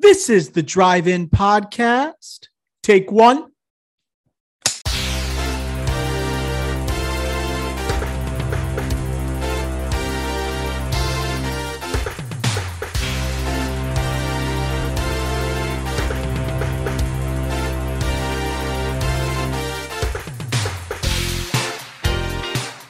This 0.00 0.30
is 0.30 0.48
the 0.48 0.62
Drive 0.62 1.06
In 1.06 1.28
Podcast. 1.28 2.48
Take 2.82 3.12
one. 3.12 3.52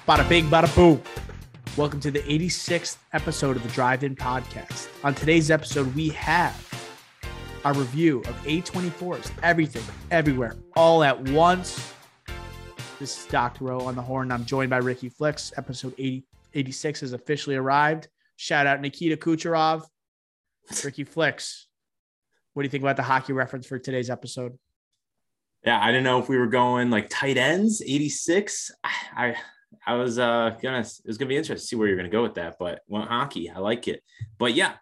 Bada 0.06 0.28
big, 0.28 0.44
bada 0.44 0.72
boom. 0.76 1.02
Welcome 1.76 1.98
to 2.00 2.12
the 2.12 2.20
86th 2.20 2.98
episode 3.12 3.56
of 3.56 3.64
the 3.64 3.68
Drive 3.70 4.04
In 4.04 4.14
Podcast. 4.14 4.86
On 5.02 5.12
today's 5.12 5.50
episode, 5.50 5.92
we 5.96 6.10
have 6.10 6.69
our 7.64 7.74
review 7.74 8.20
of 8.20 8.36
A24's 8.44 9.30
Everything, 9.42 9.82
Everywhere, 10.10 10.56
All 10.76 11.02
at 11.04 11.20
Once. 11.30 11.92
This 12.98 13.18
is 13.18 13.26
Dr. 13.30 13.64
Rowe 13.64 13.80
on 13.80 13.96
the 13.96 14.02
horn. 14.02 14.30
I'm 14.32 14.44
joined 14.44 14.70
by 14.70 14.78
Ricky 14.78 15.08
Flicks. 15.08 15.52
Episode 15.56 15.94
80, 15.98 16.26
86 16.54 17.00
has 17.00 17.12
officially 17.12 17.56
arrived. 17.56 18.08
Shout 18.36 18.66
out 18.66 18.80
Nikita 18.80 19.16
Kucherov. 19.16 19.84
Ricky 20.84 21.04
Flicks, 21.04 21.66
what 22.54 22.62
do 22.62 22.66
you 22.66 22.70
think 22.70 22.82
about 22.82 22.96
the 22.96 23.02
hockey 23.02 23.32
reference 23.32 23.66
for 23.66 23.78
today's 23.78 24.10
episode? 24.10 24.58
Yeah, 25.64 25.78
I 25.82 25.88
didn't 25.88 26.04
know 26.04 26.18
if 26.20 26.28
we 26.28 26.38
were 26.38 26.46
going 26.46 26.90
like 26.90 27.08
tight 27.10 27.36
ends, 27.36 27.82
86. 27.82 28.70
I 28.84 29.34
I 29.86 29.94
was 29.94 30.18
uh 30.18 30.56
gonna 30.62 30.80
it 30.80 31.06
was 31.06 31.18
gonna 31.18 31.28
be 31.28 31.36
interesting 31.36 31.62
to 31.62 31.66
see 31.66 31.76
where 31.76 31.88
you're 31.88 31.96
gonna 31.96 32.08
go 32.08 32.22
with 32.22 32.34
that, 32.34 32.56
but 32.58 32.80
went 32.88 33.08
hockey. 33.08 33.50
I 33.50 33.58
like 33.58 33.88
it. 33.88 34.02
But 34.38 34.54
yeah, 34.54 34.74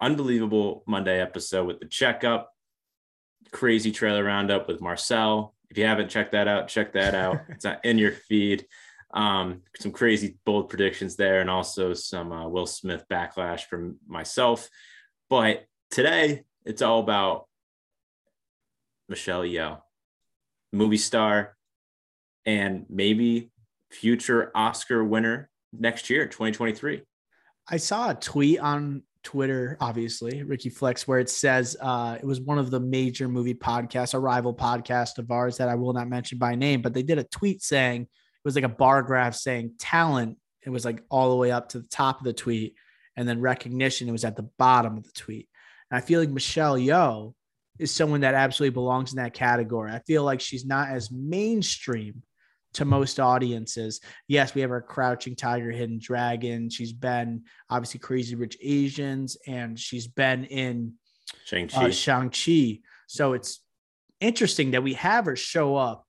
unbelievable 0.00 0.82
Monday 0.86 1.20
episode 1.20 1.66
with 1.66 1.80
the 1.80 1.86
checkup, 1.86 2.52
crazy 3.50 3.92
trailer 3.92 4.24
roundup 4.24 4.68
with 4.68 4.80
Marcel. 4.80 5.54
If 5.70 5.78
you 5.78 5.84
haven't 5.84 6.08
checked 6.08 6.32
that 6.32 6.48
out, 6.48 6.68
check 6.68 6.92
that 6.94 7.14
out. 7.14 7.40
it's 7.48 7.66
in 7.84 7.98
your 7.98 8.12
feed. 8.12 8.66
Um, 9.12 9.62
some 9.78 9.92
crazy 9.92 10.38
bold 10.44 10.68
predictions 10.68 11.16
there, 11.16 11.40
and 11.40 11.48
also 11.48 11.94
some 11.94 12.30
uh, 12.30 12.46
Will 12.48 12.66
Smith 12.66 13.04
backlash 13.10 13.62
from 13.62 13.96
myself. 14.06 14.68
But 15.30 15.64
today, 15.90 16.44
it's 16.64 16.82
all 16.82 17.00
about 17.00 17.46
Michelle 19.08 19.42
Yeoh, 19.42 19.80
movie 20.72 20.98
star, 20.98 21.56
and 22.44 22.84
maybe 22.90 23.50
future 23.90 24.50
Oscar 24.54 25.02
winner 25.02 25.48
next 25.72 26.10
year, 26.10 26.26
2023. 26.26 27.02
I 27.70 27.76
saw 27.76 28.10
a 28.10 28.14
tweet 28.14 28.58
on 28.60 29.02
Twitter, 29.28 29.76
obviously, 29.78 30.42
Ricky 30.42 30.70
Flex, 30.70 31.06
where 31.06 31.18
it 31.18 31.28
says 31.28 31.76
uh, 31.82 32.16
it 32.18 32.24
was 32.24 32.40
one 32.40 32.58
of 32.58 32.70
the 32.70 32.80
major 32.80 33.28
movie 33.28 33.52
podcasts, 33.52 34.14
a 34.14 34.18
rival 34.18 34.54
podcast 34.54 35.18
of 35.18 35.30
ours 35.30 35.58
that 35.58 35.68
I 35.68 35.74
will 35.74 35.92
not 35.92 36.08
mention 36.08 36.38
by 36.38 36.54
name, 36.54 36.80
but 36.80 36.94
they 36.94 37.02
did 37.02 37.18
a 37.18 37.24
tweet 37.24 37.62
saying 37.62 38.00
it 38.00 38.08
was 38.42 38.54
like 38.54 38.64
a 38.64 38.70
bar 38.70 39.02
graph 39.02 39.34
saying 39.34 39.72
talent. 39.78 40.38
It 40.64 40.70
was 40.70 40.86
like 40.86 41.02
all 41.10 41.28
the 41.28 41.36
way 41.36 41.50
up 41.50 41.68
to 41.70 41.80
the 41.80 41.88
top 41.88 42.20
of 42.20 42.24
the 42.24 42.32
tweet, 42.32 42.76
and 43.18 43.28
then 43.28 43.42
recognition. 43.42 44.08
It 44.08 44.12
was 44.12 44.24
at 44.24 44.34
the 44.34 44.48
bottom 44.58 44.96
of 44.96 45.04
the 45.04 45.12
tweet. 45.12 45.46
And 45.90 45.98
I 45.98 46.00
feel 46.00 46.20
like 46.20 46.30
Michelle 46.30 46.78
Yeoh 46.78 47.34
is 47.78 47.90
someone 47.90 48.22
that 48.22 48.32
absolutely 48.32 48.72
belongs 48.72 49.12
in 49.12 49.18
that 49.18 49.34
category. 49.34 49.92
I 49.92 49.98
feel 50.06 50.24
like 50.24 50.40
she's 50.40 50.64
not 50.64 50.88
as 50.88 51.10
mainstream 51.10 52.22
to 52.78 52.84
most 52.84 53.18
audiences. 53.18 54.00
Yes, 54.28 54.54
we 54.54 54.60
have 54.60 54.70
our 54.70 54.80
Crouching 54.80 55.34
Tiger, 55.34 55.72
Hidden 55.72 55.98
Dragon. 56.00 56.70
She's 56.70 56.92
been 56.92 57.42
obviously 57.68 57.98
Crazy 57.98 58.36
Rich 58.36 58.56
Asians, 58.62 59.36
and 59.48 59.76
she's 59.76 60.06
been 60.06 60.44
in 60.44 60.94
Shang-Chi. 61.44 61.86
Uh, 61.86 61.90
Shang-Chi. 61.90 62.78
So 63.08 63.32
it's 63.32 63.60
interesting 64.20 64.70
that 64.70 64.84
we 64.84 64.94
have 64.94 65.24
her 65.24 65.34
show 65.34 65.74
up 65.74 66.06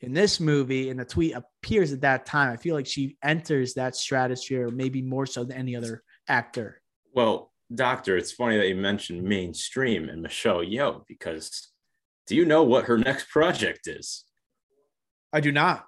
in 0.00 0.12
this 0.12 0.40
movie, 0.40 0.90
and 0.90 0.98
the 0.98 1.04
tweet 1.04 1.34
appears 1.36 1.92
at 1.92 2.00
that 2.00 2.26
time. 2.26 2.52
I 2.52 2.56
feel 2.56 2.74
like 2.74 2.88
she 2.88 3.16
enters 3.22 3.74
that 3.74 3.94
stratosphere 3.94 4.70
maybe 4.70 5.02
more 5.02 5.26
so 5.26 5.44
than 5.44 5.56
any 5.56 5.76
other 5.76 6.02
actor. 6.26 6.82
Well, 7.14 7.52
Doctor, 7.72 8.16
it's 8.16 8.32
funny 8.32 8.56
that 8.56 8.66
you 8.66 8.74
mentioned 8.74 9.22
mainstream 9.22 10.08
and 10.08 10.20
Michelle 10.20 10.64
Yeoh 10.64 11.06
because 11.06 11.68
do 12.26 12.34
you 12.34 12.44
know 12.44 12.64
what 12.64 12.86
her 12.86 12.98
next 12.98 13.28
project 13.30 13.86
is? 13.86 14.24
I 15.32 15.40
do 15.40 15.52
not. 15.52 15.84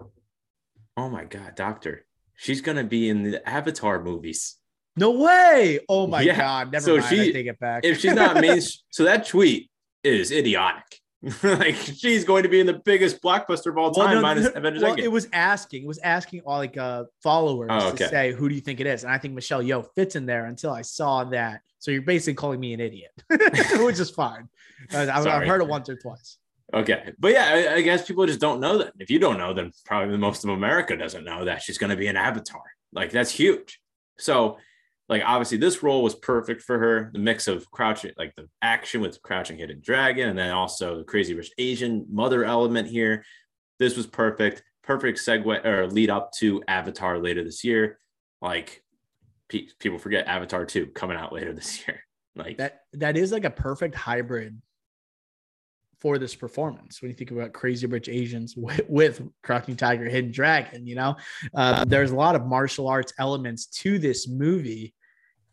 Oh 0.97 1.09
my 1.09 1.25
god, 1.25 1.55
Doctor. 1.55 2.07
She's 2.37 2.61
gonna 2.61 2.85
be 2.85 3.09
in 3.09 3.23
the 3.23 3.49
Avatar 3.49 4.03
movies. 4.03 4.57
No 4.97 5.11
way. 5.11 5.81
Oh 5.89 6.07
my 6.07 6.23
yeah. 6.23 6.37
god. 6.37 6.73
Never 6.73 6.85
so 6.85 6.97
mind. 6.99 7.09
She, 7.09 7.29
I 7.29 7.33
take 7.33 7.47
it 7.47 7.59
back. 7.59 7.85
if 7.85 8.01
she's 8.01 8.15
not 8.15 8.37
main, 8.41 8.61
so 8.91 9.05
that 9.05 9.27
tweet 9.27 9.71
is 10.03 10.31
idiotic. 10.31 11.01
like 11.43 11.75
she's 11.75 12.23
going 12.23 12.43
to 12.43 12.51
be 12.51 12.61
in 12.61 12.67
the 12.67 12.81
biggest 12.85 13.23
blockbuster 13.23 13.69
of 13.69 13.79
all 13.79 13.91
time, 13.91 14.07
well, 14.07 14.15
no, 14.17 14.21
minus 14.21 14.45
no, 14.45 14.51
Avengers 14.57 14.83
well, 14.83 14.95
It 14.99 15.11
was 15.11 15.27
asking, 15.33 15.85
it 15.85 15.87
was 15.87 15.99
asking 16.01 16.43
all 16.45 16.59
like 16.59 16.77
uh 16.77 17.05
followers 17.23 17.71
oh, 17.73 17.89
okay. 17.89 18.05
to 18.05 18.09
say 18.09 18.33
who 18.33 18.49
do 18.49 18.55
you 18.55 18.61
think 18.61 18.81
it 18.81 18.87
is, 18.87 19.05
and 19.05 19.13
I 19.13 19.19
think 19.19 19.35
Michelle 19.35 19.63
Yeoh 19.63 19.87
fits 19.95 20.17
in 20.17 20.27
there 20.27 20.47
until 20.47 20.71
I 20.71 20.83
saw 20.83 21.25
that. 21.25 21.63
So 21.79 21.91
you're 21.91 22.03
basically 22.03 22.35
calling 22.35 22.61
me 22.61 22.73
an 22.73 22.81
idiot, 22.81 23.11
which 23.29 24.01
is 24.01 24.11
fine. 24.11 24.49
I've 24.93 25.47
heard 25.47 25.61
it 25.61 25.69
once 25.69 25.89
or 25.89 25.97
twice. 25.97 26.39
Okay. 26.73 27.13
But 27.19 27.33
yeah, 27.33 27.45
I, 27.47 27.75
I, 27.75 27.81
guess 27.83 28.07
people 28.07 28.27
just 28.27 28.41
don't 28.41 28.61
know 28.61 28.79
that. 28.79 28.95
If 28.99 29.11
you 29.11 29.19
don't 29.19 29.39
know, 29.39 29.53
then 29.53 29.71
probably 29.85 30.17
most 30.17 30.45
of 30.45 30.51
America 30.51 30.97
doesn't 30.97 31.25
know 31.25 31.45
that 31.45 31.63
she's 31.63 31.79
going 31.79 31.91
to 31.91 31.97
be 31.97 32.07
an 32.07 32.17
avatar. 32.17 32.63
Like 32.93 33.11
that's 33.11 33.31
huge. 33.31 33.81
So, 34.19 34.59
like, 35.09 35.23
obviously, 35.25 35.59
this 35.59 35.83
role 35.83 36.03
was 36.03 36.15
perfect 36.15 36.63
for 36.63 36.79
her. 36.79 37.11
The 37.13 37.19
mix 37.19 37.47
of 37.47 37.71
crouching, 37.71 38.13
like 38.17 38.35
the 38.37 38.49
action 38.63 39.03
with 39.03 39.21
crouching 39.23 39.59
hidden 39.59 39.81
dragon, 39.83 40.31
and 40.31 40.39
then 40.39 40.51
also 40.51 40.97
the 40.99 41.05
crazy 41.05 41.35
rich 41.35 41.51
Asian 41.59 42.07
mother 42.11 42.45
element 42.45 42.89
here. 42.89 43.25
This 43.79 43.97
was 43.97 44.07
perfect. 44.07 44.63
Perfect 44.83 45.19
segue 45.19 45.65
or 45.65 45.89
lead 45.89 46.11
up 46.11 46.33
to 46.39 46.63
Avatar 46.69 47.19
later 47.19 47.45
this 47.45 47.65
year. 47.65 47.99
Like, 48.41 48.83
pe- 49.49 49.69
people 49.79 49.99
forget 49.99 50.27
Avatar 50.27 50.65
2 50.65 50.89
coming 50.89 51.17
out 51.17 51.33
later 51.33 51.53
this 51.53 51.87
year. 51.87 52.01
Like, 52.37 52.59
that, 52.59 52.81
that 52.95 53.17
is 53.17 53.31
like 53.31 53.45
a 53.45 53.51
perfect 53.51 53.95
hybrid 53.95 54.61
for 56.05 56.19
this 56.19 56.35
performance. 56.35 57.01
When 57.01 57.11
you 57.11 57.17
think 57.17 57.31
about 57.31 57.55
Crazy 57.55 57.87
Rich 57.87 58.11
Asians 58.11 58.55
with, 58.59 58.83
with 58.91 59.23
Crouching 59.43 59.75
Tiger, 59.75 60.05
Hidden 60.05 60.33
Dragon, 60.33 60.87
you 60.87 60.97
know, 60.97 61.17
uh, 61.55 61.87
there's 61.87 62.11
a 62.11 62.15
lot 62.15 62.37
of 62.37 62.45
martial 62.45 62.89
arts 62.89 63.15
elements 63.19 63.65
to 63.67 63.99
this 63.99 64.29
movie, 64.29 64.95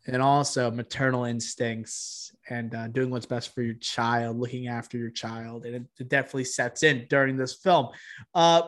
and 0.06 0.20
also 0.20 0.70
maternal 0.70 1.24
instincts 1.24 2.34
and 2.50 2.74
uh, 2.74 2.88
doing 2.88 3.08
what's 3.08 3.24
best 3.24 3.54
for 3.54 3.62
your 3.62 3.76
child, 3.76 4.38
looking 4.38 4.66
after 4.68 4.98
your 4.98 5.10
child, 5.10 5.64
and 5.64 5.74
it, 5.74 5.82
it 5.98 6.08
definitely 6.10 6.44
sets 6.44 6.82
in 6.82 7.06
during 7.08 7.38
this 7.38 7.54
film. 7.54 7.88
Uh, 8.34 8.62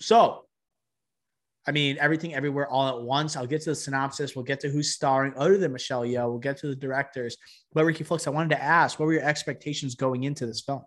so. 0.00 0.44
I 1.66 1.70
mean, 1.70 1.98
everything 2.00 2.34
everywhere 2.34 2.66
all 2.66 2.88
at 2.88 3.02
once. 3.02 3.36
I'll 3.36 3.46
get 3.46 3.60
to 3.62 3.70
the 3.70 3.74
synopsis. 3.74 4.34
We'll 4.34 4.42
get 4.46 4.58
to 4.60 4.70
who's 4.70 4.94
starring 4.94 5.34
other 5.36 5.58
than 5.58 5.70
Michelle 5.70 6.00
Yeoh. 6.00 6.30
We'll 6.30 6.38
get 6.38 6.56
to 6.60 6.68
the 6.68 6.74
directors. 6.74 7.36
But 7.74 7.84
Ricky 7.84 8.04
Flux, 8.04 8.26
I 8.26 8.30
wanted 8.30 8.56
to 8.56 8.62
ask, 8.62 8.98
what 8.98 9.04
were 9.04 9.12
your 9.12 9.22
expectations 9.22 9.94
going 9.94 10.24
into 10.24 10.46
this 10.46 10.62
film? 10.62 10.80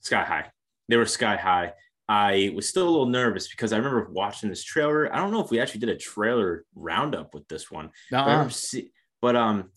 Sky 0.00 0.24
high. 0.24 0.50
They 0.88 0.96
were 0.96 1.06
sky 1.06 1.36
high. 1.36 1.72
I 2.08 2.50
was 2.56 2.68
still 2.68 2.88
a 2.88 2.90
little 2.90 3.06
nervous 3.06 3.48
because 3.48 3.72
I 3.72 3.76
remember 3.76 4.08
watching 4.10 4.48
this 4.48 4.64
trailer. 4.64 5.14
I 5.14 5.18
don't 5.18 5.30
know 5.30 5.44
if 5.44 5.50
we 5.50 5.60
actually 5.60 5.80
did 5.80 5.90
a 5.90 5.96
trailer 5.96 6.64
roundup 6.74 7.34
with 7.34 7.46
this 7.46 7.70
one, 7.70 7.90
uh-uh. 8.12 8.44
but, 8.44 8.52
see, 8.52 8.90
but 9.22 9.36
um, 9.36 9.70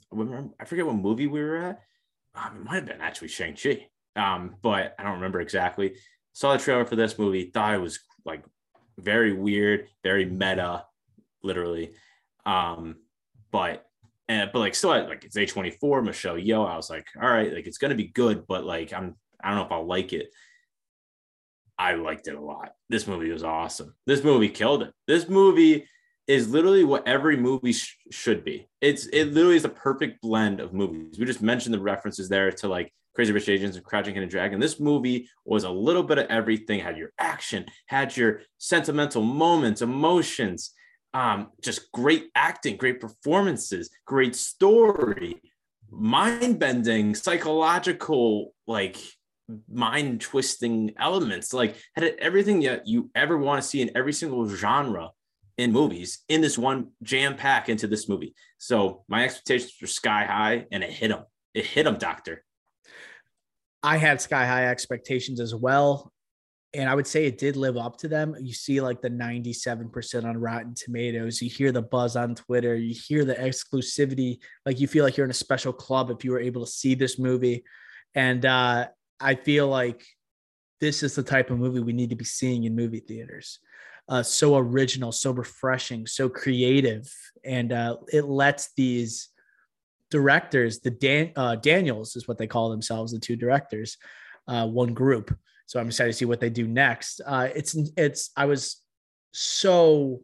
I 0.60 0.66
forget 0.66 0.86
what 0.86 0.96
movie 0.96 1.28
we 1.28 1.44
were 1.44 1.58
at. 1.58 1.82
Um, 2.34 2.58
it 2.58 2.64
might 2.64 2.76
have 2.76 2.86
been 2.88 3.02
actually 3.02 3.28
Shang 3.28 3.56
Chi, 3.56 3.88
um, 4.16 4.56
but 4.64 4.96
I 4.98 5.04
don't 5.04 5.14
remember 5.14 5.42
exactly. 5.42 5.96
Saw 6.34 6.54
the 6.54 6.64
trailer 6.64 6.86
for 6.86 6.96
this 6.96 7.20
movie, 7.20 7.52
thought 7.54 7.76
it 7.76 7.82
was 7.82 8.00
like 8.26 8.44
very 8.98 9.34
weird, 9.34 9.88
very 10.04 10.26
meta, 10.26 10.86
literally. 11.44 11.92
Um, 12.48 12.96
but 13.52 13.86
and 14.28 14.50
but 14.52 14.60
like 14.60 14.74
still 14.74 14.90
like 14.90 15.24
it's 15.24 15.38
A24, 15.38 16.04
Michelle 16.04 16.36
Yeoh. 16.36 16.68
I 16.68 16.76
was 16.76 16.90
like, 16.90 17.06
all 17.22 17.30
right, 17.30 17.54
like 17.54 17.68
it's 17.68 17.78
gonna 17.78 17.94
be 17.94 18.08
good, 18.08 18.48
but 18.48 18.66
like 18.66 18.92
I'm 18.92 19.16
I 19.44 19.50
don't 19.50 19.58
know 19.58 19.66
if 19.66 19.72
I'll 19.72 19.86
like 19.86 20.14
it. 20.14 20.30
I 21.78 21.96
liked 21.96 22.28
it 22.28 22.36
a 22.36 22.42
lot. 22.42 22.74
This 22.90 23.08
movie 23.08 23.32
was 23.32 23.44
awesome. 23.44 23.96
This 24.06 24.24
movie 24.24 24.50
killed 24.50 24.84
it. 24.84 24.94
This 25.08 25.28
movie 25.28 25.86
is 26.28 26.50
literally 26.50 26.84
what 26.84 27.08
every 27.08 27.36
movie 27.36 27.74
sh- 27.74 27.98
should 28.12 28.46
be. 28.46 28.68
It's 28.80 29.08
it 29.08 29.34
literally 29.34 29.58
is 29.58 29.66
a 29.66 29.70
perfect 29.70 30.22
blend 30.22 30.60
of 30.60 30.74
movies. 30.74 31.20
We 31.20 31.26
just 31.26 31.42
mentioned 31.42 31.74
the 31.74 31.82
references 31.82 32.30
there 32.30 32.52
to 32.52 32.68
like 32.68 32.94
Crazy 33.16 33.34
Rich 33.34 33.50
Asians 33.50 33.76
and 33.76 33.86
Crouching 33.86 34.14
Hidden 34.14 34.30
Dragon. 34.30 34.60
This 34.60 34.80
movie 34.80 35.30
was 35.46 35.66
a 35.66 35.70
little 35.70 36.04
bit 36.04 36.18
of 36.18 36.28
everything. 36.28 36.80
Had 36.80 36.98
your 36.98 37.12
action, 37.20 37.66
had 37.88 38.16
your 38.16 38.42
sentimental 38.58 39.22
moments, 39.22 39.82
emotions, 39.82 40.74
um, 41.14 41.52
just 41.62 41.92
great 41.92 42.30
acting, 42.36 42.78
great 42.78 43.00
performances, 43.00 43.90
great 44.06 44.36
story, 44.36 45.42
mind 45.92 46.60
bending, 46.60 47.14
psychological 47.14 48.54
like 48.66 48.98
mind 49.72 50.22
twisting 50.22 50.94
elements 50.98 51.54
like 51.54 51.76
had 51.96 52.04
everything 52.20 52.62
that 52.62 52.88
you 52.88 53.10
ever 53.14 53.38
want 53.38 53.62
to 53.62 53.68
see 53.68 53.82
in 53.82 53.92
every 53.96 54.14
single 54.14 54.48
genre 54.48 55.10
in 55.58 55.72
movies 55.72 56.20
in 56.30 56.42
this 56.42 56.58
one 56.58 56.88
jam 57.04 57.36
pack 57.36 57.70
into 57.70 57.86
this 57.86 58.08
movie 58.08 58.34
so 58.58 59.04
my 59.08 59.24
expectations 59.24 59.74
were 59.82 59.88
sky 59.88 60.24
high 60.24 60.66
and 60.72 60.84
it 60.84 60.90
hit 60.90 61.10
them 61.10 61.24
it 61.54 61.66
hit 61.66 61.84
them 61.84 61.98
doctor 61.98 62.44
I 63.84 63.98
had 63.98 64.22
sky 64.22 64.46
high 64.46 64.68
expectations 64.68 65.42
as 65.42 65.54
well. 65.54 66.12
And 66.74 66.90
I 66.90 66.96
would 66.96 67.06
say 67.06 67.26
it 67.26 67.38
did 67.38 67.56
live 67.56 67.78
up 67.78 67.98
to 67.98 68.08
them. 68.08 68.36
You 68.40 68.54
see 68.54 68.82
like 68.82 69.02
the 69.02 69.10
97% 69.10 70.24
on 70.24 70.38
Rotten 70.38 70.74
Tomatoes. 70.74 71.40
You 71.40 71.50
hear 71.50 71.72
the 71.72 71.84
buzz 71.84 72.16
on 72.16 72.34
Twitter. 72.34 72.76
You 72.76 72.96
hear 72.96 73.26
the 73.26 73.36
exclusivity. 73.36 74.40
Like 74.66 74.80
you 74.80 74.88
feel 74.88 75.04
like 75.04 75.18
you're 75.18 75.26
in 75.26 75.32
a 75.32 75.36
special 75.36 75.74
club 75.74 76.10
if 76.10 76.24
you 76.24 76.32
were 76.32 76.40
able 76.40 76.66
to 76.66 76.72
see 76.72 76.96
this 76.96 77.20
movie. 77.20 77.64
And 78.16 78.44
uh, 78.44 78.88
I 79.24 79.36
feel 79.36 79.68
like 79.68 80.06
this 80.82 81.02
is 81.02 81.16
the 81.16 81.24
type 81.24 81.50
of 81.50 81.60
movie 81.60 81.80
we 81.80 81.94
need 81.94 82.10
to 82.10 82.16
be 82.16 82.26
seeing 82.26 82.66
in 82.66 82.76
movie 82.76 83.00
theaters. 83.00 83.60
Uh, 84.10 84.22
so 84.22 84.58
original, 84.58 85.14
so 85.14 85.32
refreshing, 85.32 86.06
so 86.06 86.28
creative. 86.28 87.10
And 87.46 87.72
uh, 87.72 87.98
it 88.12 88.26
lets 88.26 88.74
these 88.76 89.30
directors, 90.12 90.80
the 90.80 90.92
Dan, 90.92 91.32
uh, 91.38 91.56
Daniels 91.56 92.16
is 92.18 92.28
what 92.28 92.38
they 92.38 92.48
call 92.48 92.70
themselves, 92.70 93.14
the 93.14 93.20
two 93.20 93.38
directors, 93.38 93.98
uh, 94.48 94.68
one 94.68 94.94
group. 94.94 95.36
So 95.68 95.80
I'm 95.80 95.88
excited 95.88 96.12
to 96.12 96.18
see 96.18 96.26
what 96.26 96.42
they 96.42 96.50
do 96.50 96.68
next. 96.68 97.22
Uh, 97.26 97.48
it's 97.56 97.76
it's 97.96 98.32
I 98.36 98.46
was 98.46 98.82
so 99.32 100.22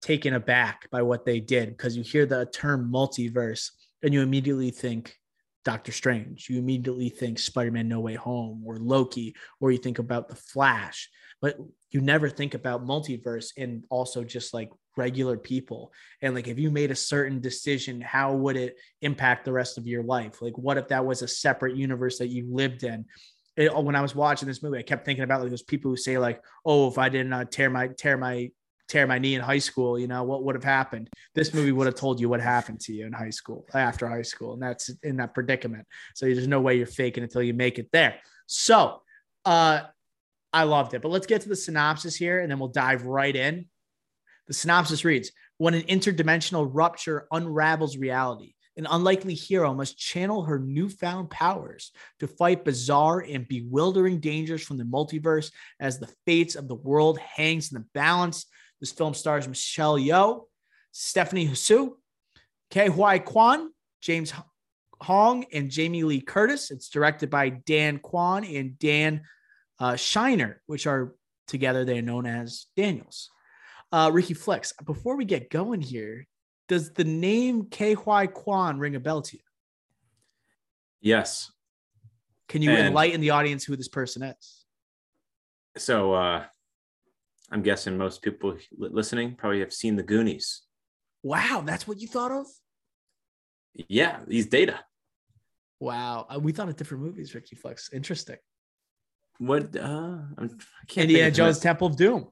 taken 0.00 0.34
aback 0.34 0.88
by 0.90 1.02
what 1.02 1.24
they 1.24 1.40
did 1.40 1.68
because 1.70 1.96
you 1.96 2.02
hear 2.02 2.26
the 2.26 2.46
term 2.46 2.90
multiverse 2.90 3.70
and 4.02 4.12
you 4.12 4.22
immediately 4.22 4.70
think 4.70 5.16
Doctor 5.64 5.92
Strange. 5.92 6.48
You 6.48 6.58
immediately 6.58 7.08
think 7.08 7.38
Spider-Man 7.38 7.88
No 7.88 8.00
Way 8.00 8.14
Home 8.14 8.62
or 8.66 8.78
Loki, 8.78 9.34
or 9.60 9.70
you 9.70 9.78
think 9.78 9.98
about 9.98 10.28
the 10.28 10.36
Flash, 10.36 11.08
but 11.40 11.56
you 11.90 12.00
never 12.00 12.28
think 12.28 12.54
about 12.54 12.86
multiverse 12.86 13.50
and 13.56 13.84
also 13.90 14.24
just 14.24 14.54
like 14.54 14.70
regular 14.96 15.36
people. 15.36 15.92
And 16.22 16.34
like 16.34 16.48
if 16.48 16.58
you 16.58 16.70
made 16.70 16.90
a 16.90 16.96
certain 16.96 17.40
decision, 17.40 18.00
how 18.00 18.34
would 18.34 18.56
it 18.56 18.76
impact 19.02 19.44
the 19.44 19.52
rest 19.52 19.78
of 19.78 19.86
your 19.86 20.02
life? 20.02 20.40
Like 20.40 20.56
what 20.58 20.78
if 20.78 20.88
that 20.88 21.04
was 21.04 21.22
a 21.22 21.28
separate 21.28 21.76
universe 21.76 22.18
that 22.18 22.28
you 22.28 22.46
lived 22.50 22.84
in? 22.84 23.04
It, 23.56 23.74
when 23.74 23.94
I 23.94 24.02
was 24.02 24.14
watching 24.14 24.48
this 24.48 24.62
movie, 24.62 24.78
I 24.78 24.82
kept 24.82 25.04
thinking 25.04 25.24
about 25.24 25.40
like 25.40 25.50
those 25.50 25.62
people 25.62 25.90
who 25.90 25.96
say 25.96 26.18
like, 26.18 26.42
"Oh, 26.64 26.88
if 26.88 26.98
I 26.98 27.08
didn't 27.08 27.32
uh, 27.32 27.44
tear 27.44 27.70
my 27.70 27.86
tear 27.86 28.16
my 28.16 28.50
tear 28.88 29.06
my 29.06 29.18
knee 29.18 29.34
in 29.34 29.40
high 29.40 29.58
school, 29.58 29.98
you 29.98 30.06
know, 30.06 30.22
what 30.22 30.44
would 30.44 30.54
have 30.54 30.64
happened? 30.64 31.08
This 31.34 31.54
movie 31.54 31.72
would 31.72 31.86
have 31.86 31.94
told 31.94 32.20
you 32.20 32.28
what 32.28 32.40
happened 32.40 32.80
to 32.80 32.92
you 32.92 33.06
in 33.06 33.12
high 33.12 33.30
school, 33.30 33.66
after 33.74 34.08
high 34.08 34.22
school. 34.22 34.54
And 34.54 34.62
that's 34.62 34.90
in 35.02 35.16
that 35.16 35.34
predicament. 35.34 35.86
So 36.14 36.26
there's 36.26 36.48
no 36.48 36.60
way 36.60 36.76
you're 36.76 36.86
faking 36.86 37.22
until 37.22 37.42
you 37.42 37.54
make 37.54 37.78
it 37.78 37.88
there. 37.92 38.16
So 38.46 39.02
uh 39.44 39.82
I 40.54 40.62
loved 40.62 40.94
it. 40.94 41.02
But 41.02 41.10
let's 41.10 41.26
get 41.26 41.40
to 41.42 41.48
the 41.48 41.56
synopsis 41.56 42.14
here 42.14 42.40
and 42.40 42.50
then 42.50 42.60
we'll 42.60 42.68
dive 42.68 43.04
right 43.06 43.34
in. 43.34 43.66
The 44.46 44.54
synopsis 44.54 45.04
reads 45.04 45.32
When 45.58 45.74
an 45.74 45.82
interdimensional 45.82 46.70
rupture 46.72 47.26
unravels 47.32 47.96
reality, 47.96 48.54
an 48.76 48.86
unlikely 48.90 49.34
hero 49.34 49.72
must 49.74 49.98
channel 49.98 50.42
her 50.42 50.58
newfound 50.58 51.30
powers 51.30 51.92
to 52.20 52.26
fight 52.26 52.64
bizarre 52.64 53.20
and 53.20 53.46
bewildering 53.46 54.20
dangers 54.20 54.62
from 54.62 54.78
the 54.78 54.84
multiverse 54.84 55.50
as 55.78 55.98
the 55.98 56.12
fates 56.26 56.54
of 56.56 56.68
the 56.68 56.74
world 56.74 57.18
hangs 57.18 57.72
in 57.72 57.78
the 57.78 57.86
balance. 57.94 58.46
This 58.80 58.92
film 58.92 59.14
stars 59.14 59.48
Michelle 59.48 59.98
Yeoh, 59.98 60.44
Stephanie 60.92 61.46
Hsu, 61.46 61.96
Ke 62.70 62.88
Huy 62.88 63.18
Quan, 63.18 63.70
James 64.00 64.32
Hong, 65.00 65.44
and 65.52 65.70
Jamie 65.70 66.04
Lee 66.04 66.20
Curtis. 66.20 66.70
It's 66.70 66.88
directed 66.88 67.30
by 67.30 67.50
Dan 67.50 67.98
Kwan 67.98 68.44
and 68.44 68.78
Dan 68.78 69.22
uh, 69.78 69.92
Scheinert, 69.92 70.56
which 70.66 70.86
are 70.86 71.14
together 71.46 71.84
they're 71.84 72.02
known 72.02 72.26
as 72.26 72.66
Daniels. 72.76 73.30
Uh, 73.92 74.10
Ricky 74.12 74.34
Flex, 74.34 74.72
before 74.84 75.16
we 75.16 75.24
get 75.24 75.50
going 75.50 75.80
here, 75.80 76.26
does 76.68 76.92
the 76.92 77.04
name 77.04 77.68
Huy 77.70 78.26
Quan 78.26 78.78
ring 78.78 78.96
a 78.96 79.00
bell 79.00 79.22
to 79.22 79.36
you? 79.36 79.42
Yes. 81.00 81.52
Can 82.48 82.62
you 82.62 82.70
and 82.70 82.88
enlighten 82.88 83.20
the 83.20 83.30
audience 83.30 83.64
who 83.64 83.76
this 83.76 83.88
person 83.88 84.22
is? 84.22 84.64
So, 85.76 86.12
uh, 86.14 86.44
I'm 87.54 87.62
guessing 87.62 87.96
most 87.96 88.20
people 88.20 88.56
listening 88.72 89.36
probably 89.36 89.60
have 89.60 89.72
seen 89.72 89.94
the 89.94 90.02
Goonies. 90.02 90.62
Wow, 91.22 91.62
that's 91.64 91.86
what 91.86 92.00
you 92.00 92.08
thought 92.08 92.32
of? 92.32 92.46
Yeah, 93.74 94.18
these 94.26 94.46
Data. 94.46 94.80
Wow, 95.78 96.26
uh, 96.28 96.40
we 96.40 96.50
thought 96.50 96.68
of 96.68 96.74
different 96.74 97.04
movies, 97.04 97.32
Ricky 97.32 97.54
Flex. 97.54 97.90
Interesting. 97.92 98.38
What? 99.38 99.76
Uh, 99.76 100.18
I 100.36 100.48
can't. 100.88 101.08
Indiana 101.08 101.30
Jones 101.30 101.60
Temple 101.60 101.86
of 101.86 101.96
Doom. 101.96 102.28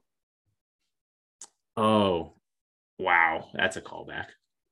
Oh, 1.77 2.33
wow, 2.99 3.47
that's 3.53 3.77
a 3.77 3.81
callback. 3.81 4.25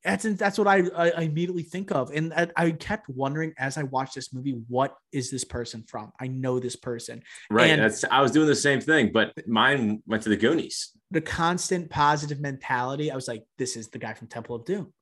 That's 0.04 0.24
that's 0.34 0.58
what 0.58 0.66
I, 0.66 0.82
I 0.96 1.22
immediately 1.22 1.62
think 1.62 1.92
of, 1.92 2.10
and 2.10 2.34
I, 2.34 2.48
I, 2.56 2.70
kept 2.72 3.08
wondering 3.08 3.54
as 3.56 3.78
I 3.78 3.84
watched 3.84 4.16
this 4.16 4.32
movie, 4.32 4.60
what 4.66 4.96
is 5.12 5.30
this 5.30 5.44
person 5.44 5.84
from? 5.86 6.10
I 6.20 6.26
know 6.26 6.58
this 6.58 6.74
person, 6.74 7.22
right? 7.50 7.70
And 7.70 7.80
that's 7.80 8.04
I 8.10 8.20
was 8.20 8.32
doing 8.32 8.48
the 8.48 8.56
same 8.56 8.80
thing, 8.80 9.12
but 9.12 9.32
mine 9.46 10.02
went 10.06 10.24
to 10.24 10.28
the 10.28 10.36
Goonies. 10.36 10.90
The 11.12 11.20
constant 11.20 11.88
positive 11.88 12.40
mentality. 12.40 13.12
I 13.12 13.14
was 13.14 13.28
like, 13.28 13.44
this 13.58 13.76
is 13.76 13.90
the 13.90 13.98
guy 13.98 14.14
from 14.14 14.26
Temple 14.26 14.56
of 14.56 14.64
Doom. 14.64 14.92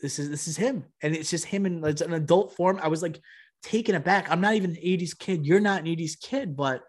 This 0.00 0.20
is 0.20 0.30
this 0.30 0.46
is 0.46 0.56
him, 0.56 0.84
and 1.02 1.16
it's 1.16 1.30
just 1.30 1.46
him 1.46 1.66
in 1.66 1.84
it's 1.84 2.00
an 2.00 2.14
adult 2.14 2.54
form. 2.54 2.78
I 2.80 2.86
was 2.86 3.02
like, 3.02 3.20
taken 3.64 3.94
aback. 3.94 4.30
I'm 4.30 4.40
not 4.40 4.54
even 4.54 4.70
an 4.70 4.76
80s 4.76 5.18
kid. 5.18 5.46
You're 5.46 5.60
not 5.60 5.80
an 5.80 5.86
80s 5.86 6.20
kid, 6.20 6.56
but 6.56 6.82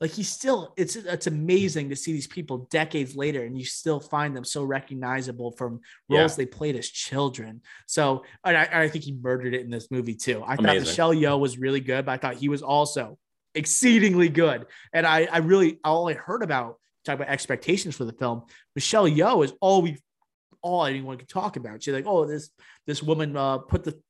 like 0.00 0.12
he's 0.12 0.28
still 0.28 0.72
it's 0.76 0.94
it's 0.96 1.26
amazing 1.26 1.88
to 1.88 1.96
see 1.96 2.12
these 2.12 2.26
people 2.26 2.68
decades 2.70 3.16
later 3.16 3.44
and 3.44 3.58
you 3.58 3.64
still 3.64 3.98
find 3.98 4.36
them 4.36 4.44
so 4.44 4.62
recognizable 4.62 5.50
from 5.52 5.80
roles 6.08 6.32
yeah. 6.32 6.36
they 6.36 6.46
played 6.46 6.76
as 6.76 6.88
children. 6.88 7.60
So 7.86 8.24
I, 8.44 8.84
I 8.84 8.88
think 8.88 9.04
he 9.04 9.12
murdered 9.12 9.54
it 9.54 9.62
in 9.62 9.70
this 9.70 9.90
movie 9.90 10.14
too. 10.14 10.42
I 10.42 10.54
amazing. 10.54 10.66
thought 10.66 10.88
Michelle 10.88 11.14
Yeoh 11.14 11.40
was 11.40 11.58
really 11.58 11.80
good, 11.80 12.06
but 12.06 12.12
I 12.12 12.16
thought 12.18 12.36
he 12.36 12.48
was 12.48 12.62
also 12.62 13.18
exceedingly 13.54 14.28
good. 14.28 14.66
And 14.92 15.06
I 15.06 15.28
I 15.30 15.38
really 15.38 15.80
all 15.82 16.08
I 16.08 16.14
heard 16.14 16.42
about 16.42 16.78
talk 17.04 17.16
about 17.16 17.28
expectations 17.28 17.96
for 17.96 18.04
the 18.04 18.12
film. 18.12 18.42
Michelle 18.76 19.08
Yeoh 19.08 19.44
is 19.44 19.52
all 19.60 19.82
we 19.82 19.98
all 20.62 20.84
anyone 20.84 21.18
could 21.18 21.28
talk 21.28 21.56
about. 21.56 21.82
She's 21.82 21.94
like, 21.94 22.06
oh, 22.06 22.24
this 22.24 22.50
this 22.86 23.02
woman 23.02 23.36
uh, 23.36 23.58
put 23.58 23.82
the 23.82 24.00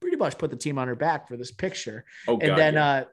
pretty 0.00 0.16
much 0.16 0.38
put 0.38 0.50
the 0.50 0.56
team 0.56 0.78
on 0.78 0.86
her 0.86 0.94
back 0.94 1.26
for 1.26 1.36
this 1.36 1.50
picture. 1.50 2.04
Oh, 2.28 2.38
and 2.38 2.56
then 2.56 2.74
yeah. 2.74 2.86
uh, 2.86 3.04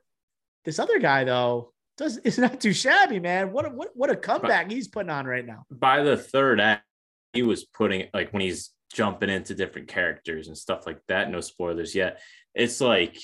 this 0.65 0.77
other 0.77 0.99
guy 0.99 1.23
though 1.23 1.70
does 2.01 2.17
is 2.17 2.37
not 2.37 2.59
too 2.59 2.73
shabby, 2.73 3.19
man. 3.19 3.51
What 3.51 3.65
a, 3.65 3.69
what 3.69 3.89
what 3.93 4.09
a 4.09 4.15
comeback 4.15 4.69
he's 4.69 4.87
putting 4.87 5.09
on 5.09 5.25
right 5.25 5.45
now. 5.45 5.65
By 5.71 6.03
the 6.03 6.17
third 6.17 6.59
act, 6.59 6.83
he 7.33 7.43
was 7.43 7.63
putting 7.63 8.07
like 8.13 8.31
when 8.33 8.41
he's 8.41 8.71
jumping 8.93 9.29
into 9.29 9.55
different 9.55 9.87
characters 9.87 10.47
and 10.47 10.57
stuff 10.57 10.85
like 10.85 10.99
that. 11.07 11.29
No 11.31 11.41
spoilers 11.41 11.95
yet. 11.95 12.21
It's 12.53 12.81
like 12.81 13.17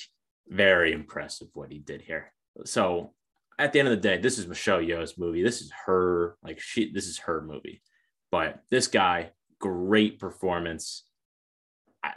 very 0.47 0.93
impressive 0.93 1.49
what 1.53 1.71
he 1.71 1.79
did 1.79 2.01
here. 2.01 2.31
So 2.65 3.13
at 3.59 3.73
the 3.73 3.79
end 3.79 3.89
of 3.89 3.95
the 3.95 4.01
day, 4.01 4.17
this 4.17 4.37
is 4.37 4.47
Michelle 4.47 4.79
Yeoh's 4.79 5.17
movie. 5.17 5.43
This 5.43 5.61
is 5.61 5.71
her 5.85 6.37
like 6.43 6.59
she. 6.59 6.91
This 6.91 7.07
is 7.07 7.19
her 7.19 7.41
movie. 7.41 7.81
But 8.31 8.59
this 8.69 8.87
guy, 8.87 9.31
great 9.59 10.19
performance 10.19 11.03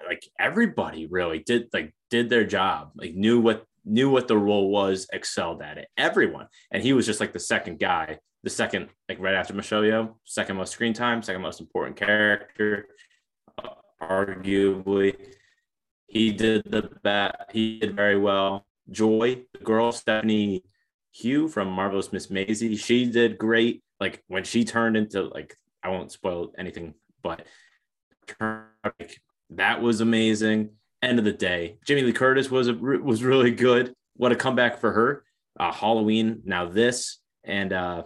like 0.06 0.28
everybody 0.38 1.06
really 1.06 1.38
did 1.40 1.68
like 1.72 1.94
did 2.10 2.28
their 2.28 2.44
job, 2.44 2.90
like 2.94 3.14
knew 3.14 3.40
what 3.40 3.64
knew 3.84 4.10
what 4.10 4.28
the 4.28 4.36
role 4.36 4.70
was, 4.70 5.06
excelled 5.12 5.62
at 5.62 5.78
it. 5.78 5.88
Everyone, 5.96 6.46
and 6.70 6.82
he 6.82 6.92
was 6.92 7.06
just 7.06 7.20
like 7.20 7.32
the 7.32 7.40
second 7.40 7.78
guy, 7.78 8.18
the 8.42 8.50
second 8.50 8.88
like 9.08 9.20
right 9.20 9.34
after 9.34 9.54
Michelle 9.54 9.82
Yeoh, 9.82 10.14
second 10.24 10.56
most 10.56 10.72
screen 10.72 10.92
time, 10.92 11.22
second 11.22 11.42
most 11.42 11.60
important 11.60 11.96
character, 11.96 12.86
uh, 13.58 13.68
arguably. 14.02 15.16
He 16.06 16.32
did 16.32 16.64
the 16.64 16.90
bat. 17.02 17.50
He 17.52 17.78
did 17.78 17.94
very 17.94 18.18
well. 18.18 18.66
Joy, 18.90 19.42
the 19.52 19.60
girl 19.60 19.92
Stephanie 19.92 20.64
Hsu 21.12 21.48
from 21.48 21.68
Marvelous 21.68 22.08
Mrs. 22.08 22.30
Maisel, 22.30 22.78
she 22.78 23.06
did 23.06 23.38
great. 23.38 23.82
Like 24.00 24.22
when 24.26 24.44
she 24.44 24.64
turned 24.64 24.96
into 24.96 25.22
like 25.22 25.54
I 25.82 25.90
won't 25.90 26.12
spoil 26.12 26.52
anything, 26.58 26.94
but 27.22 27.46
that 29.50 29.82
was 29.82 30.00
amazing. 30.00 30.70
End 31.02 31.18
of 31.18 31.24
the 31.24 31.32
day, 31.32 31.78
Jamie 31.86 32.02
Lee 32.02 32.12
Curtis 32.12 32.50
was 32.50 32.68
a, 32.68 32.74
was 32.74 33.24
really 33.24 33.50
good. 33.50 33.94
What 34.16 34.32
a 34.32 34.36
comeback 34.36 34.78
for 34.80 34.92
her. 34.92 35.24
Uh, 35.58 35.72
Halloween, 35.72 36.42
now 36.44 36.66
this, 36.66 37.18
and 37.42 37.72
uh, 37.72 38.02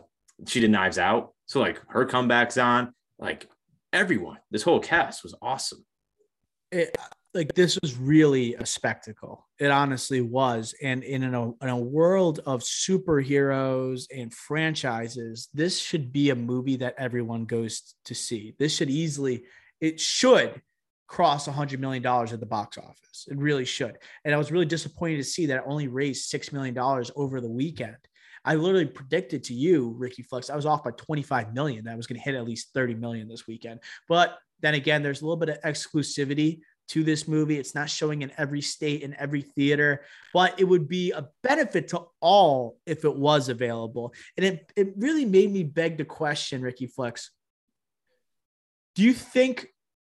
she 0.46 0.60
did 0.60 0.70
Knives 0.70 0.98
Out. 0.98 1.32
So 1.46 1.60
like 1.60 1.80
her 1.88 2.06
comebacks 2.06 2.62
on, 2.62 2.94
like 3.18 3.48
everyone, 3.92 4.38
this 4.50 4.62
whole 4.62 4.80
cast 4.80 5.24
was 5.24 5.34
awesome. 5.42 5.84
It, 6.70 6.96
like 7.34 7.52
this 7.54 7.78
was 7.82 7.96
really 7.96 8.54
a 8.54 8.64
spectacle. 8.64 9.44
It 9.58 9.72
honestly 9.72 10.20
was. 10.20 10.72
And 10.80 11.02
in 11.02 11.34
a, 11.34 11.48
in 11.48 11.68
a 11.68 11.76
world 11.76 12.40
of 12.46 12.62
superheroes 12.62 14.04
and 14.16 14.32
franchises, 14.32 15.48
this 15.52 15.80
should 15.80 16.12
be 16.12 16.30
a 16.30 16.36
movie 16.36 16.76
that 16.76 16.94
everyone 16.96 17.44
goes 17.44 17.94
to 18.04 18.14
see. 18.14 18.54
This 18.58 18.76
should 18.76 18.90
easily, 18.90 19.44
it 19.80 19.98
should 19.98 20.62
cross 21.06 21.46
$100 21.46 21.78
million 21.78 22.04
at 22.04 22.40
the 22.40 22.46
box 22.46 22.78
office. 22.78 23.26
It 23.28 23.36
really 23.36 23.64
should. 23.64 23.98
And 24.24 24.34
I 24.34 24.38
was 24.38 24.50
really 24.50 24.66
disappointed 24.66 25.18
to 25.18 25.24
see 25.24 25.46
that 25.46 25.58
it 25.58 25.64
only 25.66 25.88
raised 25.88 26.32
$6 26.32 26.52
million 26.52 26.76
over 27.16 27.40
the 27.40 27.50
weekend. 27.50 27.96
I 28.44 28.56
literally 28.56 28.86
predicted 28.86 29.42
to 29.44 29.54
you, 29.54 29.94
Ricky 29.96 30.22
Flex, 30.22 30.50
I 30.50 30.56
was 30.56 30.66
off 30.66 30.84
by 30.84 30.90
25 30.92 31.54
million. 31.54 31.84
That 31.84 31.96
was 31.96 32.06
going 32.06 32.18
to 32.18 32.24
hit 32.24 32.34
at 32.34 32.44
least 32.44 32.74
30 32.74 32.94
million 32.94 33.28
this 33.28 33.46
weekend. 33.46 33.80
But 34.08 34.38
then 34.60 34.74
again, 34.74 35.02
there's 35.02 35.22
a 35.22 35.24
little 35.24 35.38
bit 35.38 35.48
of 35.48 35.60
exclusivity 35.62 36.60
to 36.88 37.02
this 37.02 37.26
movie. 37.26 37.58
It's 37.58 37.74
not 37.74 37.88
showing 37.88 38.22
in 38.22 38.32
every 38.36 38.60
state 38.60 39.02
in 39.02 39.16
every 39.18 39.40
theater, 39.40 40.04
but 40.34 40.58
it 40.60 40.64
would 40.64 40.88
be 40.88 41.12
a 41.12 41.28
benefit 41.42 41.88
to 41.88 42.06
all 42.20 42.78
if 42.84 43.04
it 43.04 43.16
was 43.16 43.48
available. 43.48 44.12
And 44.36 44.44
it, 44.44 44.72
it 44.76 44.88
really 44.96 45.24
made 45.24 45.50
me 45.50 45.62
beg 45.62 45.96
the 45.96 46.04
question, 46.04 46.60
Ricky 46.60 46.86
Flex. 46.86 47.30
Do 48.94 49.02
you 49.02 49.14
think 49.14 49.68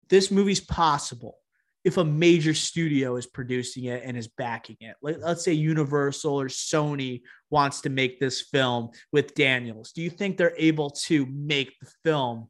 this 0.09 0.31
movie's 0.31 0.61
possible 0.61 1.39
if 1.85 1.97
a 1.97 2.05
major 2.05 2.55
studio 2.55 3.17
is 3.17 3.27
producing 3.27 3.85
it 3.85 4.03
and 4.05 4.17
is 4.17 4.29
backing 4.29 4.77
it? 4.81 4.97
Like, 5.03 5.17
let's 5.21 5.45
say 5.45 5.53
Universal 5.53 6.41
or 6.41 6.47
Sony 6.47 7.23
wants 7.51 7.81
to 7.83 7.91
make 7.91 8.21
this 8.21 8.41
film 8.41 8.91
with 9.13 9.35
Daniels. 9.35 9.93
Do 9.93 10.03
you 10.03 10.11
think 10.11 10.37
they're 10.37 10.55
able 10.57 10.91
to 10.91 11.27
make 11.27 11.79
the 11.81 11.91
film 12.05 12.49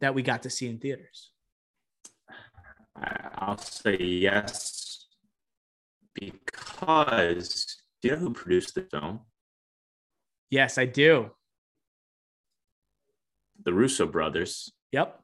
that 0.00 0.14
we 0.14 0.22
got 0.22 0.44
to 0.44 0.50
see 0.50 0.68
in 0.68 0.78
theaters? 0.78 1.32
I'll 2.96 3.58
say 3.58 3.96
yes 3.96 5.06
because 6.14 7.76
do 8.00 8.08
you 8.08 8.14
know 8.14 8.20
who 8.20 8.32
produced 8.32 8.74
the 8.74 8.82
film? 8.82 9.20
Yes, 10.50 10.78
I 10.78 10.86
do. 10.86 11.30
The 13.64 13.72
Russo 13.72 14.06
brothers. 14.06 14.72
Yep. 14.92 15.20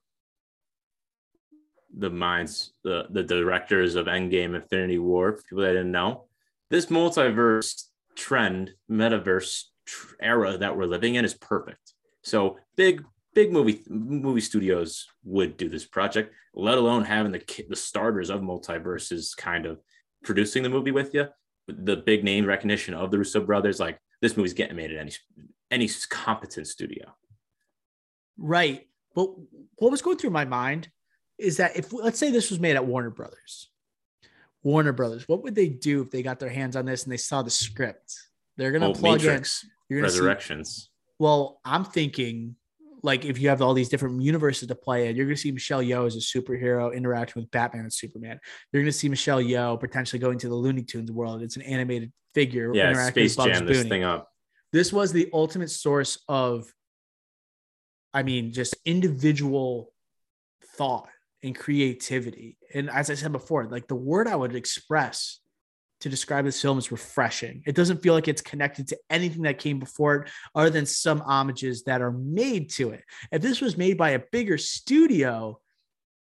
The 1.97 2.11
minds, 2.11 2.73
the, 2.83 3.07
the 3.11 3.23
directors 3.23 3.95
of 3.95 4.07
Endgame, 4.07 4.55
Infinity 4.55 4.99
War, 4.99 5.33
people 5.33 5.63
that 5.63 5.73
didn't 5.73 5.93
know. 5.93 6.25
This 6.71 6.87
multiverse 6.87 7.85
trend, 8.17 8.73
metaverse 8.91 9.65
era 10.21 10.57
that 10.59 10.77
we're 10.77 10.87
living 10.87 11.15
in 11.15 11.25
is 11.25 11.35
perfect. 11.35 11.95
So 12.23 12.59
big 12.77 13.05
big 13.35 13.53
movie 13.53 13.83
movie 13.89 14.41
studios 14.41 15.07
would 15.25 15.57
do 15.57 15.69
this 15.69 15.85
project, 15.85 16.33
let 16.55 16.79
alone 16.79 17.05
having 17.05 17.33
the 17.33 17.43
the 17.69 17.77
starters 17.77 18.31
of 18.31 18.41
multiverses 18.41 19.37
kind 19.37 19.67
of 19.67 19.81
producing 20.23 20.63
the 20.63 20.69
movie 20.69 20.93
with 20.93 21.15
you. 21.15 21.29
The 21.67 21.97
big 21.97 22.25
name 22.25 22.47
recognition 22.47 22.95
of 22.95 23.11
the 23.11 23.19
Russo 23.19 23.41
brothers, 23.41 23.81
like 23.81 23.99
this 24.21 24.37
movie's 24.37 24.55
getting 24.55 24.77
made 24.77 24.93
at 24.93 24.99
any 24.99 25.13
any 25.71 25.89
competent 26.09 26.67
studio. 26.67 27.15
Right. 28.37 28.89
But 29.15 29.29
what 29.77 29.91
was 29.91 30.03
going 30.03 30.19
through 30.19 30.31
my 30.31 30.45
mind 30.45 30.89
is 31.39 31.57
that 31.59 31.77
if 31.77 31.93
let's 31.93 32.19
say 32.19 32.31
this 32.31 32.51
was 32.51 32.61
made 32.61 32.77
at 32.77 32.87
Warner 32.87 33.11
Brothers, 33.11 33.71
Warner 34.63 34.93
Brothers, 34.93 35.29
what 35.29 35.43
would 35.43 35.55
they 35.55 35.69
do 35.69 36.03
if 36.03 36.11
they 36.11 36.23
got 36.23 36.39
their 36.39 36.49
hands 36.49 36.77
on 36.77 36.87
this 36.87 37.05
and 37.05 37.13
they 37.13 37.17
saw 37.17 37.43
the 37.43 37.51
script? 37.51 38.15
They're 38.57 38.73
gonna 38.73 38.91
oh, 38.91 38.95
plug 38.95 39.21
Matrix, 39.21 39.67
in 39.91 40.03
Resurrections. 40.03 40.75
See, 40.75 40.89
well, 41.19 41.61
I'm 41.65 41.85
thinking 41.85 42.57
like 43.05 43.27
if 43.27 43.39
you 43.39 43.51
have 43.51 43.61
all 43.61 43.75
these 43.75 43.91
different 43.91 44.23
universes 44.23 44.67
to 44.67 44.75
play 44.75 45.09
in, 45.09 45.15
you're 45.15 45.29
to 45.29 45.37
see 45.37 45.53
Michelle 45.53 45.83
Yeoh 45.83 46.07
as 46.07 46.17
a 46.17 46.21
superhero 46.21 46.93
interacting 46.93 47.43
with 47.43 47.51
Batman 47.51 47.83
and 47.83 47.93
Superman. 47.93 48.41
You're 48.73 48.83
to 48.85 48.93
see 48.93 49.11
Michelle 49.11 49.43
Yeoh 49.43 49.79
potentially 49.79 50.19
going 50.19 50.39
to 50.39 50.49
the 50.49 50.55
Looney 50.55 50.83
Tunes 50.83 51.13
world. 51.13 51.43
It's 51.43 51.57
an 51.57 51.63
animated 51.63 52.13
figure. 52.35 52.75
Yeah, 52.75 53.09
Space 53.09 53.37
Jam 53.37 53.67
this 53.67 53.87
thing 53.87 54.05
up. 54.05 54.31
This 54.73 54.91
was 54.91 55.13
the 55.13 55.29
ultimate 55.35 55.71
source 55.71 56.19
of, 56.29 56.73
I 58.15 58.23
mean, 58.23 58.53
just 58.53 58.75
individual 58.87 59.93
thought 60.77 61.11
and 61.45 61.55
creativity. 61.55 62.57
And 62.75 62.91
as 62.91 63.11
I 63.11 63.15
said 63.15 63.33
before, 63.33 63.67
like 63.67 63.87
the 63.87 63.95
word 63.95 64.27
I 64.27 64.35
would 64.35 64.57
express 64.57 65.41
to 66.01 66.09
describe 66.09 66.45
this 66.45 66.61
film 66.61 66.79
is 66.79 66.91
refreshing. 66.91 67.63
It 67.67 67.75
doesn't 67.75 68.03
feel 68.03 68.15
like 68.15 68.29
it's 68.29 68.43
connected 68.43 68.89
to 68.89 68.99
anything 69.09 69.43
that 69.43 69.59
came 69.59 69.79
before 69.79 70.15
it, 70.17 70.31
other 70.55 70.71
than 70.71 70.87
some 70.87 71.21
homages 71.21 71.85
that 71.85 72.03
are 72.03 72.13
made 72.13 72.71
to 72.71 72.91
it. 72.91 73.05
If 73.31 73.43
this 73.43 73.61
was 73.61 73.77
made 73.77 73.97
by 73.97 74.11
a 74.11 74.23
bigger 74.33 74.59
studio, 74.59 75.61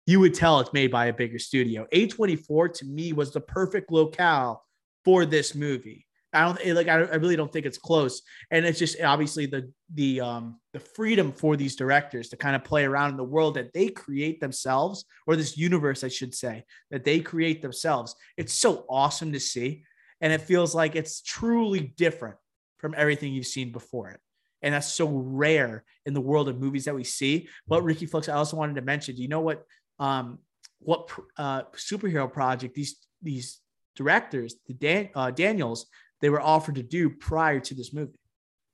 you 0.05 0.19
would 0.19 0.33
tell 0.33 0.59
it's 0.59 0.73
made 0.73 0.91
by 0.91 1.07
a 1.07 1.13
bigger 1.13 1.37
studio. 1.37 1.85
A24 1.93 2.73
to 2.75 2.85
me 2.85 3.13
was 3.13 3.31
the 3.31 3.41
perfect 3.41 3.91
locale 3.91 4.63
for 5.05 5.25
this 5.25 5.53
movie. 5.53 6.07
I 6.31 6.45
don't 6.45 6.75
like. 6.75 6.87
I, 6.87 6.99
I 6.99 7.15
really 7.15 7.35
don't 7.35 7.51
think 7.51 7.65
it's 7.65 7.77
close, 7.77 8.21
and 8.51 8.65
it's 8.65 8.77
just 8.77 9.01
obviously 9.01 9.47
the 9.47 9.71
the 9.93 10.21
um 10.21 10.59
the 10.73 10.79
freedom 10.79 11.31
for 11.31 11.57
these 11.57 11.75
directors 11.75 12.29
to 12.29 12.37
kind 12.37 12.55
of 12.55 12.63
play 12.63 12.85
around 12.85 13.11
in 13.11 13.17
the 13.17 13.23
world 13.23 13.55
that 13.55 13.73
they 13.73 13.89
create 13.89 14.39
themselves, 14.39 15.05
or 15.25 15.35
this 15.35 15.57
universe, 15.57 16.03
I 16.03 16.07
should 16.07 16.35
say, 16.35 16.65
that 16.91 17.03
they 17.03 17.19
create 17.19 17.61
themselves. 17.61 18.15
It's 18.37 18.53
so 18.53 18.85
awesome 18.89 19.31
to 19.33 19.39
see, 19.39 19.83
and 20.21 20.31
it 20.31 20.41
feels 20.41 20.75
like 20.75 20.95
it's 20.95 21.21
truly 21.21 21.93
different 21.97 22.35
from 22.77 22.93
everything 22.95 23.33
you've 23.33 23.47
seen 23.47 23.71
before 23.71 24.09
it, 24.09 24.19
and 24.61 24.75
that's 24.75 24.91
so 24.91 25.07
rare 25.07 25.83
in 26.05 26.13
the 26.13 26.21
world 26.21 26.47
of 26.47 26.59
movies 26.59 26.85
that 26.85 26.95
we 26.95 27.03
see. 27.03 27.49
But 27.67 27.83
Ricky 27.83 28.05
Flex, 28.05 28.29
I 28.29 28.33
also 28.33 28.55
wanted 28.55 28.75
to 28.75 28.81
mention. 28.83 29.15
Do 29.15 29.21
you 29.23 29.29
know 29.29 29.41
what 29.41 29.65
um 29.97 30.39
what 30.77 31.09
uh 31.37 31.63
superhero 31.75 32.31
project 32.31 32.75
these 32.75 32.97
these 33.21 33.59
directors, 33.95 34.55
the 34.67 34.73
Dan, 34.73 35.09
uh, 35.13 35.31
Daniels 35.31 35.87
they 36.21 36.29
were 36.29 36.41
offered 36.41 36.75
to 36.75 36.83
do 36.83 37.09
prior 37.09 37.59
to 37.59 37.73
this 37.73 37.93
movie. 37.93 38.19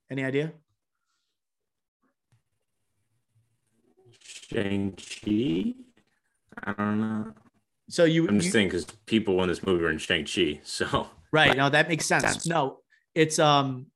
Any 0.09 0.23
idea? 0.23 0.53
Shang-Chi? 4.19 5.73
I 6.63 6.73
don't 6.73 6.99
know. 6.99 7.33
So 7.89 8.05
you 8.05 8.27
I'm 8.27 8.35
just 8.35 8.47
you, 8.47 8.51
saying 8.51 8.67
because 8.69 8.85
people 9.05 9.41
in 9.43 9.49
this 9.49 9.63
movie 9.63 9.83
are 9.85 9.89
in 9.89 9.97
Shang-Chi. 9.97 10.61
So 10.63 11.07
right. 11.31 11.55
No, 11.55 11.69
that 11.69 11.87
makes 11.87 12.05
sense. 12.05 12.23
sense. 12.23 12.47
No, 12.47 12.79
it's 13.13 13.39
um 13.39 13.87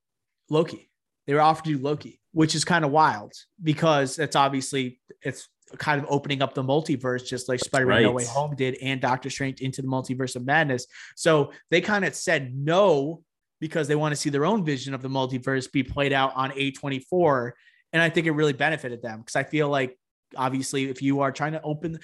Loki. 0.49 0.89
They 1.25 1.33
were 1.33 1.41
offered 1.41 1.65
to 1.65 1.77
do 1.77 1.83
Loki, 1.83 2.19
which 2.31 2.55
is 2.55 2.65
kind 2.65 2.83
of 2.83 2.91
wild 2.91 3.33
because 3.61 4.19
it's 4.19 4.35
obviously 4.35 4.99
it's 5.21 5.47
kind 5.77 6.01
of 6.01 6.07
opening 6.09 6.41
up 6.41 6.53
the 6.53 6.63
multiverse, 6.63 7.25
just 7.25 7.47
like 7.47 7.59
Spider-Man 7.59 7.95
right. 7.95 8.03
No 8.03 8.11
Way 8.11 8.25
Home 8.25 8.55
did, 8.55 8.77
and 8.81 8.99
Doctor 8.99 9.29
Strange 9.29 9.61
into 9.61 9.81
the 9.81 9.87
multiverse 9.87 10.35
of 10.35 10.45
madness. 10.45 10.87
So 11.15 11.51
they 11.69 11.81
kind 11.81 12.05
of 12.05 12.15
said 12.15 12.55
no 12.55 13.23
because 13.59 13.87
they 13.87 13.95
want 13.95 14.13
to 14.13 14.15
see 14.15 14.29
their 14.29 14.45
own 14.45 14.63
vision 14.63 14.93
of 14.93 15.01
the 15.01 15.09
multiverse 15.09 15.71
be 15.71 15.83
played 15.83 16.13
out 16.13 16.33
on 16.35 16.51
A24. 16.51 17.51
And 17.93 18.01
I 18.01 18.09
think 18.09 18.27
it 18.27 18.31
really 18.31 18.53
benefited 18.53 19.01
them 19.01 19.19
because 19.19 19.35
I 19.35 19.43
feel 19.43 19.69
like 19.69 19.97
obviously 20.35 20.89
if 20.89 21.01
you 21.01 21.21
are 21.21 21.31
trying 21.31 21.53
to 21.53 21.61
open 21.63 21.99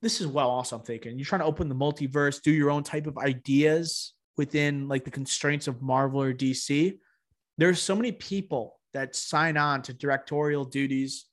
this 0.00 0.20
is 0.20 0.26
well 0.26 0.48
also 0.48 0.76
I'm 0.76 0.82
thinking 0.82 1.18
you're 1.18 1.26
trying 1.26 1.40
to 1.40 1.46
open 1.46 1.68
the 1.68 1.74
multiverse, 1.74 2.40
do 2.40 2.50
your 2.50 2.70
own 2.70 2.82
type 2.82 3.06
of 3.06 3.18
ideas 3.18 4.14
within 4.36 4.88
like 4.88 5.04
the 5.04 5.10
constraints 5.10 5.66
of 5.66 5.82
Marvel 5.82 6.22
or 6.22 6.32
DC. 6.32 6.96
There's 7.58 7.82
so 7.82 7.96
many 7.96 8.12
people 8.12 8.78
that 8.94 9.16
sign 9.16 9.56
on 9.56 9.82
to 9.82 9.92
directorial 9.92 10.64
duties 10.64 11.26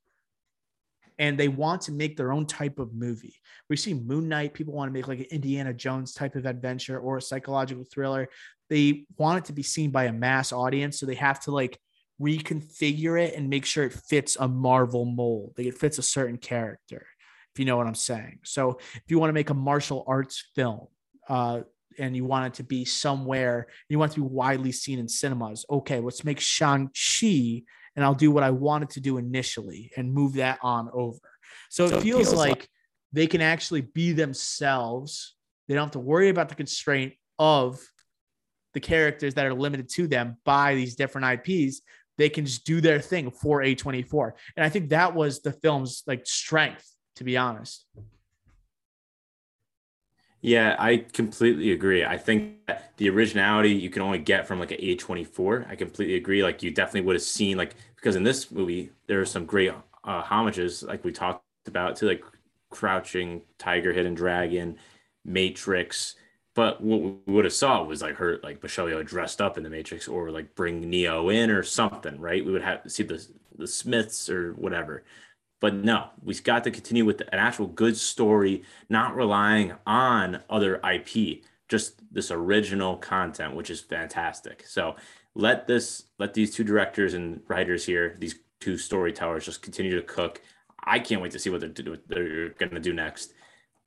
and 1.17 1.38
they 1.38 1.48
want 1.48 1.81
to 1.81 1.91
make 1.91 2.17
their 2.17 2.34
own 2.34 2.45
type 2.45 2.79
of 2.79 2.93
movie. 2.93 3.36
We 3.69 3.77
see 3.77 3.93
Moon 3.93 4.27
Knight, 4.27 4.53
people 4.53 4.74
want 4.74 4.89
to 4.89 4.93
make 4.93 5.07
like 5.07 5.19
an 5.19 5.27
Indiana 5.31 5.74
Jones 5.74 6.13
type 6.13 6.36
of 6.36 6.45
adventure 6.45 7.00
or 7.00 7.17
a 7.17 7.22
psychological 7.22 7.86
thriller 7.86 8.27
they 8.69 9.05
want 9.17 9.39
it 9.39 9.45
to 9.45 9.53
be 9.53 9.63
seen 9.63 9.91
by 9.91 10.05
a 10.05 10.13
mass 10.13 10.51
audience. 10.51 11.00
So 11.00 11.05
they 11.05 11.15
have 11.15 11.39
to 11.41 11.51
like 11.51 11.79
reconfigure 12.22 13.22
it 13.22 13.36
and 13.36 13.50
make 13.50 13.65
sure 13.65 13.84
it 13.84 13.93
fits 13.93 14.38
a 14.39 14.48
Marvel 14.48 15.05
mold. 15.05 15.53
Like 15.57 15.67
it 15.67 15.77
fits 15.77 15.98
a 15.98 16.03
certain 16.03 16.38
character, 16.38 17.05
if 17.53 17.60
you 17.60 17.65
know 17.65 17.77
what 17.77 17.88
I'm 17.88 17.95
saying. 17.95 18.39
So 18.43 18.79
if 18.95 19.03
you 19.07 19.19
want 19.19 19.29
to 19.29 19.34
make 19.34 19.50
a 19.50 19.55
martial 19.55 20.03
arts 20.07 20.43
film, 20.55 20.88
uh, 21.27 21.62
and 21.98 22.15
you 22.15 22.25
want 22.25 22.48
it 22.48 22.53
to 22.55 22.63
be 22.63 22.86
somewhere, 22.86 23.67
you 23.89 23.98
want 23.98 24.12
it 24.12 24.15
to 24.15 24.22
be 24.22 24.27
widely 24.27 24.72
seen 24.72 25.00
in 25.00 25.07
cinemas. 25.07 25.65
Okay, 25.69 26.00
let's 26.00 26.24
make 26.24 26.39
Shang-Chi 26.39 27.63
and 27.95 28.03
I'll 28.03 28.13
do 28.13 28.31
what 28.31 28.43
I 28.43 28.51
wanted 28.51 28.89
to 28.91 29.00
do 29.00 29.17
initially 29.17 29.91
and 29.95 30.13
move 30.13 30.34
that 30.34 30.60
on 30.62 30.89
over. 30.93 31.19
So, 31.69 31.88
so 31.88 31.98
it, 31.98 32.03
feels 32.03 32.19
it, 32.19 32.24
feels 32.25 32.34
like, 32.34 32.50
like 32.50 32.69
they 33.13 33.27
can 33.27 33.41
actually 33.41 33.81
be 33.81 34.12
themselves. 34.12 35.36
They 35.67 35.75
don't 35.75 35.86
have 35.86 35.91
to 35.91 36.00
worry 36.00 36.29
about 36.29 36.50
the 36.50 36.55
constraint 36.55 37.13
of 37.39 37.79
the 38.75 38.79
characters 38.79 39.34
that 39.34 39.46
are 39.48 39.53
limited 39.53 39.89
to 39.89 40.08
them 40.08 40.38
by 40.46 40.75
these 40.75 40.96
different 40.96 41.48
IPs, 41.48 41.82
they 42.20 42.29
can 42.29 42.46
just 42.46 42.65
do 42.65 42.79
their 42.79 43.00
thing 43.00 43.32
for 43.32 43.62
A24. 43.62 44.34
And 44.55 44.63
I 44.63 44.70
think 44.70 44.89
that 44.89 45.15
was 45.15 45.41
the 45.41 45.51
film's 45.51 46.03
like 46.05 46.27
strength, 46.27 46.88
to 47.15 47.24
be 47.24 47.36
honest. 47.38 47.86
Yeah, 50.41 50.75
I 50.77 50.98
completely 50.98 51.72
agree. 51.72 52.05
I 52.05 52.17
think 52.17 52.58
the 52.98 53.10
originality 53.10 53.72
you 53.72 53.89
can 53.89 54.03
only 54.03 54.20
get 54.20 54.48
from 54.48 54.60
like 54.60 54.72
an 54.72 54.77
A24. 54.77 55.67
I 55.67 55.75
completely 55.75 56.15
agree. 56.15 56.44
Like 56.44 56.62
you 56.62 56.70
definitely 56.70 57.01
would 57.01 57.15
have 57.15 57.24
seen 57.24 57.58
like 57.58 57.74
because 57.96 58.15
in 58.15 58.22
this 58.22 58.51
movie 58.51 58.91
there 59.08 59.20
are 59.20 59.25
some 59.25 59.46
great 59.46 59.72
uh, 60.03 60.22
homages 60.22 60.84
like 60.84 61.03
we 61.03 61.12
talked 61.12 61.44
about 61.65 61.96
to 61.96 62.05
like 62.05 62.24
Crouching 62.70 63.41
Tiger, 63.58 63.91
Hidden 63.91 64.13
Dragon, 64.13 64.77
Matrix, 65.24 66.15
but 66.55 66.81
what 66.81 67.01
we 67.01 67.33
would 67.33 67.45
have 67.45 67.53
saw 67.53 67.83
was 67.83 68.01
like 68.01 68.15
her, 68.15 68.39
like 68.41 68.62
Yeoh 68.62 69.05
dressed 69.05 69.41
up 69.41 69.57
in 69.57 69.63
the 69.63 69.69
Matrix, 69.69 70.07
or 70.07 70.31
like 70.31 70.55
bring 70.55 70.89
Neo 70.89 71.29
in 71.29 71.51
or 71.51 71.62
something, 71.63 72.19
right? 72.19 72.43
We 72.43 72.51
would 72.51 72.63
have 72.63 72.81
see 72.88 73.03
the 73.03 73.25
the 73.57 73.67
Smiths 73.67 74.29
or 74.29 74.53
whatever. 74.53 75.03
But 75.59 75.75
no, 75.75 76.09
we've 76.24 76.43
got 76.43 76.63
to 76.63 76.71
continue 76.71 77.05
with 77.05 77.21
an 77.21 77.39
actual 77.39 77.67
good 77.67 77.97
story, 77.97 78.63
not 78.89 79.15
relying 79.15 79.74
on 79.85 80.41
other 80.50 80.79
IP, 80.83 81.43
just 81.69 82.01
this 82.13 82.31
original 82.31 82.97
content, 82.97 83.55
which 83.55 83.69
is 83.69 83.81
fantastic. 83.81 84.65
So 84.67 84.95
let 85.33 85.65
this, 85.67 86.03
let 86.19 86.33
these 86.33 86.53
two 86.53 86.63
directors 86.63 87.13
and 87.13 87.41
writers 87.47 87.85
here, 87.85 88.15
these 88.19 88.35
two 88.59 88.77
storytellers, 88.77 89.45
just 89.45 89.62
continue 89.62 89.95
to 89.95 90.01
cook. 90.05 90.41
I 90.83 91.00
can't 91.00 91.21
wait 91.21 91.31
to 91.31 91.39
see 91.39 91.50
what 91.50 91.62
they're, 91.62 91.97
they're 92.07 92.50
going 92.50 92.71
to 92.71 92.79
do 92.79 92.93
next 92.93 93.33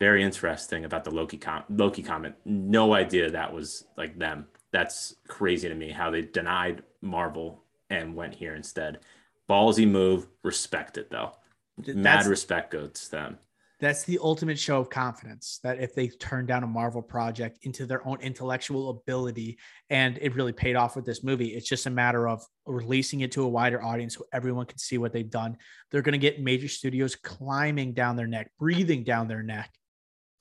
very 0.00 0.22
interesting 0.22 0.84
about 0.84 1.04
the 1.04 1.10
Loki 1.10 1.36
com- 1.36 1.64
Loki 1.68 2.02
comment. 2.02 2.34
No 2.44 2.94
idea 2.94 3.30
that 3.30 3.52
was 3.52 3.84
like 3.96 4.18
them. 4.18 4.46
That's 4.72 5.16
crazy 5.26 5.68
to 5.68 5.74
me 5.74 5.90
how 5.90 6.10
they 6.10 6.22
denied 6.22 6.82
Marvel 7.00 7.64
and 7.90 8.14
went 8.14 8.34
here 8.34 8.54
instead. 8.54 9.00
Ballsy 9.48 9.88
move, 9.88 10.28
respect 10.44 10.98
it 10.98 11.10
though. 11.10 11.32
That's, 11.78 11.96
Mad 11.96 12.26
respect 12.26 12.72
goes 12.72 13.04
to 13.04 13.10
them. 13.10 13.38
That's 13.80 14.02
the 14.02 14.18
ultimate 14.20 14.58
show 14.58 14.80
of 14.80 14.90
confidence 14.90 15.60
that 15.62 15.80
if 15.80 15.94
they 15.94 16.08
turn 16.08 16.46
down 16.46 16.64
a 16.64 16.66
Marvel 16.66 17.00
project 17.00 17.60
into 17.62 17.86
their 17.86 18.06
own 18.06 18.20
intellectual 18.20 18.90
ability, 18.90 19.56
and 19.88 20.18
it 20.20 20.34
really 20.34 20.52
paid 20.52 20.74
off 20.74 20.96
with 20.96 21.04
this 21.04 21.22
movie, 21.22 21.54
it's 21.54 21.68
just 21.68 21.86
a 21.86 21.90
matter 21.90 22.28
of 22.28 22.44
releasing 22.66 23.20
it 23.20 23.30
to 23.32 23.44
a 23.44 23.48
wider 23.48 23.80
audience 23.80 24.16
so 24.16 24.24
everyone 24.32 24.66
can 24.66 24.78
see 24.78 24.98
what 24.98 25.12
they've 25.12 25.30
done. 25.30 25.56
They're 25.90 26.02
going 26.02 26.12
to 26.12 26.18
get 26.18 26.42
major 26.42 26.66
studios 26.66 27.14
climbing 27.14 27.92
down 27.92 28.16
their 28.16 28.26
neck, 28.26 28.50
breathing 28.58 29.04
down 29.04 29.28
their 29.28 29.44
neck 29.44 29.72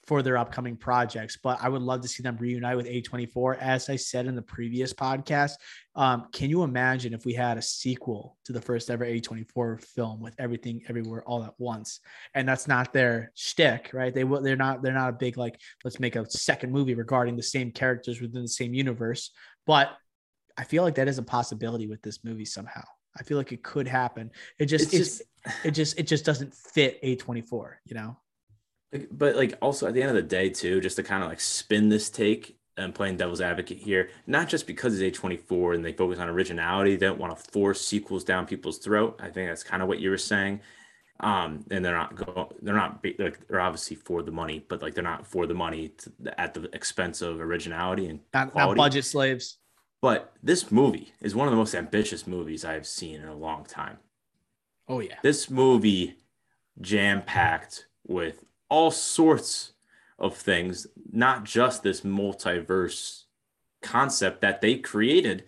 for 0.08 0.22
their 0.22 0.38
upcoming 0.38 0.78
projects. 0.78 1.38
But 1.38 1.60
I 1.62 1.68
would 1.68 1.82
love 1.82 2.02
to 2.02 2.08
see 2.08 2.24
them 2.24 2.38
reunite 2.38 2.78
with 2.78 2.88
A24. 2.88 3.58
As 3.60 3.90
I 3.90 3.98
said 3.98 4.26
in 4.26 4.36
the 4.36 4.42
previous 4.42 4.94
podcast, 4.94 5.54
um, 5.96 6.28
can 6.32 6.50
you 6.50 6.64
imagine 6.64 7.14
if 7.14 7.26
we 7.26 7.34
had 7.34 7.58
a 7.58 7.62
sequel 7.62 8.38
to 8.46 8.54
the 8.54 8.62
first 8.62 8.90
ever 8.90 9.06
A24 9.06 9.84
film 9.84 10.22
with 10.22 10.34
everything 10.40 10.82
everywhere 10.88 11.24
all 11.26 11.44
at 11.44 11.54
once? 11.58 12.00
And 12.34 12.48
that's 12.48 12.68
not 12.68 12.94
their 12.94 13.32
shtick, 13.36 13.92
right? 13.94 14.14
They 14.14 14.24
will. 14.24 14.42
They're 14.42 14.56
not. 14.56 14.82
They're 14.82 14.94
not 14.94 15.10
a 15.10 15.14
big 15.14 15.38
like. 15.38 15.60
Let's 15.84 16.00
make 16.00 16.16
a 16.16 16.30
second 16.30 16.72
movie 16.72 16.96
regarding 16.96 17.36
the 17.36 17.44
same 17.44 17.72
characters 17.72 18.22
within 18.22 18.42
the 18.42 18.48
same 18.48 18.74
universe. 18.74 19.32
But 19.66 19.92
I 20.58 20.64
feel 20.64 20.84
like 20.84 20.96
that 20.96 21.10
is 21.10 21.18
a 21.18 21.24
possibility 21.24 21.88
with 21.88 22.02
this 22.02 22.24
movie 22.24 22.46
somehow. 22.46 22.84
I 23.20 23.24
feel 23.24 23.38
like 23.38 23.52
it 23.52 23.64
could 23.64 23.88
happen. 23.88 24.32
It 24.58 24.68
just, 24.68 24.94
it's 24.94 25.18
just, 25.18 25.22
it 25.64 25.72
just, 25.72 26.00
it 26.00 26.04
just 26.04 26.24
doesn't 26.24 26.54
fit 26.54 27.02
A24. 27.04 27.74
You 27.86 27.96
know 27.96 28.18
but 29.12 29.36
like 29.36 29.54
also 29.62 29.88
at 29.88 29.94
the 29.94 30.02
end 30.02 30.10
of 30.10 30.16
the 30.16 30.22
day 30.22 30.50
too 30.50 30.80
just 30.80 30.96
to 30.96 31.04
kind 31.04 31.24
of 31.24 31.30
like 31.30 31.42
spin 31.42 31.90
this 31.90 32.10
take 32.10 32.58
and 32.78 32.94
playing 32.94 33.18
devil's 33.18 33.42
advocate 33.42 33.78
here 33.78 34.10
not 34.28 34.48
just 34.48 34.68
because 34.68 35.00
it's 35.00 35.20
a24 35.20 35.76
and 35.76 35.84
they 35.84 35.92
focus 35.92 36.20
on 36.20 36.30
originality 36.30 36.96
they 36.96 37.06
don't 37.06 37.20
want 37.20 37.36
to 37.36 37.52
force 37.52 37.86
sequels 37.86 38.24
down 38.24 38.46
people's 38.46 38.78
throat 38.78 39.20
i 39.22 39.30
think 39.30 39.50
that's 39.50 39.64
kind 39.64 39.82
of 39.82 39.88
what 39.88 40.00
you 40.00 40.10
were 40.10 40.18
saying. 40.18 40.60
Um 41.20 41.66
and 41.72 41.84
they're 41.84 41.96
not 41.96 42.16
go 42.16 42.54
they're 42.62 42.76
not 42.76 43.04
like 43.18 43.48
they're 43.48 43.60
obviously 43.60 43.96
for 43.96 44.22
the 44.22 44.32
money 44.32 44.64
but 44.70 44.84
like 44.84 44.94
they're 44.94 45.04
not 45.04 45.26
for 45.26 45.48
the 45.48 45.56
money 45.56 45.90
to, 45.90 46.40
at 46.40 46.54
the 46.54 46.70
expense 46.76 47.24
of 47.24 47.42
originality 47.42 48.06
and 48.06 48.20
not, 48.36 48.54
not 48.56 48.78
budget 48.78 49.04
slaves. 49.04 49.58
But 50.00 50.32
this 50.44 50.72
movie 50.72 51.12
is 51.20 51.34
one 51.34 51.48
of 51.48 51.52
the 51.52 51.58
most 51.58 51.74
ambitious 51.74 52.28
movies 52.28 52.64
i've 52.64 52.86
seen 52.86 53.20
in 53.20 53.28
a 53.28 53.36
long 53.36 53.66
time. 53.66 53.98
Oh 54.88 55.00
yeah. 55.00 55.16
This 55.24 55.50
movie 55.50 56.18
jam 56.80 57.24
packed 57.24 57.88
with 58.06 58.44
all 58.70 58.92
sorts 58.92 59.74
of 60.20 60.36
things, 60.36 60.88
not 61.12 61.44
just 61.44 61.84
this 61.84 62.02
multiverse 62.02 63.24
concept 63.82 64.42
that 64.42 64.62
they 64.62 64.78
created. 64.78 65.44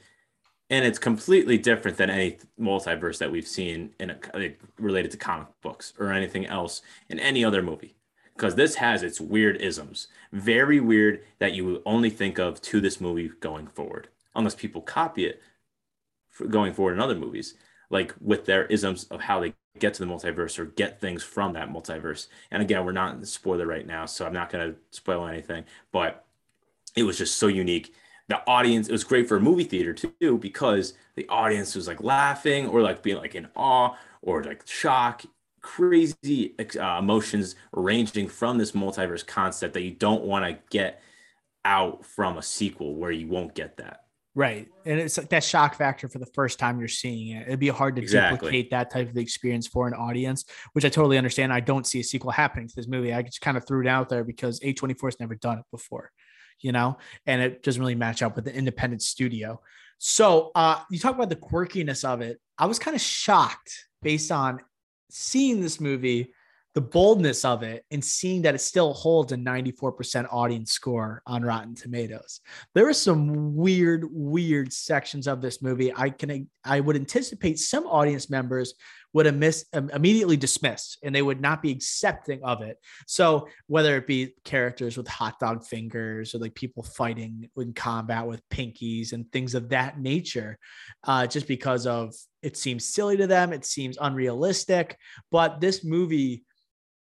And 0.69 0.85
it's 0.85 0.99
completely 0.99 1.57
different 1.57 1.97
than 1.97 2.11
any 2.11 2.37
multiverse 2.59 3.17
that 3.17 3.31
we've 3.31 3.47
seen 3.47 3.91
in 3.99 4.11
a, 4.11 4.55
related 4.77 5.11
to 5.11 5.17
comic 5.17 5.47
books 5.61 5.93
or 5.97 6.13
anything 6.13 6.45
else 6.45 6.83
in 7.09 7.19
any 7.19 7.43
other 7.43 7.63
movie. 7.63 7.95
Because 8.35 8.55
this 8.55 8.75
has 8.75 9.03
its 9.03 9.19
weird 9.19 9.57
isms, 9.57 10.07
very 10.31 10.79
weird 10.79 11.23
that 11.39 11.53
you 11.53 11.81
only 11.85 12.09
think 12.09 12.37
of 12.37 12.61
to 12.61 12.79
this 12.79 13.01
movie 13.01 13.31
going 13.41 13.67
forward, 13.67 14.07
unless 14.35 14.55
people 14.55 14.81
copy 14.81 15.25
it 15.25 15.41
going 16.49 16.73
forward 16.73 16.93
in 16.93 17.01
other 17.01 17.15
movies, 17.15 17.55
like 17.89 18.13
with 18.21 18.45
their 18.45 18.65
isms 18.67 19.05
of 19.05 19.19
how 19.19 19.41
they 19.41 19.53
get 19.79 19.93
to 19.95 20.05
the 20.05 20.11
multiverse 20.11 20.59
or 20.59 20.65
get 20.65 20.99
things 20.99 21.23
from 21.23 21.53
that 21.53 21.69
multiverse. 21.69 22.27
And 22.51 22.61
again, 22.61 22.85
we're 22.85 22.91
not 22.91 23.13
in 23.13 23.19
the 23.19 23.25
spoiler 23.25 23.65
right 23.65 23.85
now, 23.85 24.05
so 24.05 24.25
I'm 24.25 24.33
not 24.33 24.49
going 24.49 24.71
to 24.71 24.79
spoil 24.91 25.27
anything, 25.27 25.65
but 25.91 26.25
it 26.95 27.03
was 27.03 27.17
just 27.17 27.37
so 27.37 27.47
unique. 27.47 27.93
The 28.27 28.45
audience, 28.47 28.87
it 28.87 28.91
was 28.91 29.03
great 29.03 29.27
for 29.27 29.37
a 29.37 29.41
movie 29.41 29.63
theater 29.63 29.93
too, 29.93 30.37
because 30.37 30.93
the 31.15 31.27
audience 31.29 31.75
was 31.75 31.87
like 31.87 32.03
laughing 32.03 32.67
or 32.67 32.81
like 32.81 33.01
being 33.01 33.17
like 33.17 33.35
in 33.35 33.47
awe 33.55 33.95
or 34.21 34.43
like 34.43 34.67
shock, 34.67 35.23
crazy 35.61 36.55
uh, 36.79 36.99
emotions 36.99 37.55
ranging 37.73 38.27
from 38.27 38.57
this 38.57 38.73
multiverse 38.73 39.25
concept 39.25 39.73
that 39.73 39.81
you 39.81 39.91
don't 39.91 40.23
want 40.23 40.45
to 40.45 40.57
get 40.69 41.01
out 41.65 42.05
from 42.05 42.37
a 42.37 42.41
sequel 42.41 42.95
where 42.95 43.11
you 43.11 43.27
won't 43.27 43.55
get 43.55 43.77
that. 43.77 44.05
Right. 44.39 44.69
And 44.85 45.01
it's 45.01 45.17
like 45.17 45.27
that 45.31 45.43
shock 45.43 45.75
factor 45.75 46.07
for 46.07 46.17
the 46.17 46.25
first 46.27 46.59
time 46.59 46.79
you're 46.79 46.87
seeing 46.87 47.35
it. 47.35 47.45
It'd 47.45 47.59
be 47.59 47.67
hard 47.67 47.97
to 47.97 48.01
exactly. 48.01 48.37
duplicate 48.37 48.71
that 48.71 48.89
type 48.89 49.09
of 49.09 49.17
experience 49.17 49.67
for 49.67 49.85
an 49.85 49.93
audience, 49.93 50.45
which 50.71 50.85
I 50.85 50.87
totally 50.87 51.17
understand. 51.17 51.51
I 51.51 51.59
don't 51.59 51.85
see 51.85 51.99
a 51.99 52.03
sequel 52.05 52.31
happening 52.31 52.69
to 52.69 52.73
this 52.73 52.87
movie. 52.87 53.13
I 53.13 53.21
just 53.21 53.41
kind 53.41 53.57
of 53.57 53.67
threw 53.67 53.81
it 53.81 53.87
out 53.87 54.07
there 54.07 54.23
because 54.23 54.61
A24 54.61 55.07
has 55.07 55.19
never 55.19 55.35
done 55.35 55.57
it 55.57 55.65
before, 55.71 56.09
you 56.61 56.71
know, 56.71 56.99
and 57.25 57.41
it 57.41 57.63
doesn't 57.63 57.81
really 57.81 57.95
match 57.95 58.23
up 58.23 58.37
with 58.37 58.45
the 58.45 58.55
independent 58.55 59.01
studio. 59.01 59.59
So 59.97 60.51
uh, 60.55 60.83
you 60.89 60.99
talk 60.99 61.15
about 61.15 61.27
the 61.27 61.35
quirkiness 61.35 62.05
of 62.05 62.21
it. 62.21 62.39
I 62.57 62.65
was 62.67 62.79
kind 62.79 62.95
of 62.95 63.01
shocked 63.01 63.87
based 64.01 64.31
on 64.31 64.61
seeing 65.11 65.59
this 65.59 65.81
movie 65.81 66.33
the 66.75 66.81
boldness 66.81 67.45
of 67.45 67.63
it 67.63 67.83
and 67.89 68.03
seeing 68.03 68.43
that 68.43 68.53
it 68.53 68.59
still 68.59 68.93
holds 68.93 69.31
a 69.31 69.35
94% 69.35 70.27
audience 70.31 70.71
score 70.71 71.21
on 71.25 71.41
Rotten 71.41 71.73
Tomatoes. 71.73 72.41
There 72.75 72.87
are 72.87 72.93
some 72.93 73.55
weird, 73.55 74.05
weird 74.11 74.71
sections 74.71 75.27
of 75.27 75.41
this 75.41 75.61
movie. 75.61 75.91
I 75.95 76.09
can 76.11 76.47
I 76.63 76.79
would 76.79 76.95
anticipate 76.95 77.57
some 77.57 77.85
audience 77.87 78.29
members 78.29 78.75
would 79.13 79.25
have 79.25 79.35
missed 79.35 79.65
um, 79.73 79.89
immediately 79.91 80.37
dismissed 80.37 80.99
and 81.03 81.15
they 81.15 81.23
would 81.23 81.41
not 81.41 81.63
be 81.63 81.71
accepting 81.71 82.43
of 82.43 82.61
it. 82.61 82.77
So 83.07 83.47
whether 83.65 83.97
it 83.97 84.05
be 84.05 84.35
characters 84.43 84.97
with 84.97 85.07
hot 85.07 85.39
dog 85.39 85.65
fingers 85.65 86.35
or 86.35 86.37
like 86.37 86.53
people 86.53 86.83
fighting 86.83 87.49
in 87.57 87.73
combat 87.73 88.27
with 88.27 88.47
pinkies 88.49 89.13
and 89.13 89.29
things 89.31 89.55
of 89.55 89.69
that 89.69 89.99
nature, 89.99 90.59
uh, 91.05 91.25
just 91.25 91.47
because 91.47 91.87
of 91.87 92.13
it 92.43 92.55
seems 92.55 92.85
silly 92.85 93.17
to 93.17 93.25
them, 93.25 93.51
it 93.51 93.65
seems 93.65 93.97
unrealistic. 93.99 94.95
But 95.31 95.59
this 95.59 95.83
movie 95.83 96.43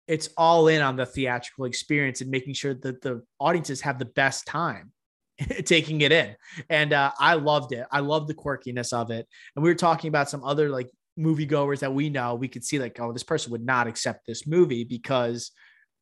it's 0.06 0.28
all 0.36 0.68
in 0.68 0.82
on 0.82 0.96
the 0.96 1.06
theatrical 1.06 1.64
experience 1.64 2.20
and 2.20 2.30
making 2.30 2.54
sure 2.54 2.74
that 2.74 3.00
the 3.00 3.22
audiences 3.40 3.80
have 3.80 3.98
the 3.98 4.04
best 4.04 4.46
time 4.46 4.92
taking 5.64 6.00
it 6.02 6.12
in. 6.12 6.36
And 6.68 6.92
uh, 6.92 7.12
I 7.18 7.34
loved 7.34 7.72
it. 7.72 7.86
I 7.90 8.00
love 8.00 8.26
the 8.26 8.34
quirkiness 8.34 8.92
of 8.92 9.10
it. 9.10 9.26
And 9.56 9.62
we 9.62 9.70
were 9.70 9.74
talking 9.74 10.08
about 10.08 10.30
some 10.30 10.44
other 10.44 10.68
like 10.68 10.90
moviegoers 11.18 11.80
that 11.80 11.94
we 11.94 12.10
know. 12.10 12.34
We 12.34 12.48
could 12.48 12.64
see 12.64 12.78
like, 12.78 12.98
oh, 13.00 13.12
this 13.12 13.22
person 13.22 13.52
would 13.52 13.64
not 13.64 13.86
accept 13.86 14.26
this 14.26 14.46
movie 14.46 14.84
because 14.84 15.52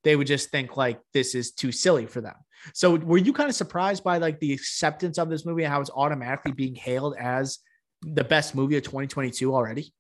they 0.05 0.17
would 0.17 0.27
just 0.27 0.51
think 0.51 0.77
like 0.77 1.01
this 1.13 1.35
is 1.35 1.53
too 1.53 1.71
silly 1.71 2.07
for 2.07 2.21
them. 2.21 2.35
So 2.75 2.97
were 2.97 3.19
you 3.19 3.33
kind 3.33 3.49
of 3.49 3.57
surprised 3.57 4.05
by 4.05 4.19
like 4.19 4.39
the 4.41 4.53
acceptance 4.53 5.19
of 5.19 5.29
this 5.29 5.45
movie 5.45 5.65
and 5.65 5.73
how 5.73 5.81
it's 5.81 5.91
automatically 5.95 6.53
being 6.53 6.75
hailed 6.75 7.17
as 7.19 7.59
the 8.03 8.25
best 8.25 8.55
movie 8.55 8.77
of 8.77 8.83
2022 8.83 9.55
already? 9.55 9.93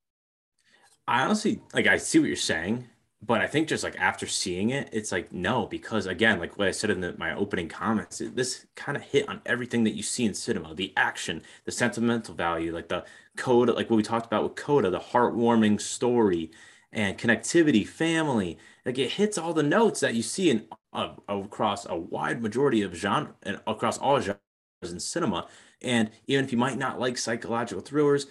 I 1.06 1.22
honestly 1.22 1.60
like 1.74 1.86
I 1.86 1.96
see 1.96 2.20
what 2.20 2.26
you're 2.26 2.36
saying 2.36 2.88
but 3.24 3.40
I 3.40 3.46
think 3.46 3.68
just 3.68 3.84
like 3.84 3.96
after 3.98 4.26
seeing 4.26 4.70
it, 4.70 4.88
it's 4.92 5.12
like 5.12 5.32
no, 5.32 5.66
because 5.66 6.06
again, 6.06 6.40
like 6.40 6.58
what 6.58 6.68
I 6.68 6.72
said 6.72 6.90
in 6.90 7.00
the, 7.00 7.14
my 7.18 7.34
opening 7.34 7.68
comments, 7.68 8.20
it, 8.20 8.34
this 8.36 8.66
kind 8.74 8.96
of 8.96 9.02
hit 9.04 9.28
on 9.28 9.40
everything 9.46 9.84
that 9.84 9.94
you 9.94 10.02
see 10.02 10.24
in 10.24 10.34
cinema: 10.34 10.74
the 10.74 10.92
action, 10.96 11.42
the 11.64 11.72
sentimental 11.72 12.34
value, 12.34 12.72
like 12.74 12.88
the 12.88 13.04
coda, 13.36 13.72
like 13.72 13.90
what 13.90 13.96
we 13.96 14.02
talked 14.02 14.26
about 14.26 14.42
with 14.42 14.56
coda, 14.56 14.90
the 14.90 14.98
heartwarming 15.00 15.80
story, 15.80 16.50
and 16.92 17.16
connectivity, 17.18 17.86
family. 17.86 18.58
Like 18.84 18.98
it 18.98 19.12
hits 19.12 19.38
all 19.38 19.52
the 19.54 19.62
notes 19.62 20.00
that 20.00 20.14
you 20.14 20.22
see 20.22 20.50
in 20.50 20.66
uh, 20.92 21.14
across 21.28 21.86
a 21.86 21.96
wide 21.96 22.42
majority 22.42 22.82
of 22.82 22.94
genre 22.94 23.34
and 23.44 23.60
across 23.66 23.98
all 23.98 24.20
genres 24.20 24.38
in 24.82 24.98
cinema. 25.00 25.46
And 25.80 26.10
even 26.26 26.44
if 26.44 26.52
you 26.52 26.58
might 26.58 26.78
not 26.78 27.00
like 27.00 27.18
psychological 27.18 27.82
thrillers 27.82 28.26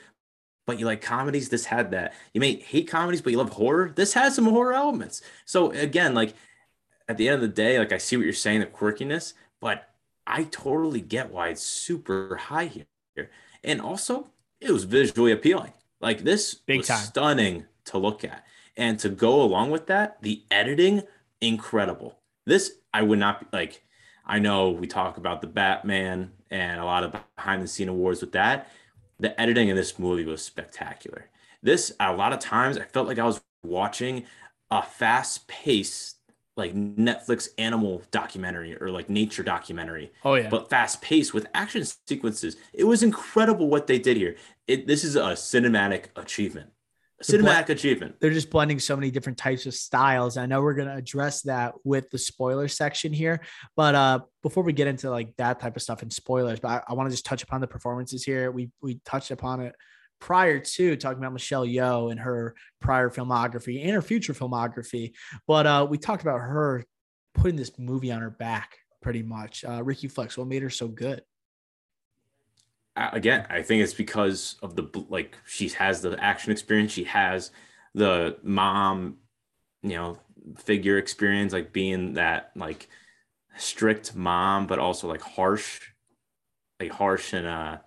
but 0.66 0.80
you 0.80 0.86
like 0.86 1.02
comedies. 1.02 1.50
This 1.50 1.66
had 1.66 1.92
that. 1.92 2.14
You 2.34 2.42
may 2.42 2.56
hate 2.56 2.88
comedies, 2.88 3.22
but 3.22 3.32
you 3.32 3.38
love 3.38 3.52
horror. 3.52 3.92
This 3.96 4.14
has 4.14 4.36
some 4.36 4.46
horror 4.46 4.74
elements. 4.74 5.22
So 5.46 5.72
again, 5.72 6.14
like 6.14 6.34
at 7.08 7.18
the 7.18 7.28
end 7.28 7.36
of 7.36 7.42
the 7.42 7.48
day, 7.48 7.80
like 7.80 7.92
I 7.92 7.98
see 7.98 8.18
what 8.18 8.24
you're 8.24 8.34
saying, 8.34 8.62
the 8.62 8.68
quirkiness, 8.68 9.34
but 9.60 9.90
I 10.26 10.46
totally 10.46 11.02
get 11.02 11.32
why 11.32 11.50
it's 11.50 11.64
super 11.64 12.36
high 12.36 12.66
here. 12.66 12.86
And 13.64 13.82
also, 13.82 14.28
it 14.60 14.72
was 14.72 14.86
visually 14.86 15.32
appealing. 15.32 15.74
Like 16.00 16.24
this 16.24 16.54
Big 16.54 16.80
was 16.80 16.88
time. 16.88 17.00
stunning 17.00 17.66
to 17.86 17.98
look 17.98 18.24
at. 18.24 18.46
And 18.78 18.98
to 19.00 19.10
go 19.10 19.42
along 19.42 19.72
with 19.72 19.88
that, 19.88 20.22
the 20.22 20.44
editing, 20.50 21.04
incredible. 21.42 22.20
This 22.46 22.72
I 22.94 23.02
would 23.02 23.20
not 23.20 23.40
be 23.40 23.48
like. 23.52 23.84
I 24.24 24.38
know 24.38 24.70
we 24.70 24.86
talk 24.86 25.18
about 25.18 25.42
the 25.42 25.48
Batman 25.48 26.32
and 26.52 26.80
a 26.80 26.86
lot 26.86 27.04
of 27.04 27.16
behind 27.36 27.64
the 27.64 27.68
scene 27.68 27.90
awards 27.90 28.22
with 28.22 28.32
that 28.34 28.70
the 29.22 29.40
editing 29.40 29.70
in 29.70 29.76
this 29.76 29.98
movie 30.00 30.26
was 30.26 30.44
spectacular. 30.44 31.30
This, 31.62 31.94
a 32.00 32.12
lot 32.12 32.34
of 32.34 32.40
times, 32.40 32.78
I 32.78 32.84
felt 32.84 33.08
like 33.08 33.20
I 33.20 33.24
was 33.24 33.40
watching 33.64 34.26
a 34.72 34.82
fast 34.82 35.48
paced, 35.48 36.18
like 36.58 36.74
Netflix 36.76 37.50
animal 37.60 38.02
documentary 38.10 38.76
or 38.82 38.90
like 38.90 39.10
nature 39.10 39.44
documentary. 39.44 40.12
Oh, 40.26 40.34
yeah. 40.34 40.50
But 40.50 40.70
fast 40.72 41.02
paced 41.04 41.36
with 41.36 41.46
action 41.54 41.86
sequences. 42.08 42.58
It 42.74 42.86
was 42.86 43.04
incredible 43.04 43.70
what 43.70 43.86
they 43.86 44.00
did 44.00 44.18
here. 44.18 44.36
It, 44.68 44.88
this 44.88 45.04
is 45.04 45.16
a 45.16 45.34
cinematic 45.34 46.06
achievement. 46.16 46.72
Cinematic 47.22 47.70
achievement. 47.70 48.16
They're 48.20 48.32
just 48.32 48.50
blending 48.50 48.80
so 48.80 48.96
many 48.96 49.12
different 49.12 49.38
types 49.38 49.66
of 49.66 49.74
styles. 49.74 50.38
I 50.38 50.46
know 50.46 50.62
we're 50.62 50.74
going 50.74 50.88
to 50.88 50.96
address 50.96 51.42
that 51.44 51.74
with 51.84 52.10
the 52.10 52.18
spoiler 52.18 52.68
section 52.68 53.14
here, 53.14 53.42
but 53.76 53.96
uh, 53.96 54.20
before 54.44 54.64
we 54.64 54.74
get 54.74 54.88
into 54.88 55.10
like 55.10 55.36
that 55.38 55.60
type 55.60 55.76
of 55.76 55.82
stuff 55.82 56.02
and 56.02 56.12
spoilers, 56.12 56.60
but 56.60 56.70
I, 56.70 56.82
I 56.90 56.94
want 56.94 57.10
to 57.10 57.14
just 57.14 57.26
touch 57.26 57.44
upon 57.44 57.62
the 57.62 57.68
performances 57.68 58.24
here. 58.24 58.52
We 58.52 58.70
we 58.82 59.00
touched 59.06 59.32
upon 59.32 59.62
it 59.62 59.76
prior 60.20 60.60
to 60.60 60.96
talking 60.96 61.20
about 61.20 61.34
Michelle 61.34 61.66
Yeoh 61.66 62.12
and 62.12 62.20
her 62.20 62.56
prior 62.80 63.10
filmography 63.10 63.84
and 63.84 63.92
her 63.92 64.02
future 64.02 64.34
filmography, 64.34 65.14
but 65.48 65.66
uh, 65.66 65.88
we 65.90 65.98
talked 65.98 66.22
about 66.22 66.40
her 66.40 66.84
putting 67.34 67.56
this 67.56 67.72
movie 67.80 68.12
on 68.12 68.22
her 68.22 68.30
back 68.30 68.78
pretty 69.02 69.24
much. 69.24 69.66
Uh, 69.66 69.84
Ricky 69.84 70.08
Flex, 70.08 70.38
what 70.38 70.48
made 70.48 70.62
her 70.62 70.70
so 70.70 70.88
good? 70.88 71.24
Again, 72.96 73.46
I 73.50 73.62
think 73.62 73.84
it's 73.84 73.94
because 73.94 74.56
of 74.62 74.76
the 74.76 74.90
like 75.10 75.38
she 75.46 75.70
has 75.70 76.02
the 76.02 76.18
action 76.24 76.52
experience, 76.52 76.92
she 76.92 77.06
has 77.06 77.52
the 77.94 78.38
mom, 78.44 79.18
you 79.82 79.96
know, 79.96 80.18
figure 80.58 80.98
experience, 80.98 81.54
like 81.54 81.74
being 81.74 82.14
that 82.14 82.52
like 82.56 82.88
strict 83.58 84.16
mom, 84.16 84.68
but 84.68 84.80
also 84.80 85.08
like 85.08 85.22
harsh, 85.22 85.82
like 86.80 86.92
harsh 86.92 87.34
and 87.34 87.48
uh 87.48 87.78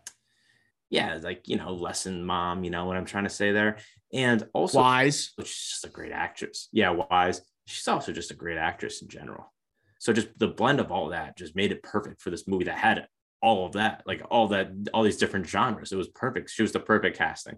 yeah, 0.91 1.19
like 1.23 1.49
you 1.49 1.57
know, 1.57 1.73
lesson 1.73 2.25
mom, 2.25 2.65
you 2.65 2.71
know 2.71 2.85
what 2.85 2.97
I'm 2.97 3.07
trying 3.07 3.25
to 3.25 3.31
say 3.31 3.53
there. 3.53 3.79
And 4.13 4.47
also 4.53 4.79
wise, 4.79 5.33
which 5.37 5.51
is 5.51 5.69
just 5.71 5.85
a 5.85 5.89
great 5.89 6.13
actress. 6.13 6.69
Yeah, 6.73 6.91
wise. 6.91 7.41
She's 7.67 7.89
also 7.89 8.13
just 8.13 8.31
a 8.31 8.35
great 8.35 8.59
actress 8.59 9.03
in 9.03 9.09
general. 9.09 9.53
So 9.99 10.13
just 10.13 10.39
the 10.39 10.49
blend 10.49 10.81
of 10.81 10.93
all 10.93 11.09
that 11.09 11.37
just 11.37 11.57
made 11.57 11.73
it 11.73 11.83
perfect 11.83 12.21
for 12.21 12.31
this 12.31 12.47
movie 12.47 12.65
that 12.65 12.77
had 12.77 12.99
all 13.45 13.67
of 13.67 13.73
that, 13.73 14.03
like 14.07 14.23
all 14.31 14.49
that, 14.49 14.73
all 14.95 15.03
these 15.03 15.19
different 15.19 15.47
genres. 15.47 15.93
It 15.93 15.97
was 15.97 16.09
perfect. 16.09 16.49
She 16.49 16.63
was 16.63 16.73
the 16.73 16.81
perfect 16.81 17.19
casting. 17.19 17.57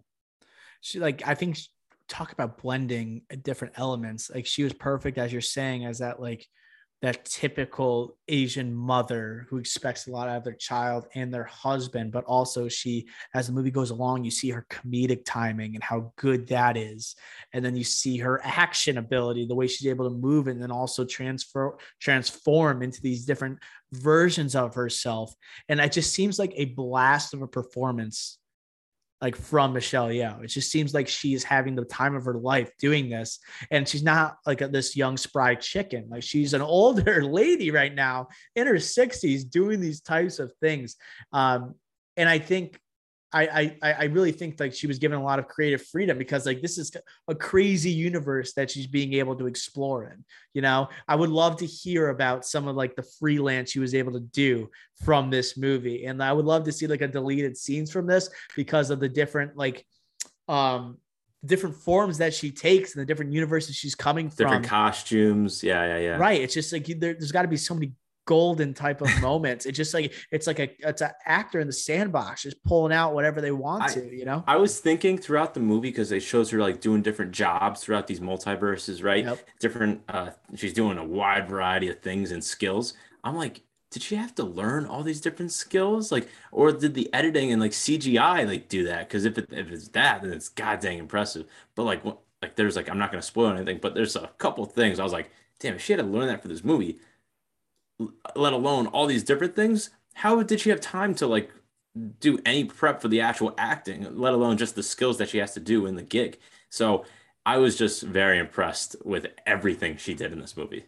She 0.80 0.98
like 0.98 1.26
I 1.26 1.36
think 1.36 1.58
talk 2.08 2.32
about 2.32 2.60
blending 2.60 3.22
uh, 3.32 3.36
different 3.40 3.74
elements. 3.78 4.28
Like 4.34 4.46
she 4.46 4.64
was 4.64 4.72
perfect, 4.72 5.16
as 5.16 5.32
you're 5.32 5.40
saying, 5.40 5.84
as 5.84 6.00
that 6.00 6.20
like 6.20 6.44
that 7.06 7.24
typical 7.24 8.18
Asian 8.26 8.74
mother 8.74 9.46
who 9.48 9.58
expects 9.58 10.08
a 10.08 10.10
lot 10.10 10.28
out 10.28 10.38
of 10.38 10.42
their 10.42 10.54
child 10.54 11.06
and 11.14 11.32
their 11.32 11.44
husband, 11.44 12.10
but 12.10 12.24
also 12.24 12.66
she, 12.66 13.06
as 13.32 13.46
the 13.46 13.52
movie 13.52 13.70
goes 13.70 13.90
along, 13.90 14.24
you 14.24 14.30
see 14.32 14.50
her 14.50 14.66
comedic 14.68 15.22
timing 15.24 15.76
and 15.76 15.84
how 15.84 16.12
good 16.16 16.48
that 16.48 16.76
is. 16.76 17.14
And 17.52 17.64
then 17.64 17.76
you 17.76 17.84
see 17.84 18.16
her 18.18 18.40
action 18.42 18.98
ability, 18.98 19.46
the 19.46 19.54
way 19.54 19.68
she's 19.68 19.86
able 19.86 20.10
to 20.10 20.16
move 20.16 20.48
and 20.48 20.60
then 20.60 20.72
also 20.72 21.04
transfer 21.04 21.78
transform 22.00 22.82
into 22.82 23.00
these 23.00 23.24
different 23.24 23.60
versions 23.92 24.56
of 24.56 24.74
herself. 24.74 25.32
And 25.68 25.78
it 25.78 25.92
just 25.92 26.12
seems 26.12 26.40
like 26.40 26.54
a 26.56 26.64
blast 26.64 27.34
of 27.34 27.40
a 27.42 27.46
performance 27.46 28.38
like 29.20 29.36
from 29.36 29.72
Michelle 29.72 30.08
Yeoh. 30.08 30.44
It 30.44 30.48
just 30.48 30.70
seems 30.70 30.92
like 30.92 31.08
she's 31.08 31.42
having 31.42 31.74
the 31.74 31.84
time 31.84 32.14
of 32.14 32.24
her 32.24 32.34
life 32.34 32.70
doing 32.78 33.08
this. 33.08 33.38
And 33.70 33.88
she's 33.88 34.02
not 34.02 34.36
like 34.46 34.58
this 34.58 34.94
young, 34.96 35.16
spry 35.16 35.54
chicken. 35.54 36.08
Like 36.10 36.22
she's 36.22 36.52
an 36.54 36.62
older 36.62 37.24
lady 37.24 37.70
right 37.70 37.94
now 37.94 38.28
in 38.54 38.66
her 38.66 38.74
60s 38.74 39.48
doing 39.48 39.80
these 39.80 40.00
types 40.00 40.38
of 40.38 40.52
things. 40.60 40.96
Um, 41.32 41.74
and 42.16 42.28
I 42.28 42.38
think 42.38 42.78
I, 43.32 43.76
I 43.82 43.92
I 43.92 44.04
really 44.04 44.32
think 44.32 44.58
like 44.60 44.72
she 44.72 44.86
was 44.86 44.98
given 44.98 45.18
a 45.18 45.22
lot 45.22 45.38
of 45.38 45.48
creative 45.48 45.82
freedom 45.82 46.16
because 46.16 46.46
like 46.46 46.62
this 46.62 46.78
is 46.78 46.92
a 47.28 47.34
crazy 47.34 47.90
universe 47.90 48.52
that 48.54 48.70
she's 48.70 48.86
being 48.86 49.14
able 49.14 49.34
to 49.36 49.46
explore 49.46 50.04
in. 50.04 50.24
You 50.54 50.62
know, 50.62 50.88
I 51.08 51.16
would 51.16 51.30
love 51.30 51.56
to 51.58 51.66
hear 51.66 52.10
about 52.10 52.46
some 52.46 52.68
of 52.68 52.76
like 52.76 52.94
the 52.94 53.04
freelance 53.18 53.70
she 53.72 53.80
was 53.80 53.94
able 53.94 54.12
to 54.12 54.20
do 54.20 54.70
from 55.04 55.30
this 55.30 55.56
movie, 55.56 56.06
and 56.06 56.22
I 56.22 56.32
would 56.32 56.44
love 56.44 56.64
to 56.64 56.72
see 56.72 56.86
like 56.86 57.02
a 57.02 57.08
deleted 57.08 57.56
scenes 57.56 57.90
from 57.90 58.06
this 58.06 58.30
because 58.54 58.90
of 58.90 59.00
the 59.00 59.08
different 59.08 59.56
like 59.56 59.84
um 60.48 60.98
different 61.44 61.76
forms 61.76 62.18
that 62.18 62.34
she 62.34 62.50
takes 62.50 62.94
and 62.94 63.02
the 63.02 63.06
different 63.06 63.32
universes 63.32 63.76
she's 63.76 63.94
coming 63.94 64.28
different 64.28 64.36
from. 64.36 64.62
Different 64.62 64.66
costumes. 64.66 65.62
Yeah, 65.62 65.84
yeah, 65.86 65.98
yeah. 65.98 66.16
Right. 66.16 66.40
It's 66.40 66.54
just 66.54 66.72
like 66.72 66.86
there, 66.86 67.14
has 67.14 67.32
got 67.32 67.42
to 67.42 67.48
be 67.48 67.56
so 67.56 67.74
many 67.74 67.92
golden 68.26 68.74
type 68.74 69.00
of 69.00 69.08
moments. 69.22 69.64
It's 69.64 69.76
just 69.76 69.94
like 69.94 70.12
it's 70.30 70.46
like 70.46 70.58
a 70.58 70.68
it's 70.86 71.00
an 71.00 71.12
actor 71.24 71.60
in 71.60 71.66
the 71.66 71.72
sandbox 71.72 72.42
just 72.42 72.62
pulling 72.64 72.92
out 72.92 73.14
whatever 73.14 73.40
they 73.40 73.52
want 73.52 73.84
I, 73.84 73.94
to, 73.94 74.14
you 74.14 74.24
know. 74.24 74.44
I 74.46 74.56
was 74.56 74.78
thinking 74.80 75.16
throughout 75.16 75.54
the 75.54 75.60
movie 75.60 75.90
because 75.90 76.12
it 76.12 76.20
shows 76.20 76.50
her 76.50 76.58
like 76.58 76.80
doing 76.80 77.02
different 77.02 77.32
jobs 77.32 77.82
throughout 77.82 78.06
these 78.06 78.20
multiverses, 78.20 79.02
right? 79.02 79.24
Yep. 79.24 79.48
Different 79.60 80.02
uh 80.08 80.30
she's 80.54 80.74
doing 80.74 80.98
a 80.98 81.04
wide 81.04 81.48
variety 81.48 81.88
of 81.88 82.00
things 82.00 82.32
and 82.32 82.44
skills. 82.44 82.94
I'm 83.24 83.36
like, 83.36 83.62
did 83.90 84.02
she 84.02 84.16
have 84.16 84.34
to 84.34 84.44
learn 84.44 84.84
all 84.86 85.02
these 85.02 85.20
different 85.20 85.52
skills? 85.52 86.12
Like, 86.12 86.28
or 86.52 86.72
did 86.72 86.94
the 86.94 87.12
editing 87.14 87.52
and 87.52 87.62
like 87.62 87.72
CGI 87.72 88.46
like 88.46 88.68
do 88.68 88.84
that? 88.84 89.08
Because 89.08 89.24
if 89.24 89.38
it 89.38 89.48
if 89.52 89.70
it's 89.70 89.88
that, 89.88 90.22
then 90.22 90.32
it's 90.32 90.48
god 90.48 90.80
dang 90.80 90.98
impressive. 90.98 91.46
But 91.74 91.84
like 91.84 92.04
like 92.42 92.56
there's 92.56 92.76
like 92.76 92.90
I'm 92.90 92.98
not 92.98 93.10
gonna 93.10 93.22
spoil 93.22 93.50
anything, 93.50 93.78
but 93.80 93.94
there's 93.94 94.16
a 94.16 94.30
couple 94.38 94.64
things 94.66 94.98
I 94.98 95.04
was 95.04 95.12
like, 95.12 95.30
damn, 95.60 95.74
if 95.74 95.82
she 95.82 95.92
had 95.92 96.00
to 96.00 96.06
learn 96.06 96.26
that 96.26 96.42
for 96.42 96.48
this 96.48 96.64
movie, 96.64 96.98
let 98.34 98.52
alone 98.52 98.86
all 98.88 99.06
these 99.06 99.24
different 99.24 99.56
things 99.56 99.90
how 100.16 100.42
did 100.42 100.60
she 100.60 100.70
have 100.70 100.80
time 100.80 101.14
to 101.14 101.26
like 101.26 101.50
do 102.20 102.38
any 102.46 102.64
prep 102.64 103.02
for 103.02 103.08
the 103.08 103.20
actual 103.20 103.54
acting 103.58 104.06
let 104.16 104.32
alone 104.32 104.56
just 104.56 104.74
the 104.74 104.82
skills 104.82 105.18
that 105.18 105.28
she 105.28 105.38
has 105.38 105.52
to 105.52 105.60
do 105.60 105.86
in 105.86 105.94
the 105.94 106.02
gig? 106.02 106.38
So 106.70 107.04
i 107.44 107.58
was 107.58 107.76
just 107.76 108.02
very 108.02 108.38
impressed 108.38 108.96
with 109.04 109.26
everything 109.46 109.98
she 109.98 110.14
did 110.14 110.32
in 110.32 110.40
this 110.40 110.56
movie. 110.56 110.86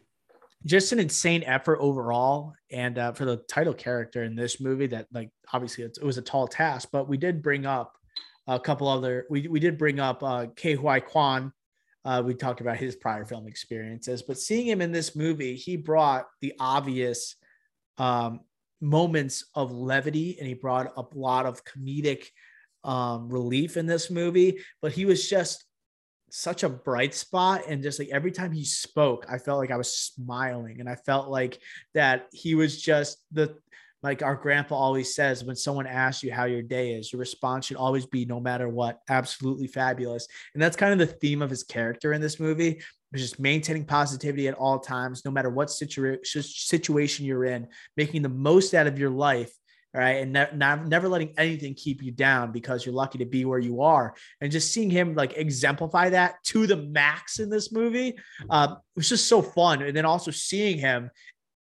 Just 0.64 0.92
an 0.92 0.98
insane 0.98 1.44
effort 1.44 1.78
overall 1.78 2.54
and 2.70 2.98
uh, 2.98 3.12
for 3.12 3.26
the 3.26 3.36
title 3.48 3.74
character 3.74 4.24
in 4.24 4.34
this 4.34 4.60
movie 4.60 4.86
that 4.88 5.06
like 5.12 5.30
obviously 5.52 5.84
it 5.84 5.98
was 6.02 6.16
a 6.16 6.22
tall 6.22 6.48
task 6.48 6.88
but 6.90 7.06
we 7.06 7.18
did 7.18 7.42
bring 7.42 7.66
up 7.66 7.96
a 8.46 8.58
couple 8.58 8.88
other 8.88 9.26
we, 9.28 9.46
we 9.46 9.60
did 9.60 9.76
bring 9.76 10.00
up 10.00 10.22
uh 10.22 10.46
Ke 10.46 10.74
Huy 10.76 11.00
Quan 11.00 11.52
uh, 12.08 12.22
we 12.22 12.32
talked 12.32 12.62
about 12.62 12.78
his 12.78 12.96
prior 12.96 13.26
film 13.26 13.46
experiences, 13.46 14.22
but 14.22 14.38
seeing 14.38 14.66
him 14.66 14.80
in 14.80 14.92
this 14.92 15.14
movie, 15.14 15.54
he 15.54 15.76
brought 15.76 16.26
the 16.40 16.54
obvious 16.58 17.36
um, 17.98 18.40
moments 18.80 19.44
of 19.54 19.72
levity 19.72 20.38
and 20.38 20.48
he 20.48 20.54
brought 20.54 20.90
a 20.96 21.04
lot 21.14 21.44
of 21.44 21.62
comedic 21.64 22.24
um, 22.82 23.28
relief 23.28 23.76
in 23.76 23.84
this 23.84 24.10
movie. 24.10 24.58
But 24.80 24.92
he 24.92 25.04
was 25.04 25.28
just 25.28 25.66
such 26.30 26.62
a 26.62 26.68
bright 26.70 27.14
spot 27.14 27.64
and 27.68 27.82
just 27.82 27.98
like 27.98 28.08
every 28.08 28.30
time 28.30 28.52
he 28.52 28.62
spoke 28.62 29.24
i 29.30 29.38
felt 29.38 29.58
like 29.58 29.70
i 29.70 29.78
was 29.78 29.90
smiling 29.90 30.78
and 30.78 30.86
i 30.86 30.94
felt 30.94 31.30
like 31.30 31.58
that 31.94 32.26
he 32.34 32.54
was 32.54 32.82
just 32.82 33.24
the 33.32 33.56
like 34.02 34.22
our 34.22 34.36
grandpa 34.36 34.74
always 34.74 35.14
says 35.14 35.44
when 35.44 35.56
someone 35.56 35.86
asks 35.86 36.22
you 36.22 36.32
how 36.32 36.44
your 36.44 36.62
day 36.62 36.92
is 36.92 37.12
your 37.12 37.20
response 37.20 37.66
should 37.66 37.76
always 37.76 38.06
be 38.06 38.24
no 38.24 38.38
matter 38.38 38.68
what 38.68 39.00
absolutely 39.08 39.66
fabulous. 39.66 40.26
And 40.54 40.62
that's 40.62 40.76
kind 40.76 40.92
of 40.92 40.98
the 40.98 41.14
theme 41.14 41.42
of 41.42 41.50
his 41.50 41.64
character 41.64 42.12
in 42.12 42.20
this 42.20 42.38
movie 42.38 42.80
just 43.14 43.40
maintaining 43.40 43.86
positivity 43.86 44.48
at 44.48 44.54
all 44.54 44.78
times 44.78 45.24
no 45.24 45.30
matter 45.30 45.48
what 45.48 45.68
situa- 45.68 46.24
situation 46.26 47.24
you're 47.24 47.46
in 47.46 47.66
making 47.96 48.20
the 48.20 48.28
most 48.28 48.74
out 48.74 48.86
of 48.86 48.98
your 48.98 49.08
life 49.08 49.50
right? 49.94 50.22
And 50.22 50.32
ne- 50.32 50.50
ne- 50.54 50.84
never 50.86 51.08
letting 51.08 51.34
anything 51.38 51.74
keep 51.74 52.02
you 52.02 52.12
down 52.12 52.52
because 52.52 52.84
you're 52.84 52.94
lucky 52.94 53.18
to 53.18 53.24
be 53.24 53.44
where 53.44 53.58
you 53.58 53.82
are. 53.82 54.14
And 54.40 54.52
just 54.52 54.72
seeing 54.72 54.90
him 54.90 55.14
like 55.14 55.36
exemplify 55.36 56.10
that 56.10 56.36
to 56.44 56.66
the 56.66 56.76
max 56.76 57.38
in 57.38 57.48
this 57.48 57.72
movie 57.72 58.14
uh, 58.50 58.76
was 58.94 59.08
just 59.08 59.28
so 59.28 59.40
fun. 59.42 59.82
And 59.82 59.96
then 59.96 60.04
also 60.04 60.30
seeing 60.30 60.78
him 60.78 61.10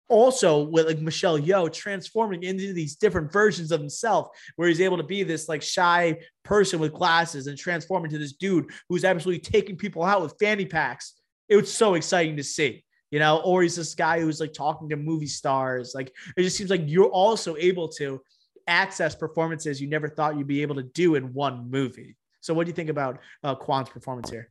also 0.09 0.63
with 0.65 0.87
like 0.87 1.01
Michelle 1.01 1.39
Yeoh 1.39 1.73
transforming 1.73 2.43
into 2.43 2.73
these 2.73 2.97
different 2.97 3.33
versions 3.33 3.71
of 3.71 3.81
himself, 3.81 4.29
where 4.57 4.69
he's 4.69 4.81
able 4.81 4.97
to 4.97 5.03
be 5.03 5.23
this 5.23 5.49
like 5.49 5.63
shy 5.63 6.19
person 6.45 6.81
with 6.81 6.93
glasses 6.93 7.47
and 7.47 7.59
transform 7.59 8.05
into 8.05 8.19
this 8.19 8.33
dude 8.33 8.71
who's 8.89 9.05
absolutely 9.05 9.41
taking 9.41 9.77
people 9.77 10.03
out 10.03 10.23
with 10.23 10.35
fanny 10.41 10.65
packs. 10.65 11.15
It 11.49 11.57
was 11.57 11.73
so 11.73 11.95
exciting 11.95 12.37
to 12.37 12.45
see, 12.45 12.85
you 13.11 13.19
know, 13.19 13.41
or 13.45 13.63
he's 13.63 13.77
this 13.77 13.95
guy 13.95 14.21
who's 14.21 14.41
like 14.41 14.53
talking 14.53 14.89
to 14.91 14.97
movie 14.97 15.27
stars. 15.27 15.93
Like 15.95 16.13
it 16.37 16.43
just 16.43 16.57
seems 16.57 16.71
like 16.71 16.83
you're 16.87 17.07
also 17.07 17.57
able 17.57 17.89
to 17.91 18.21
access 18.67 19.15
performances 19.15 19.81
you 19.81 19.89
never 19.89 20.09
thought 20.09 20.37
you'd 20.37 20.47
be 20.47 20.63
able 20.63 20.75
to 20.77 20.83
do 20.83 21.15
in 21.15 21.33
one 21.33 21.71
movie. 21.71 22.17
So, 22.41 22.55
what 22.55 22.65
do 22.65 22.71
you 22.71 22.75
think 22.75 22.91
about 22.91 23.19
uh, 23.43 23.55
Quan's 23.55 23.89
performance 23.89 24.31
here? 24.31 24.51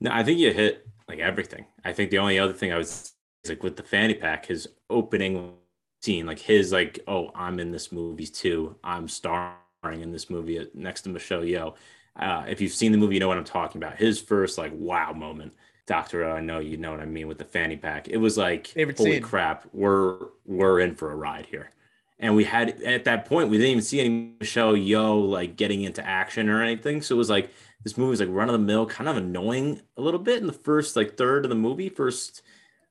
No, 0.00 0.10
I 0.12 0.22
think 0.22 0.38
you 0.38 0.52
hit 0.52 0.86
like 1.08 1.18
everything. 1.18 1.66
I 1.84 1.92
think 1.92 2.10
the 2.10 2.18
only 2.18 2.38
other 2.38 2.52
thing 2.52 2.72
I 2.72 2.78
was 2.78 3.12
like 3.48 3.62
with 3.62 3.76
the 3.76 3.82
fanny 3.82 4.14
pack, 4.14 4.46
his 4.46 4.68
opening 4.88 5.54
scene, 6.02 6.26
like 6.26 6.38
his 6.38 6.72
like, 6.72 7.00
oh, 7.06 7.30
I'm 7.34 7.58
in 7.58 7.70
this 7.70 7.92
movie 7.92 8.26
too. 8.26 8.76
I'm 8.84 9.08
starring 9.08 9.54
in 9.84 10.12
this 10.12 10.28
movie 10.28 10.68
next 10.74 11.02
to 11.02 11.08
Michelle 11.08 11.42
Yeoh. 11.42 11.74
Uh, 12.16 12.44
if 12.48 12.60
you've 12.60 12.72
seen 12.72 12.92
the 12.92 12.98
movie, 12.98 13.14
you 13.14 13.20
know 13.20 13.28
what 13.28 13.38
I'm 13.38 13.44
talking 13.44 13.82
about. 13.82 13.96
His 13.96 14.20
first 14.20 14.58
like 14.58 14.72
wow 14.74 15.12
moment, 15.12 15.54
Doctor 15.86 16.24
O, 16.24 16.32
I 16.36 16.40
know 16.40 16.58
you 16.58 16.76
know 16.76 16.90
what 16.90 17.00
I 17.00 17.06
mean 17.06 17.28
with 17.28 17.38
the 17.38 17.44
fanny 17.44 17.76
pack. 17.76 18.08
It 18.08 18.18
was 18.18 18.36
like, 18.36 18.66
Favorite 18.68 18.98
holy 18.98 19.12
scene. 19.12 19.22
crap, 19.22 19.66
we're 19.72 20.18
we're 20.44 20.80
in 20.80 20.94
for 20.94 21.12
a 21.12 21.16
ride 21.16 21.46
here. 21.46 21.70
And 22.18 22.36
we 22.36 22.44
had 22.44 22.82
at 22.82 23.04
that 23.04 23.24
point 23.24 23.48
we 23.48 23.56
didn't 23.56 23.70
even 23.70 23.82
see 23.82 24.00
any 24.00 24.34
Michelle 24.38 24.74
Yeoh 24.74 25.26
like 25.28 25.56
getting 25.56 25.82
into 25.82 26.06
action 26.06 26.50
or 26.50 26.62
anything. 26.62 27.00
So 27.00 27.14
it 27.14 27.18
was 27.18 27.30
like 27.30 27.50
this 27.82 27.96
movie 27.96 28.10
was 28.10 28.20
like 28.20 28.28
run 28.30 28.48
of 28.48 28.52
the 28.52 28.58
mill, 28.58 28.84
kind 28.84 29.08
of 29.08 29.16
annoying 29.16 29.80
a 29.96 30.02
little 30.02 30.20
bit 30.20 30.38
in 30.38 30.46
the 30.46 30.52
first 30.52 30.96
like 30.96 31.16
third 31.16 31.46
of 31.46 31.48
the 31.48 31.54
movie, 31.54 31.88
first 31.88 32.42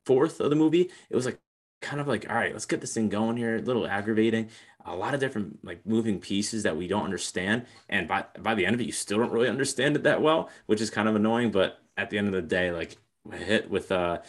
fourth 0.09 0.39
of 0.39 0.49
the 0.49 0.55
movie, 0.55 0.89
it 1.11 1.15
was 1.15 1.27
like 1.27 1.39
kind 1.81 2.01
of 2.01 2.07
like, 2.07 2.27
all 2.27 2.35
right, 2.35 2.51
let's 2.51 2.65
get 2.65 2.81
this 2.81 2.95
thing 2.95 3.09
going 3.09 3.37
here. 3.37 3.57
A 3.57 3.61
little 3.61 3.85
aggravating. 3.87 4.49
A 4.85 4.95
lot 4.95 5.13
of 5.13 5.19
different 5.19 5.63
like 5.63 5.85
moving 5.85 6.19
pieces 6.19 6.63
that 6.63 6.75
we 6.75 6.87
don't 6.87 7.03
understand. 7.03 7.67
And 7.89 8.07
by 8.07 8.25
by 8.39 8.55
the 8.55 8.65
end 8.65 8.73
of 8.73 8.81
it, 8.81 8.87
you 8.87 8.91
still 8.91 9.19
don't 9.19 9.31
really 9.31 9.49
understand 9.49 9.95
it 9.95 10.03
that 10.03 10.21
well, 10.21 10.49
which 10.65 10.81
is 10.81 10.89
kind 10.89 11.07
of 11.07 11.15
annoying. 11.15 11.51
But 11.51 11.79
at 11.95 12.09
the 12.09 12.17
end 12.17 12.27
of 12.27 12.33
the 12.33 12.41
day, 12.41 12.71
like 12.71 12.97
hit 13.31 13.69
with 13.69 13.91
uh 13.91 14.19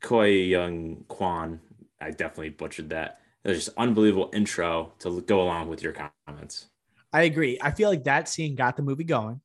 Koi 0.00 0.30
Young 0.30 1.04
Kwan, 1.08 1.60
I 2.00 2.10
definitely 2.10 2.50
butchered 2.50 2.88
that. 2.90 3.20
It 3.44 3.50
was 3.50 3.64
just 3.64 3.76
unbelievable 3.76 4.30
intro 4.32 4.94
to 5.00 5.20
go 5.20 5.42
along 5.42 5.68
with 5.68 5.82
your 5.82 5.94
comments. 6.26 6.68
I 7.12 7.22
agree. 7.22 7.58
I 7.60 7.70
feel 7.72 7.90
like 7.90 8.04
that 8.04 8.28
scene 8.28 8.54
got 8.54 8.76
the 8.76 8.82
movie 8.82 9.04
going. 9.04 9.40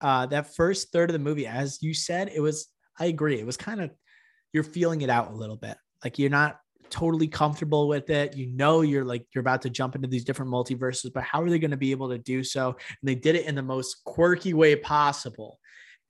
Uh, 0.00 0.26
that 0.26 0.54
first 0.54 0.92
third 0.92 1.08
of 1.08 1.14
the 1.14 1.18
movie, 1.18 1.46
as 1.46 1.82
you 1.82 1.94
said, 1.94 2.30
it 2.34 2.40
was. 2.40 2.68
I 2.98 3.06
agree. 3.06 3.40
It 3.40 3.46
was 3.46 3.56
kind 3.56 3.80
of 3.80 3.90
you're 4.52 4.64
feeling 4.64 5.02
it 5.02 5.10
out 5.10 5.30
a 5.30 5.34
little 5.34 5.56
bit. 5.56 5.76
Like 6.04 6.18
you're 6.18 6.30
not 6.30 6.58
totally 6.90 7.26
comfortable 7.26 7.88
with 7.88 8.10
it. 8.10 8.36
You 8.36 8.48
know, 8.48 8.82
you're 8.82 9.04
like, 9.04 9.26
you're 9.34 9.40
about 9.40 9.62
to 9.62 9.70
jump 9.70 9.94
into 9.94 10.08
these 10.08 10.24
different 10.24 10.52
multiverses, 10.52 11.12
but 11.12 11.22
how 11.22 11.40
are 11.42 11.48
they 11.48 11.58
going 11.58 11.70
to 11.70 11.76
be 11.76 11.90
able 11.90 12.10
to 12.10 12.18
do 12.18 12.44
so? 12.44 12.68
And 12.68 13.08
they 13.08 13.14
did 13.14 13.34
it 13.34 13.46
in 13.46 13.54
the 13.54 13.62
most 13.62 14.04
quirky 14.04 14.52
way 14.52 14.76
possible. 14.76 15.58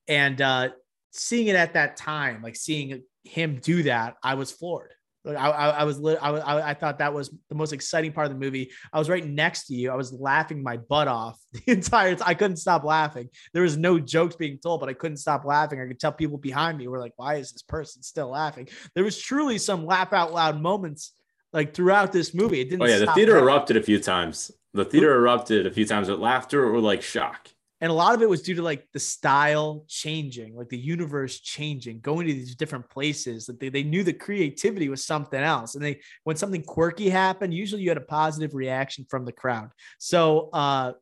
And 0.09 0.40
uh, 0.40 0.70
seeing 1.12 1.46
it 1.46 1.57
at 1.57 1.74
that 1.74 1.96
time, 1.96 2.42
like 2.42 2.57
seeing 2.57 3.02
him 3.24 3.61
do 3.62 3.85
that, 3.85 4.16
I 4.22 4.35
was 4.35 4.50
floored. 4.50 4.92
Like 5.25 5.37
I, 5.37 5.51
I, 5.51 5.69
I 5.69 5.85
was, 5.85 6.05
I, 6.05 6.15
I, 6.15 6.71
I 6.71 6.75
thought 6.75 6.99
that 6.99 7.15
was 7.15 7.31
the 7.49 7.55
most 7.55 7.73
exciting 7.73 8.13
part 8.13 8.27
of 8.27 8.33
the 8.33 8.39
movie. 8.39 8.71
I 8.93 8.99
was 8.99 9.09
right 9.09 9.25
next 9.25 9.67
to 9.67 9.75
you. 9.75 9.91
I 9.91 9.95
was 9.95 10.13
laughing 10.13 10.63
my 10.63 10.77
butt 10.77 11.09
off 11.09 11.39
the 11.53 11.63
entire 11.67 12.15
time. 12.17 12.29
I 12.29 12.35
couldn't 12.35 12.57
stop 12.57 12.85
laughing. 12.85 13.29
There 13.53 13.63
was 13.63 13.77
no 13.77 13.99
jokes 13.99 14.37
being 14.37 14.59
told, 14.59 14.81
but 14.81 14.89
I 14.89 14.95
couldn't 14.95 15.19
stop 15.19 15.45
laughing. 15.45 15.81
I 15.81 15.87
could 15.87 16.01
tell 16.01 16.13
people 16.13 16.39
behind 16.39 16.79
me 16.79 16.89
were 16.89 16.99
like, 17.01 17.13
"Why 17.17 17.37
is 17.37 17.53
this 17.53 17.63
person 17.63 18.03
still 18.03 18.31
laughing?" 18.31 18.69
There 18.95 19.05
was 19.05 19.19
truly 19.19 19.59
some 19.59 19.87
laugh 19.87 20.13
out 20.13 20.33
loud 20.33 20.61
moments 20.61 21.13
like 21.53 21.75
throughout 21.75 22.13
this 22.13 22.35
movie. 22.35 22.61
It 22.61 22.71
didn't. 22.71 22.83
Oh 22.83 22.87
yeah, 22.87 22.99
the 22.99 23.13
theater 23.13 23.39
erupted 23.39 23.77
a 23.77 23.83
few 23.83 24.01
times. 24.01 24.51
The 24.75 24.85
theater 24.85 25.15
erupted 25.15 25.67
a 25.67 25.71
few 25.71 25.87
times 25.87 26.09
with 26.09 26.19
laughter 26.19 26.65
or 26.65 26.81
like 26.81 27.03
shock 27.03 27.49
and 27.83 27.90
a 27.90 27.95
lot 27.95 28.14
of 28.14 28.23
it 28.23 28.29
was 28.29 28.42
due 28.42 28.55
to 28.55 28.62
like 28.62 28.87
the 28.92 29.01
style 29.01 29.85
changing 29.88 30.57
like 30.57 30.68
the 30.68 30.79
universe 30.79 31.40
changing 31.40 31.99
going 32.01 32.29
to 32.29 32.33
these 32.33 32.55
different 32.55 32.88
places 32.88 33.45
that 33.47 33.59
they, 33.59 33.68
they 33.68 33.83
knew 33.83 34.05
the 34.05 34.12
creativity 34.12 34.88
was 34.88 35.05
something 35.05 35.40
else. 35.40 35.75
And 35.75 35.85
they 35.85 36.01
when 36.23 36.37
something 36.37 36.62
quirky 36.62 37.11
happened 37.11 37.53
usually 37.53 37.83
you 37.83 37.90
had 37.90 37.99
a 37.99 38.03
positive 38.03 38.55
reaction 38.55 39.05
from 39.11 39.27
the 39.27 39.33
crowd. 39.33 39.71
So 39.99 40.49
uh 40.53 40.92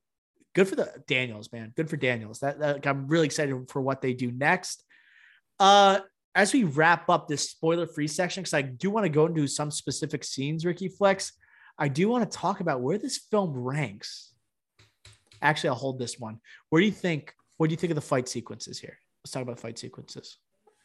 good 0.55 0.69
for 0.69 0.75
the 0.75 0.91
daniels 1.07 1.53
man. 1.53 1.73
Good 1.77 1.91
for 1.91 1.99
daniels. 1.99 2.41
That, 2.41 2.59
that 2.59 2.87
i'm 2.87 3.07
really 3.07 3.27
excited 3.27 3.55
for 3.69 3.83
what 3.83 4.01
they 4.01 4.15
do 4.15 4.33
next. 4.33 4.83
Uh 5.61 6.01
as 6.35 6.53
we 6.53 6.65
wrap 6.65 7.11
up 7.11 7.29
this 7.29 7.51
spoiler 7.51 7.87
free 7.87 8.07
section 8.07 8.43
because 8.43 8.55
i 8.55 8.63
do 8.63 8.89
want 8.89 9.05
to 9.05 9.11
go 9.11 9.27
into 9.27 9.47
some 9.49 9.69
specific 9.69 10.23
scenes 10.23 10.65
ricky 10.65 10.87
flex 10.87 11.33
i 11.77 11.89
do 11.89 12.09
want 12.09 12.23
to 12.23 12.39
talk 12.39 12.61
about 12.61 12.81
where 12.81 12.99
this 12.99 13.19
film 13.19 13.51
ranks 13.51 14.30
Actually, 15.43 15.71
I'll 15.71 15.77
hold 15.77 15.99
this 15.99 16.19
one. 16.19 16.41
Where 16.69 16.81
do 16.81 16.87
you 16.87 16.93
think? 16.93 17.35
What 17.57 17.69
do 17.69 17.73
you 17.73 17.77
think 17.77 17.91
of 17.91 17.97
the 17.97 18.01
fight 18.01 18.29
sequences 18.29 18.79
here? 18.79 18.99
Let's 19.23 19.33
talk 19.33 19.43
about 19.43 19.61
fight 19.61 19.79
sequences. 19.79 20.39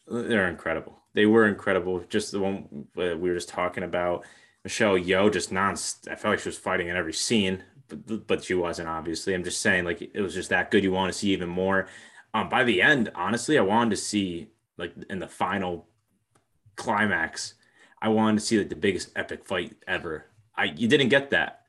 They're 0.07 0.49
incredible. 0.49 0.99
They 1.13 1.25
were 1.25 1.47
incredible. 1.47 2.03
Just 2.09 2.31
the 2.31 2.39
one 2.39 2.87
we 2.95 3.15
were 3.15 3.33
just 3.33 3.49
talking 3.49 3.83
about. 3.83 4.25
Michelle 4.63 4.97
Yeoh 4.97 5.31
just 5.31 5.51
non. 5.51 5.73
I 6.09 6.15
felt 6.15 6.33
like 6.33 6.39
she 6.39 6.49
was 6.49 6.57
fighting 6.57 6.89
in 6.89 6.95
every 6.95 7.13
scene, 7.13 7.63
but 7.87 8.27
but 8.27 8.43
she 8.43 8.53
wasn't. 8.53 8.89
Obviously, 8.89 9.33
I'm 9.33 9.43
just 9.43 9.61
saying 9.61 9.85
like 9.85 10.01
it 10.01 10.21
was 10.21 10.33
just 10.33 10.49
that 10.49 10.71
good. 10.71 10.83
You 10.83 10.91
want 10.91 11.11
to 11.11 11.17
see 11.17 11.31
even 11.31 11.49
more. 11.49 11.87
Um, 12.33 12.49
by 12.49 12.63
the 12.63 12.81
end, 12.81 13.11
honestly, 13.15 13.57
I 13.57 13.61
wanted 13.61 13.91
to 13.91 13.97
see 13.97 14.49
like 14.77 14.93
in 15.09 15.19
the 15.19 15.27
final 15.27 15.87
climax. 16.75 17.55
I 18.01 18.09
wanted 18.09 18.39
to 18.39 18.45
see 18.45 18.57
like 18.57 18.69
the 18.69 18.75
biggest 18.75 19.11
epic 19.15 19.45
fight 19.45 19.75
ever. 19.87 20.25
I 20.55 20.65
you 20.65 20.87
didn't 20.87 21.09
get 21.09 21.29
that, 21.31 21.61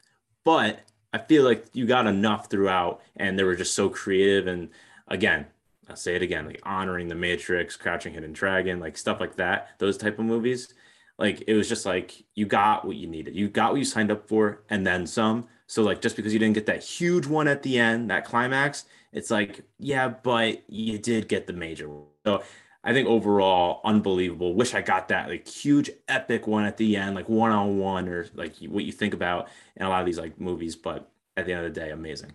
but 0.44 0.80
I 1.16 1.18
feel 1.18 1.44
like 1.44 1.64
you 1.72 1.86
got 1.86 2.06
enough 2.06 2.50
throughout, 2.50 3.00
and 3.16 3.38
they 3.38 3.42
were 3.42 3.56
just 3.56 3.74
so 3.74 3.88
creative. 3.88 4.48
And 4.48 4.68
again, 5.08 5.46
I'll 5.88 5.96
say 5.96 6.14
it 6.14 6.20
again, 6.20 6.44
like 6.44 6.60
honoring 6.62 7.08
the 7.08 7.14
Matrix, 7.14 7.74
Crouching 7.74 8.12
Hidden 8.12 8.34
Dragon, 8.34 8.80
like 8.80 8.98
stuff 8.98 9.18
like 9.18 9.34
that. 9.36 9.70
Those 9.78 9.96
type 9.96 10.18
of 10.18 10.26
movies, 10.26 10.74
like 11.18 11.42
it 11.46 11.54
was 11.54 11.70
just 11.70 11.86
like 11.86 12.22
you 12.34 12.44
got 12.44 12.84
what 12.84 12.96
you 12.96 13.06
needed, 13.06 13.34
you 13.34 13.48
got 13.48 13.70
what 13.70 13.78
you 13.78 13.86
signed 13.86 14.10
up 14.10 14.28
for, 14.28 14.62
and 14.68 14.86
then 14.86 15.06
some. 15.06 15.48
So 15.66 15.82
like 15.82 16.02
just 16.02 16.16
because 16.16 16.34
you 16.34 16.38
didn't 16.38 16.54
get 16.54 16.66
that 16.66 16.82
huge 16.82 17.26
one 17.26 17.48
at 17.48 17.62
the 17.62 17.78
end, 17.78 18.10
that 18.10 18.26
climax, 18.26 18.84
it's 19.10 19.30
like 19.30 19.62
yeah, 19.78 20.08
but 20.08 20.64
you 20.68 20.98
did 20.98 21.28
get 21.28 21.46
the 21.46 21.54
major. 21.54 21.88
So 22.26 22.42
I 22.86 22.92
think 22.92 23.08
overall, 23.08 23.80
unbelievable. 23.84 24.54
Wish 24.54 24.72
I 24.72 24.80
got 24.80 25.08
that 25.08 25.28
like 25.28 25.48
huge 25.48 25.90
epic 26.06 26.46
one 26.46 26.64
at 26.64 26.76
the 26.76 26.96
end, 26.96 27.16
like 27.16 27.28
one 27.28 27.50
on 27.50 27.78
one, 27.78 28.08
or 28.08 28.28
like 28.34 28.54
what 28.58 28.84
you 28.84 28.92
think 28.92 29.12
about 29.12 29.48
in 29.76 29.84
a 29.84 29.88
lot 29.88 30.00
of 30.00 30.06
these 30.06 30.20
like 30.20 30.40
movies. 30.40 30.76
But 30.76 31.10
at 31.36 31.46
the 31.46 31.52
end 31.52 31.66
of 31.66 31.74
the 31.74 31.80
day, 31.80 31.90
amazing. 31.90 32.32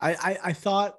I 0.00 0.14
I, 0.14 0.38
I 0.44 0.52
thought 0.54 0.94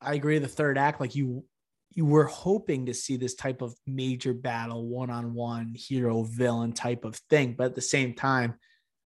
I 0.00 0.14
agree. 0.14 0.38
The 0.38 0.46
third 0.46 0.78
act, 0.78 1.00
like 1.00 1.16
you 1.16 1.44
you 1.90 2.06
were 2.06 2.26
hoping 2.26 2.86
to 2.86 2.94
see 2.94 3.16
this 3.16 3.34
type 3.34 3.60
of 3.60 3.74
major 3.88 4.32
battle, 4.32 4.86
one 4.86 5.10
on 5.10 5.34
one, 5.34 5.74
hero 5.74 6.22
villain 6.22 6.72
type 6.72 7.04
of 7.04 7.16
thing, 7.28 7.56
but 7.58 7.64
at 7.64 7.74
the 7.74 7.80
same 7.80 8.14
time, 8.14 8.54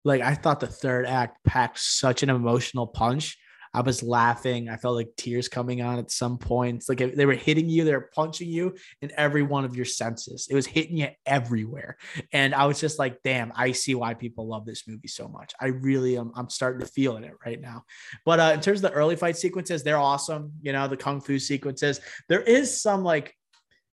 like 0.07 0.22
I 0.22 0.35
thought 0.37 0.61
the 0.61 0.66
third 0.66 1.04
act 1.04 1.44
packed 1.44 1.78
such 1.80 2.22
an 2.22 2.30
emotional 2.30 2.87
punch 2.87 3.37
I 3.75 3.81
was 3.81 4.03
laughing. 4.03 4.69
I 4.69 4.77
felt 4.77 4.95
like 4.95 5.09
tears 5.17 5.49
coming 5.49 5.83
on 5.83 5.99
at 5.99 6.11
some 6.11 6.39
points. 6.39 6.89
Like 6.89 6.99
they 6.99 7.27
were 7.27 7.35
hitting 7.35 7.69
you, 7.69 7.85
they 7.85 7.93
were 7.93 8.11
punching 8.15 8.49
you 8.49 8.77
in 9.03 9.11
every 9.17 9.43
one 9.43 9.65
of 9.65 9.75
your 9.75 9.85
senses. 9.85 10.47
It 10.49 10.55
was 10.55 10.67
hitting 10.67 10.97
you 10.97 11.09
everywhere. 11.27 11.97
And 12.33 12.55
I 12.55 12.67
was 12.67 12.81
just 12.81 12.99
like, 12.99 13.19
damn, 13.25 13.53
I 13.57 13.73
see 13.73 13.95
why 13.95 14.15
people 14.15 14.47
love 14.47 14.65
this 14.65 14.87
movie 14.87 15.09
so 15.09 15.27
much. 15.27 15.53
I 15.61 15.67
really 15.67 16.17
am. 16.17 16.33
I'm 16.37 16.49
starting 16.49 16.81
to 16.81 16.87
feel 16.87 17.17
it 17.17 17.33
right 17.45 17.61
now. 17.61 17.85
But 18.25 18.41
uh, 18.41 18.53
in 18.55 18.61
terms 18.61 18.79
of 18.79 18.91
the 18.91 18.97
early 18.97 19.17
fight 19.17 19.37
sequences, 19.37 19.83
they're 19.83 19.99
awesome. 19.99 20.53
You 20.63 20.73
know, 20.73 20.87
the 20.87 20.97
kung 20.97 21.21
fu 21.21 21.39
sequences. 21.39 22.01
There 22.29 22.43
is 22.43 22.81
some 22.81 23.03
like 23.03 23.35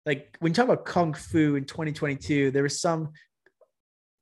like 0.07 0.37
when 0.39 0.51
you 0.51 0.55
talk 0.55 0.67
about 0.67 0.85
kung 0.85 1.13
fu 1.13 1.57
in 1.57 1.65
2022, 1.65 2.53
there 2.53 2.63
was 2.63 2.81
some 2.81 3.11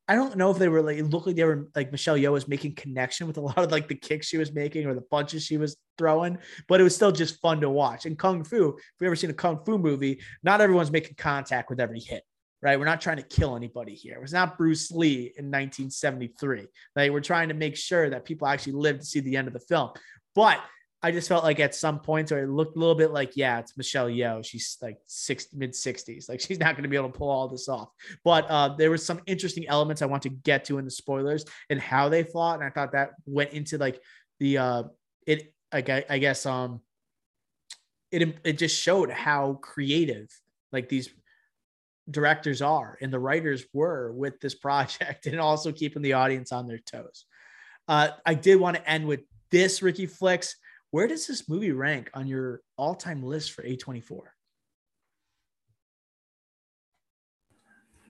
I 0.06 0.16
don't 0.16 0.36
know 0.36 0.50
if 0.50 0.58
they 0.58 0.68
were 0.68 0.82
like 0.82 0.98
it 0.98 1.04
looked 1.04 1.26
like 1.26 1.36
they 1.36 1.44
were 1.44 1.68
like 1.74 1.90
Michelle 1.90 2.16
Yeoh 2.16 2.32
was 2.32 2.46
making 2.46 2.74
connection 2.74 3.26
with 3.26 3.38
a 3.38 3.40
lot 3.40 3.58
of 3.58 3.72
like 3.72 3.88
the 3.88 3.94
kicks 3.94 4.26
she 4.26 4.36
was 4.36 4.52
making 4.52 4.86
or 4.86 4.94
the 4.94 5.00
punches 5.00 5.44
she 5.44 5.56
was 5.56 5.76
throwing, 5.96 6.36
but 6.68 6.80
it 6.80 6.84
was 6.84 6.94
still 6.94 7.12
just 7.12 7.40
fun 7.40 7.60
to 7.62 7.70
watch. 7.70 8.04
And 8.04 8.18
Kung 8.18 8.44
Fu, 8.44 8.68
if 8.68 8.84
you've 9.00 9.06
ever 9.06 9.16
seen 9.16 9.30
a 9.30 9.34
Kung 9.34 9.64
Fu 9.64 9.78
movie, 9.78 10.20
not 10.42 10.60
everyone's 10.60 10.90
making 10.90 11.14
contact 11.16 11.70
with 11.70 11.80
every 11.80 12.00
hit, 12.00 12.22
right? 12.60 12.78
We're 12.78 12.84
not 12.84 13.00
trying 13.00 13.16
to 13.16 13.22
kill 13.22 13.56
anybody 13.56 13.94
here. 13.94 14.16
It 14.16 14.20
was 14.20 14.34
not 14.34 14.58
Bruce 14.58 14.90
Lee 14.90 15.32
in 15.38 15.46
1973. 15.50 16.66
Like 16.94 17.10
we're 17.10 17.20
trying 17.20 17.48
to 17.48 17.54
make 17.54 17.76
sure 17.76 18.10
that 18.10 18.26
people 18.26 18.46
actually 18.46 18.74
live 18.74 18.98
to 18.98 19.06
see 19.06 19.20
the 19.20 19.36
end 19.38 19.48
of 19.48 19.54
the 19.54 19.60
film. 19.60 19.90
But 20.34 20.60
I 21.04 21.10
just 21.10 21.28
felt 21.28 21.44
like 21.44 21.60
at 21.60 21.74
some 21.74 22.00
points 22.00 22.32
where 22.32 22.44
it 22.44 22.48
looked 22.48 22.76
a 22.76 22.78
little 22.78 22.94
bit 22.94 23.10
like, 23.10 23.36
yeah, 23.36 23.58
it's 23.58 23.76
Michelle 23.76 24.08
Yeoh. 24.08 24.42
She's 24.42 24.78
like 24.80 24.96
six 25.06 25.48
mid 25.52 25.72
60s. 25.72 26.30
Like 26.30 26.40
she's 26.40 26.58
not 26.58 26.76
going 26.76 26.84
to 26.84 26.88
be 26.88 26.96
able 26.96 27.10
to 27.10 27.18
pull 27.18 27.28
all 27.28 27.46
this 27.46 27.68
off. 27.68 27.90
But 28.24 28.46
uh, 28.48 28.70
there 28.70 28.90
was 28.90 29.04
some 29.04 29.20
interesting 29.26 29.68
elements 29.68 30.00
I 30.00 30.06
want 30.06 30.22
to 30.22 30.30
get 30.30 30.64
to 30.64 30.78
in 30.78 30.86
the 30.86 30.90
spoilers 30.90 31.44
and 31.68 31.78
how 31.78 32.08
they 32.08 32.22
fought. 32.22 32.54
And 32.54 32.64
I 32.64 32.70
thought 32.70 32.92
that 32.92 33.10
went 33.26 33.52
into 33.52 33.76
like 33.76 34.00
the 34.40 34.56
uh 34.56 34.82
it 35.26 35.52
like 35.74 35.90
I, 35.90 36.06
I 36.08 36.16
guess 36.16 36.46
um 36.46 36.80
it 38.10 38.38
it 38.42 38.58
just 38.58 38.80
showed 38.80 39.10
how 39.10 39.58
creative 39.60 40.30
like 40.72 40.88
these 40.88 41.10
directors 42.10 42.62
are 42.62 42.96
and 43.02 43.12
the 43.12 43.18
writers 43.18 43.66
were 43.74 44.10
with 44.10 44.40
this 44.40 44.54
project 44.54 45.26
and 45.26 45.38
also 45.38 45.70
keeping 45.70 46.00
the 46.00 46.14
audience 46.14 46.50
on 46.50 46.66
their 46.66 46.78
toes. 46.78 47.26
Uh, 47.88 48.08
I 48.24 48.32
did 48.32 48.58
want 48.58 48.78
to 48.78 48.90
end 48.90 49.06
with 49.06 49.20
this 49.50 49.82
Ricky 49.82 50.06
Flicks 50.06 50.56
where 50.94 51.08
does 51.08 51.26
this 51.26 51.48
movie 51.48 51.72
rank 51.72 52.08
on 52.14 52.28
your 52.28 52.60
all-time 52.76 53.20
list 53.20 53.50
for 53.50 53.64
A24? 53.64 54.20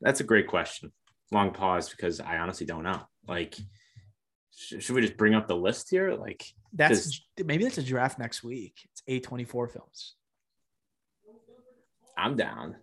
That's 0.02 0.20
a 0.20 0.24
great 0.24 0.48
question. 0.48 0.92
Long 1.32 1.52
pause 1.52 1.88
because 1.88 2.20
I 2.20 2.36
honestly 2.36 2.66
don't 2.66 2.82
know. 2.82 3.00
Like, 3.26 3.54
sh- 4.54 4.74
should 4.80 4.94
we 4.94 5.00
just 5.00 5.16
bring 5.16 5.34
up 5.34 5.48
the 5.48 5.56
list 5.56 5.88
here? 5.88 6.12
Like, 6.12 6.44
that's 6.74 7.22
maybe 7.42 7.64
that's 7.64 7.78
a 7.78 7.82
draft 7.82 8.18
next 8.18 8.44
week. 8.44 8.86
It's 9.08 9.26
A24 9.26 9.70
films. 9.70 10.16
I'm 12.18 12.36
down. 12.36 12.76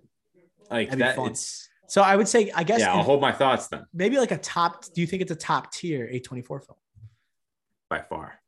Like 0.71 0.89
that. 0.97 1.15
It's 1.15 1.69
so 1.87 2.01
I 2.01 2.15
would 2.15 2.27
say, 2.27 2.49
I 2.55 2.63
guess. 2.63 2.79
Yeah, 2.79 2.91
I'll 2.91 3.03
hold 3.03 3.21
my 3.21 3.33
thoughts 3.33 3.67
then. 3.67 3.85
Maybe 3.93 4.17
like 4.17 4.31
a 4.31 4.39
top. 4.39 4.83
Do 4.95 4.99
you 4.99 5.05
think 5.05 5.21
it's 5.21 5.31
a 5.31 5.35
top 5.35 5.71
tier 5.71 6.09
A24 6.11 6.47
film? 6.47 6.79
By 7.87 8.01
far. 8.01 8.40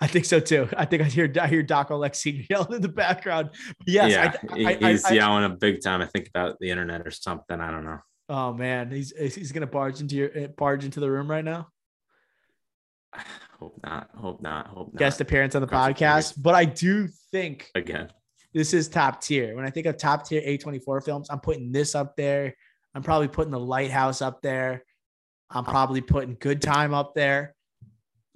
I 0.00 0.06
think 0.06 0.24
so 0.24 0.38
too. 0.38 0.68
I 0.76 0.84
think 0.84 1.02
I 1.02 1.06
hear 1.06 1.32
I 1.40 1.48
hear 1.48 1.62
Doc 1.62 1.90
Senior 2.14 2.44
yelling 2.50 2.74
in 2.74 2.82
the 2.82 2.88
background. 2.88 3.50
Yes, 3.86 4.12
yeah, 4.12 4.32
I, 4.50 4.78
I, 4.80 4.92
he's 4.92 5.04
I, 5.04 5.12
yelling 5.12 5.44
a 5.44 5.48
big 5.48 5.82
time. 5.82 6.00
I 6.00 6.06
think 6.06 6.28
about 6.28 6.58
the 6.60 6.70
internet 6.70 7.06
or 7.06 7.10
something. 7.10 7.60
I 7.60 7.70
don't 7.70 7.84
know. 7.84 7.98
Oh 8.28 8.52
man, 8.52 8.90
he's 8.90 9.12
he's 9.16 9.50
gonna 9.52 9.66
barge 9.66 10.00
into 10.00 10.14
your 10.14 10.30
eh, 10.34 10.46
barge 10.46 10.84
into 10.84 11.00
the 11.00 11.10
room 11.10 11.30
right 11.30 11.44
now. 11.44 11.68
Hope 13.58 13.80
not. 13.82 14.10
Hope 14.14 14.40
not. 14.40 14.68
Hope 14.68 14.92
not. 14.92 14.98
Guest 14.98 15.20
appearance 15.20 15.56
on 15.56 15.62
the 15.62 15.68
podcast, 15.68 16.34
but 16.40 16.54
I 16.54 16.64
do 16.64 17.08
think 17.32 17.68
again 17.74 18.08
this 18.54 18.72
is 18.72 18.88
top 18.88 19.20
tier. 19.20 19.56
When 19.56 19.66
I 19.66 19.70
think 19.70 19.86
of 19.86 19.96
top 19.96 20.26
tier 20.26 20.40
A24 20.42 21.04
films, 21.04 21.28
I'm 21.30 21.40
putting 21.40 21.72
this 21.72 21.94
up 21.94 22.16
there. 22.16 22.54
I'm 22.94 23.02
probably 23.02 23.28
putting 23.28 23.50
the 23.50 23.60
lighthouse 23.60 24.22
up 24.22 24.42
there. 24.42 24.84
I'm 25.50 25.64
probably 25.64 26.00
putting 26.00 26.36
good 26.38 26.62
time 26.62 26.94
up 26.94 27.14
there. 27.14 27.54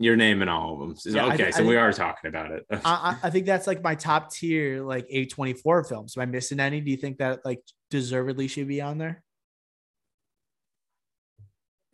You're 0.03 0.17
naming 0.17 0.49
all 0.49 0.75
of 0.75 0.81
them. 0.81 1.15
Yeah, 1.15 1.27
okay, 1.33 1.47
I, 1.47 1.51
so 1.51 1.63
I, 1.63 1.67
we 1.67 1.77
are 1.77 1.93
talking 1.93 2.29
about 2.29 2.51
it. 2.51 2.67
I, 2.85 3.17
I, 3.23 3.31
think 3.31 3.47
that's 3.47 3.67
like 3.67 3.83
my 3.83 3.95
top 3.95 4.33
tier, 4.33 4.83
like 4.83 5.09
A24 5.09 5.89
films. 5.89 6.17
Am 6.17 6.23
I 6.23 6.27
missing 6.27 6.59
any? 6.59 6.81
Do 6.81 6.91
you 6.91 6.97
think 6.97 7.19
that 7.19 7.45
like 7.45 7.61
deservedly 7.91 8.49
should 8.49 8.67
be 8.67 8.81
on 8.81 8.99
there? 8.99 9.23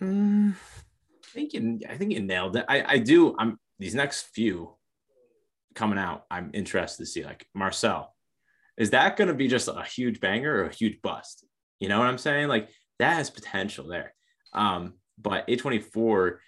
Mm, 0.00 0.54
I 0.54 1.26
think 1.34 1.52
you, 1.52 1.80
I 1.88 1.96
think 1.96 2.12
you 2.12 2.20
nailed 2.20 2.56
it. 2.56 2.64
I, 2.68 2.94
I 2.94 2.98
do. 2.98 3.34
I'm 3.38 3.58
these 3.78 3.94
next 3.94 4.28
few 4.34 4.74
coming 5.74 5.98
out. 5.98 6.24
I'm 6.30 6.50
interested 6.54 7.02
to 7.02 7.06
see 7.06 7.24
like 7.24 7.46
Marcel. 7.54 8.14
Is 8.78 8.90
that 8.90 9.16
going 9.16 9.28
to 9.28 9.34
be 9.34 9.48
just 9.48 9.68
a 9.68 9.82
huge 9.82 10.20
banger 10.20 10.62
or 10.62 10.64
a 10.64 10.74
huge 10.74 11.02
bust? 11.02 11.44
You 11.78 11.88
know 11.88 11.98
what 11.98 12.08
I'm 12.08 12.18
saying? 12.18 12.48
Like 12.48 12.70
that 13.00 13.16
has 13.16 13.28
potential 13.28 13.86
there. 13.86 14.14
Um, 14.52 14.94
but 15.20 15.46
A24, 15.48 16.38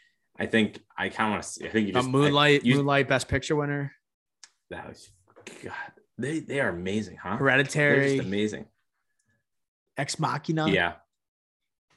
I 0.40 0.46
think 0.46 0.82
I 0.96 1.10
kind 1.10 1.28
of 1.28 1.32
want 1.32 1.42
to 1.42 1.48
see. 1.48 1.66
I 1.66 1.68
think 1.68 1.86
you 1.86 1.92
just 1.92 2.08
Moonlight, 2.08 2.62
I, 2.62 2.66
you, 2.66 2.76
Moonlight 2.76 3.08
Best 3.08 3.28
Picture 3.28 3.54
winner. 3.54 3.92
That 4.70 4.88
was 4.88 5.10
God. 5.62 5.74
They 6.16 6.40
they 6.40 6.60
are 6.60 6.70
amazing, 6.70 7.18
huh? 7.22 7.36
Hereditary, 7.36 8.18
amazing. 8.18 8.64
Ex 9.98 10.18
Machina. 10.18 10.68
Yeah, 10.68 10.94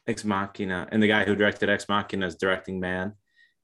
Ex 0.08 0.25
Machina, 0.25 0.89
and 0.91 1.01
the 1.01 1.08
guy 1.08 1.23
who 1.23 1.36
directed 1.36 1.69
Ex 1.69 1.88
Machina 1.88 2.27
is 2.27 2.36
directing 2.36 2.82
man, 2.82 3.13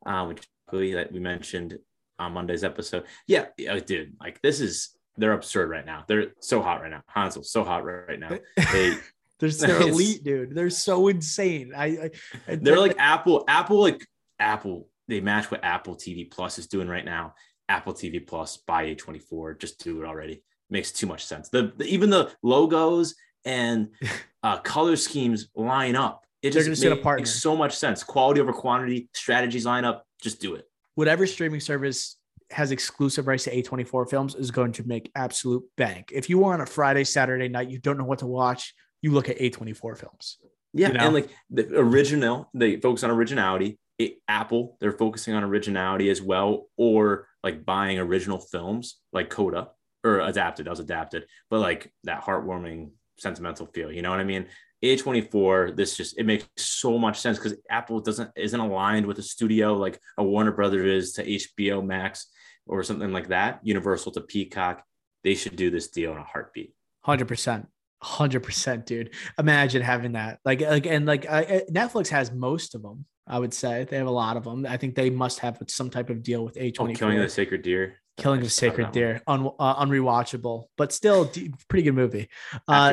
uh, 0.06 0.26
which 0.26 0.48
that 0.72 1.12
we 1.12 1.20
mentioned 1.20 1.78
on 2.18 2.34
Monday's 2.34 2.64
episode. 2.64 3.04
Yeah, 3.28 3.48
yeah, 3.58 3.78
dude, 3.80 4.16
like 4.22 4.42
this 4.42 4.62
is 4.62 4.96
they're 5.18 5.34
absurd 5.34 5.70
right 5.70 5.86
now. 5.86 6.06
They're 6.08 6.28
so 6.40 6.62
hot 6.62 6.82
right 6.82 6.92
now. 6.92 7.02
Hansel's 7.08 7.52
so 7.52 7.64
hot 7.64 7.84
right 7.84 8.20
now. 8.20 8.30
They 8.72 8.96
they're, 9.40 9.50
they're 9.50 9.82
elite, 9.82 10.24
dude. 10.24 10.56
They're 10.56 10.70
so 10.70 11.10
insane. 11.10 11.74
I, 11.76 12.12
I 12.48 12.56
they're 12.56 12.80
like 12.80 12.96
Apple, 12.98 13.44
Apple, 13.48 13.82
like 13.82 14.06
Apple. 14.40 14.90
They 15.08 15.22
match 15.22 15.50
what 15.50 15.64
Apple 15.64 15.96
TV 15.96 16.30
Plus 16.30 16.60
is 16.60 16.68
doing 16.68 16.88
right 16.88 17.06
now. 17.06 17.34
Apple 17.68 17.94
TV 17.94 18.26
Plus 18.26 18.58
by 18.58 18.86
A24. 18.88 19.60
Just 19.60 19.84
do 19.84 20.02
it 20.02 20.06
already. 20.06 20.44
Makes 20.70 20.92
too 20.92 21.08
much 21.08 21.26
sense. 21.26 21.50
The, 21.50 21.74
the 21.78 21.86
even 21.86 22.10
the 22.10 22.32
logos 22.44 23.16
and 23.46 23.90
uh, 24.44 24.58
color 24.60 24.96
schemes 24.96 25.50
line 25.56 25.96
up. 25.96 26.26
It 26.42 26.52
just 26.52 26.70
makes, 26.70 27.04
makes 27.04 27.42
so 27.42 27.56
much 27.56 27.76
sense. 27.76 28.02
Quality 28.04 28.40
over 28.40 28.54
quantity, 28.54 29.10
strategies 29.14 29.66
line 29.66 29.84
up. 29.84 30.06
Just 30.22 30.40
do 30.40 30.56
it. 30.56 30.66
Whatever 30.96 31.28
streaming 31.28 31.60
service 31.60 32.18
has 32.52 32.72
exclusive 32.72 33.28
rights 33.28 33.44
to 33.44 33.62
A24 33.62 34.10
films 34.10 34.36
is 34.36 34.50
going 34.50 34.72
to 34.74 34.84
make 34.88 35.12
absolute 35.16 35.64
bank. 35.78 36.12
If 36.14 36.30
you 36.30 36.44
are 36.46 36.54
on 36.54 36.62
a 36.62 36.66
Friday, 36.66 37.04
Saturday 37.04 37.48
night, 37.50 37.70
you 37.70 37.78
don't 37.80 37.98
know 37.98 38.06
what 38.06 38.20
to 38.20 38.26
watch, 38.26 38.74
you 39.02 39.12
look 39.12 39.30
at 39.30 39.38
A24 39.38 39.98
films. 39.98 40.40
Yeah. 40.74 40.88
You 40.88 40.94
know? 40.94 41.06
And 41.06 41.14
like 41.14 41.30
the 41.50 41.78
original, 41.78 42.50
they 42.54 42.78
focus 42.78 43.04
on 43.04 43.12
originality. 43.12 43.78
It, 44.00 44.16
Apple, 44.28 44.78
they're 44.80 44.94
focusing 44.94 45.36
on 45.36 45.44
originality 45.44 46.10
as 46.10 46.22
well, 46.22 46.68
or 46.78 47.28
like 47.44 47.66
buying 47.66 48.00
original 48.00 48.40
films 48.40 49.00
like 49.14 49.30
Coda 49.30 49.70
or 50.04 50.22
adapted, 50.22 50.66
that 50.66 50.72
was 50.72 50.80
adapted, 50.80 51.26
but 51.50 51.60
like 51.60 51.92
that 52.06 52.24
heartwarming, 52.24 52.92
sentimental 53.18 53.68
feel. 53.68 53.92
You 53.92 54.02
know 54.02 54.10
what 54.10 54.20
I 54.20 54.24
mean? 54.24 54.46
A24, 54.84 55.76
this 55.76 55.98
just 55.98 56.18
it 56.18 56.26
makes 56.26 56.46
so 56.56 56.98
much 56.98 57.20
sense 57.20 57.38
because 57.38 57.58
Apple 57.70 58.00
doesn't 58.00 58.32
isn't 58.38 58.60
aligned 58.60 59.06
with 59.06 59.20
a 59.20 59.24
studio 59.24 59.76
like 59.76 60.00
a 60.18 60.24
Warner 60.24 60.54
Brothers 60.54 61.10
is 61.10 61.14
to 61.14 61.26
HBO 61.26 61.86
Max 61.86 62.28
or 62.66 62.84
something 62.84 63.12
like 63.12 63.28
that, 63.28 63.60
Universal 63.64 64.14
to 64.14 64.22
Peacock. 64.22 64.84
They 65.24 65.36
should 65.36 65.58
do 65.58 65.70
this 65.70 65.90
deal 65.90 66.14
in 66.14 66.18
a 66.18 66.24
heartbeat. 66.24 66.74
Hundred 67.02 67.28
percent. 67.28 67.68
Hundred 68.02 68.42
percent, 68.44 68.86
dude. 68.86 69.10
Imagine 69.38 69.82
having 69.82 70.14
that. 70.14 70.40
Like, 70.46 70.62
like, 70.62 70.86
and 70.86 71.06
like, 71.06 71.26
uh, 71.30 71.44
Netflix 71.70 72.08
has 72.08 72.32
most 72.32 72.74
of 72.74 72.82
them. 72.82 73.06
I 73.30 73.40
would 73.40 73.54
say 73.54 73.86
they 73.86 73.98
have 73.98 74.08
a 74.08 74.12
lot 74.12 74.36
of 74.36 74.44
them. 74.44 74.66
I 74.66 74.78
think 74.78 74.96
they 74.96 75.10
must 75.10 75.40
have 75.40 75.62
some 75.68 75.90
type 75.90 76.10
of 76.10 76.24
deal 76.24 76.44
with 76.44 76.58
A 76.58 76.72
twenty. 76.72 76.96
Oh, 76.96 76.98
killing 76.98 77.20
the 77.20 77.30
sacred 77.30 77.62
deer. 77.62 77.96
Killing 78.18 78.42
the 78.42 78.50
sacred 78.50 78.92
deer, 78.92 79.22
Un, 79.28 79.50
uh, 79.60 79.86
unrewatchable, 79.86 80.66
but 80.76 80.92
still 80.92 81.32
pretty 81.70 81.84
good 81.84 81.96
movie. 81.96 82.28
Uh, 82.68 82.92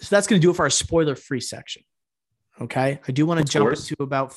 so 0.00 0.08
that's 0.08 0.26
going 0.26 0.40
to 0.40 0.42
do 0.42 0.50
it 0.50 0.56
for 0.56 0.62
our 0.62 0.70
spoiler 0.70 1.14
free 1.14 1.40
section. 1.40 1.82
Okay, 2.58 2.98
I 3.06 3.12
do 3.12 3.26
want 3.26 3.40
to 3.40 3.52
jump 3.52 3.68
into 3.70 3.94
about 4.00 4.34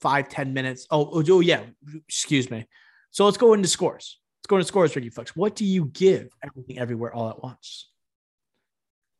five 0.00 0.28
ten 0.28 0.54
minutes. 0.54 0.88
Oh, 0.90 1.08
oh, 1.12 1.24
oh, 1.28 1.38
yeah, 1.38 1.62
excuse 2.08 2.50
me. 2.50 2.66
So 3.12 3.26
let's 3.26 3.36
go 3.36 3.52
into 3.52 3.68
scores. 3.68 4.18
Let's 4.40 4.48
go 4.48 4.56
into 4.56 4.66
scores, 4.66 4.96
Ricky 4.96 5.10
Flex. 5.10 5.36
What 5.36 5.54
do 5.54 5.64
you 5.64 5.84
give 5.84 6.30
everything 6.42 6.80
everywhere 6.80 7.14
all 7.14 7.28
at 7.30 7.40
once? 7.40 7.90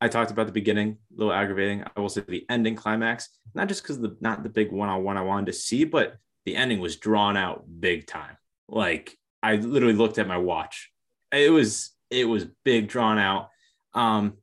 I 0.00 0.08
talked 0.08 0.30
about 0.30 0.46
the 0.46 0.52
beginning, 0.52 0.98
a 1.12 1.18
little 1.18 1.32
aggravating. 1.32 1.84
I 1.96 2.00
will 2.00 2.08
say 2.08 2.22
the 2.26 2.44
ending 2.50 2.74
climax, 2.74 3.28
not 3.54 3.68
just 3.68 3.82
because 3.82 4.00
the 4.00 4.16
not 4.20 4.42
the 4.42 4.48
big 4.48 4.72
one 4.72 4.88
on 4.88 5.02
one 5.02 5.16
I 5.16 5.22
wanted 5.22 5.46
to 5.46 5.52
see, 5.52 5.84
but 5.84 6.16
the 6.44 6.56
ending 6.56 6.80
was 6.80 6.96
drawn 6.96 7.36
out 7.36 7.64
big 7.80 8.06
time. 8.06 8.36
Like 8.68 9.16
I 9.42 9.56
literally 9.56 9.94
looked 9.94 10.18
at 10.18 10.28
my 10.28 10.38
watch. 10.38 10.90
It 11.32 11.50
was 11.50 11.90
it 12.10 12.26
was 12.26 12.46
big 12.64 12.88
drawn 12.88 13.18
out. 13.18 13.50
Um, 13.94 14.34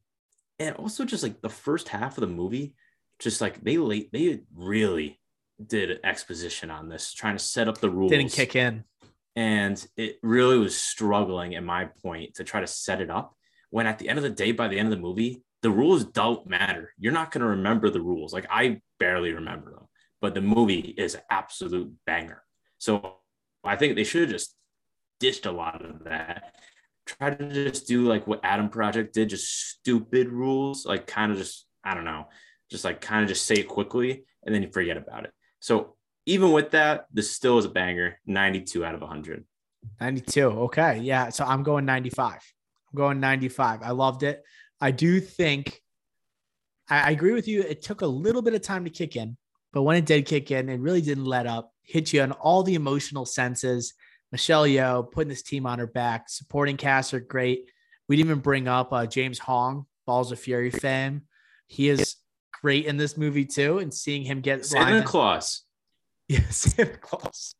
and 0.59 0.75
also 0.75 1.05
just 1.05 1.23
like 1.23 1.41
the 1.41 1.49
first 1.49 1.89
half 1.89 2.17
of 2.17 2.21
the 2.21 2.27
movie, 2.27 2.75
just 3.19 3.41
like 3.41 3.63
they 3.63 3.77
late 3.77 4.11
they 4.11 4.41
really 4.55 5.19
did 5.65 5.99
exposition 6.03 6.71
on 6.71 6.89
this, 6.89 7.13
trying 7.13 7.37
to 7.37 7.43
set 7.43 7.67
up 7.67 7.79
the 7.79 7.89
rules. 7.89 8.11
Didn't 8.11 8.31
kick 8.31 8.55
in. 8.55 8.83
And 9.35 9.83
it 9.95 10.17
really 10.21 10.57
was 10.57 10.75
struggling 10.75 11.55
at 11.55 11.63
my 11.63 11.85
point 11.85 12.35
to 12.35 12.43
try 12.43 12.61
to 12.61 12.67
set 12.67 12.99
it 12.99 13.09
up. 13.09 13.35
When 13.71 13.87
at 13.87 13.99
the 13.99 14.07
end 14.07 14.19
of 14.19 14.23
the 14.23 14.29
day, 14.29 14.51
by 14.51 14.67
the 14.67 14.77
end 14.77 14.87
of 14.87 14.95
the 14.97 15.01
movie, 15.01 15.41
the 15.61 15.71
rules 15.71 16.05
don't 16.05 16.47
matter. 16.47 16.93
You're 16.97 17.13
not 17.13 17.31
going 17.31 17.41
to 17.41 17.47
remember 17.47 17.89
the 17.89 18.01
rules. 18.01 18.33
Like 18.33 18.45
I 18.49 18.81
barely 18.99 19.33
remember 19.33 19.71
them, 19.71 19.87
but 20.21 20.33
the 20.33 20.41
movie 20.41 20.93
is 20.97 21.17
absolute 21.29 21.91
banger. 22.05 22.43
So 22.77 23.15
I 23.63 23.75
think 23.75 23.95
they 23.95 24.03
should 24.03 24.23
have 24.23 24.31
just 24.31 24.55
dished 25.19 25.45
a 25.45 25.51
lot 25.51 25.83
of 25.83 26.03
that. 26.05 26.55
Try 27.05 27.33
to 27.33 27.53
just 27.53 27.87
do 27.87 28.07
like 28.07 28.27
what 28.27 28.41
Adam 28.43 28.69
Project 28.69 29.13
did, 29.13 29.29
just 29.29 29.69
stupid 29.69 30.29
rules, 30.29 30.85
like 30.85 31.07
kind 31.07 31.31
of 31.31 31.37
just, 31.37 31.65
I 31.83 31.93
don't 31.93 32.05
know, 32.05 32.27
just 32.69 32.85
like 32.85 33.01
kind 33.01 33.23
of 33.23 33.29
just 33.29 33.45
say 33.45 33.55
it 33.55 33.67
quickly 33.67 34.23
and 34.43 34.53
then 34.53 34.63
you 34.63 34.71
forget 34.71 34.97
about 34.97 35.25
it. 35.25 35.31
So 35.59 35.95
even 36.25 36.51
with 36.51 36.71
that, 36.71 37.05
this 37.13 37.31
still 37.31 37.57
is 37.57 37.65
a 37.65 37.69
banger 37.69 38.19
92 38.25 38.83
out 38.83 38.95
of 38.95 39.01
100. 39.01 39.45
92. 39.99 40.43
Okay. 40.43 40.99
Yeah. 40.99 41.29
So 41.29 41.43
I'm 41.43 41.63
going 41.63 41.85
95. 41.85 42.41
I'm 42.91 42.97
going 42.97 43.19
95. 43.19 43.81
I 43.83 43.91
loved 43.91 44.23
it. 44.23 44.43
I 44.79 44.91
do 44.91 45.19
think 45.19 45.81
I, 46.89 47.01
I 47.01 47.09
agree 47.11 47.33
with 47.33 47.47
you. 47.47 47.61
It 47.61 47.81
took 47.81 48.01
a 48.01 48.07
little 48.07 48.41
bit 48.41 48.53
of 48.53 48.61
time 48.61 48.83
to 48.83 48.89
kick 48.89 49.15
in, 49.15 49.37
but 49.73 49.83
when 49.83 49.95
it 49.95 50.05
did 50.05 50.25
kick 50.25 50.51
in, 50.51 50.69
it 50.69 50.79
really 50.79 51.01
didn't 51.01 51.25
let 51.25 51.47
up, 51.47 51.73
hit 51.83 52.13
you 52.13 52.21
on 52.21 52.33
all 52.33 52.61
the 52.63 52.75
emotional 52.75 53.25
senses. 53.25 53.93
Michelle 54.31 54.65
Yeoh 54.65 55.11
putting 55.11 55.29
this 55.29 55.41
team 55.41 55.65
on 55.65 55.79
her 55.79 55.87
back, 55.87 56.29
supporting 56.29 56.77
cast 56.77 57.13
are 57.13 57.19
great. 57.19 57.69
We 58.07 58.17
didn't 58.17 58.29
even 58.29 58.41
bring 58.41 58.67
up 58.67 58.91
uh, 58.91 59.05
James 59.05 59.39
Hong, 59.39 59.85
Balls 60.05 60.31
of 60.31 60.39
Fury 60.39 60.71
fame. 60.71 61.23
He 61.67 61.89
is 61.89 62.17
great 62.61 62.85
in 62.85 62.97
this 62.97 63.17
movie 63.17 63.45
too, 63.45 63.79
and 63.79 63.93
seeing 63.93 64.23
him 64.23 64.41
get 64.41 64.65
Santa 64.65 65.03
Claus. 65.03 65.63
Yeah, 66.27 66.47
Santa 66.49 66.97
Claus. 66.97 67.55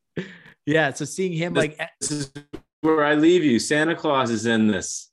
Yeah, 0.65 0.93
so 0.93 1.03
seeing 1.03 1.33
him 1.33 1.53
this, 1.53 1.61
like 1.61 1.89
this 1.99 2.11
is 2.11 2.31
where 2.79 3.03
I 3.03 3.15
leave 3.15 3.43
you. 3.43 3.59
Santa 3.59 3.95
Claus 3.95 4.29
is 4.29 4.45
in 4.45 4.67
this. 4.67 5.10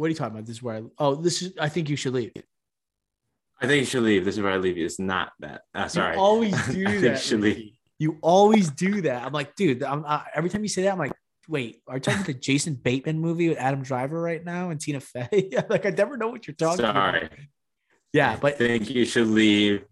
What 0.00 0.06
are 0.06 0.08
you 0.08 0.14
talking 0.14 0.32
about? 0.32 0.46
This 0.46 0.56
is 0.56 0.62
where 0.62 0.76
I 0.76 0.82
oh, 0.96 1.14
this 1.14 1.42
is 1.42 1.52
I 1.60 1.68
think 1.68 1.90
you 1.90 1.96
should 1.96 2.14
leave. 2.14 2.32
I 3.60 3.66
think 3.66 3.80
you 3.80 3.84
should 3.84 4.02
leave. 4.02 4.24
This 4.24 4.36
is 4.36 4.42
where 4.42 4.52
I 4.52 4.56
leave 4.56 4.78
you. 4.78 4.86
It's 4.86 4.98
not 4.98 5.32
that. 5.40 5.60
Uh, 5.74 5.88
sorry. 5.88 6.14
You 6.16 6.20
always 6.22 6.66
do 6.68 7.00
that. 7.02 7.30
You, 7.30 7.70
you 7.98 8.18
always 8.22 8.70
do 8.70 9.02
that. 9.02 9.22
I'm 9.22 9.34
like, 9.34 9.54
dude. 9.56 9.82
I'm, 9.82 10.06
uh, 10.06 10.22
every 10.34 10.48
time 10.48 10.62
you 10.62 10.70
say 10.70 10.84
that, 10.84 10.92
I'm 10.92 10.98
like, 10.98 11.12
wait, 11.48 11.82
are 11.86 11.96
you 11.96 12.00
talking 12.00 12.20
about 12.20 12.28
the 12.28 12.32
Jason 12.32 12.76
Bateman 12.76 13.18
movie 13.18 13.50
with 13.50 13.58
Adam 13.58 13.82
Driver 13.82 14.18
right 14.18 14.42
now 14.42 14.70
and 14.70 14.80
Tina 14.80 15.00
Fey? 15.00 15.50
like, 15.68 15.84
I 15.84 15.90
never 15.90 16.16
know 16.16 16.28
what 16.28 16.46
you're 16.46 16.54
talking 16.54 16.86
sorry. 16.86 17.18
about. 17.18 17.32
Yeah, 18.14 18.38
but 18.40 18.54
I 18.54 18.56
think 18.56 18.88
you 18.88 19.04
should 19.04 19.28
leave. 19.28 19.84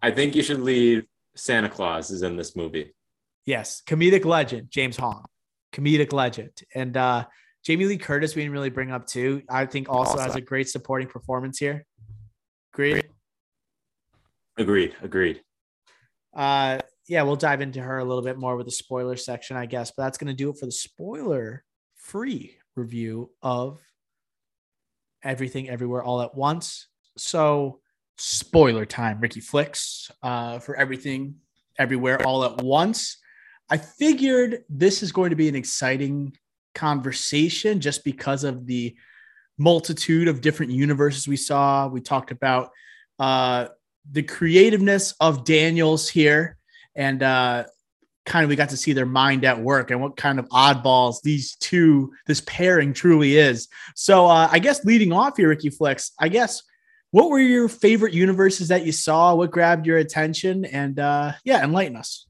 I 0.00 0.12
think 0.12 0.36
you 0.36 0.44
should 0.44 0.60
leave. 0.60 1.06
Santa 1.34 1.68
Claus 1.68 2.12
is 2.12 2.22
in 2.22 2.36
this 2.36 2.54
movie. 2.54 2.94
Yes, 3.44 3.82
comedic 3.84 4.24
legend 4.24 4.70
James 4.70 4.96
Hong, 4.96 5.24
comedic 5.72 6.12
legend, 6.12 6.52
and 6.72 6.96
uh 6.96 7.24
Jamie 7.64 7.84
Lee 7.84 7.98
Curtis, 7.98 8.34
we 8.34 8.42
didn't 8.42 8.52
really 8.52 8.70
bring 8.70 8.90
up 8.90 9.06
too. 9.06 9.42
I 9.48 9.66
think 9.66 9.88
also 9.88 10.18
has 10.18 10.36
a 10.36 10.40
great 10.40 10.68
supporting 10.68 11.08
performance 11.08 11.58
here. 11.58 11.84
Agreed. 12.72 13.04
Agreed. 14.56 14.94
Agreed. 15.02 15.42
Uh, 16.34 16.78
yeah, 17.08 17.22
we'll 17.22 17.36
dive 17.36 17.60
into 17.60 17.80
her 17.80 17.98
a 17.98 18.04
little 18.04 18.22
bit 18.22 18.38
more 18.38 18.56
with 18.56 18.66
the 18.66 18.72
spoiler 18.72 19.16
section, 19.16 19.56
I 19.56 19.66
guess. 19.66 19.92
But 19.96 20.04
that's 20.04 20.18
going 20.18 20.28
to 20.28 20.34
do 20.34 20.50
it 20.50 20.58
for 20.58 20.66
the 20.66 20.72
spoiler 20.72 21.64
free 21.96 22.56
review 22.76 23.30
of 23.42 23.80
Everything 25.22 25.68
Everywhere 25.68 26.02
All 26.02 26.20
at 26.22 26.34
Once. 26.34 26.86
So, 27.16 27.80
spoiler 28.18 28.86
time, 28.86 29.20
Ricky 29.20 29.40
Flicks, 29.40 30.10
uh, 30.22 30.58
for 30.60 30.76
Everything 30.76 31.36
Everywhere 31.78 32.22
All 32.26 32.44
at 32.44 32.62
Once. 32.62 33.18
I 33.70 33.76
figured 33.76 34.64
this 34.68 35.02
is 35.02 35.12
going 35.12 35.30
to 35.30 35.36
be 35.36 35.48
an 35.48 35.54
exciting 35.54 36.34
conversation 36.78 37.80
just 37.80 38.04
because 38.04 38.44
of 38.44 38.66
the 38.66 38.96
multitude 39.58 40.28
of 40.28 40.40
different 40.40 40.70
universes 40.70 41.26
we 41.26 41.36
saw. 41.36 41.88
We 41.88 42.00
talked 42.00 42.30
about 42.30 42.70
uh, 43.18 43.68
the 44.10 44.22
creativeness 44.22 45.14
of 45.20 45.44
Daniels 45.44 46.08
here, 46.08 46.56
and 46.94 47.20
uh, 47.22 47.64
kind 48.24 48.44
of 48.44 48.48
we 48.48 48.56
got 48.56 48.68
to 48.68 48.76
see 48.76 48.92
their 48.92 49.06
mind 49.06 49.44
at 49.44 49.60
work 49.60 49.90
and 49.90 50.00
what 50.00 50.16
kind 50.16 50.38
of 50.38 50.48
oddballs 50.50 51.20
these 51.22 51.56
two, 51.56 52.12
this 52.26 52.42
pairing 52.42 52.92
truly 52.92 53.36
is. 53.36 53.68
So 53.96 54.26
uh, 54.26 54.48
I 54.50 54.60
guess 54.60 54.84
leading 54.84 55.12
off 55.12 55.36
here, 55.36 55.48
Ricky 55.48 55.70
Flex, 55.70 56.12
I 56.20 56.28
guess 56.28 56.62
what 57.10 57.30
were 57.30 57.40
your 57.40 57.68
favorite 57.68 58.12
universes 58.12 58.68
that 58.68 58.84
you 58.84 58.92
saw? 58.92 59.34
What 59.34 59.50
grabbed 59.50 59.86
your 59.86 59.98
attention? 59.98 60.64
And 60.64 60.98
uh, 61.00 61.32
yeah, 61.42 61.64
enlighten 61.64 61.96
us. 61.96 62.26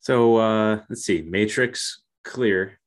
So 0.00 0.36
uh, 0.36 0.80
let's 0.88 1.04
see, 1.04 1.22
Matrix 1.22 2.02
clear. 2.24 2.78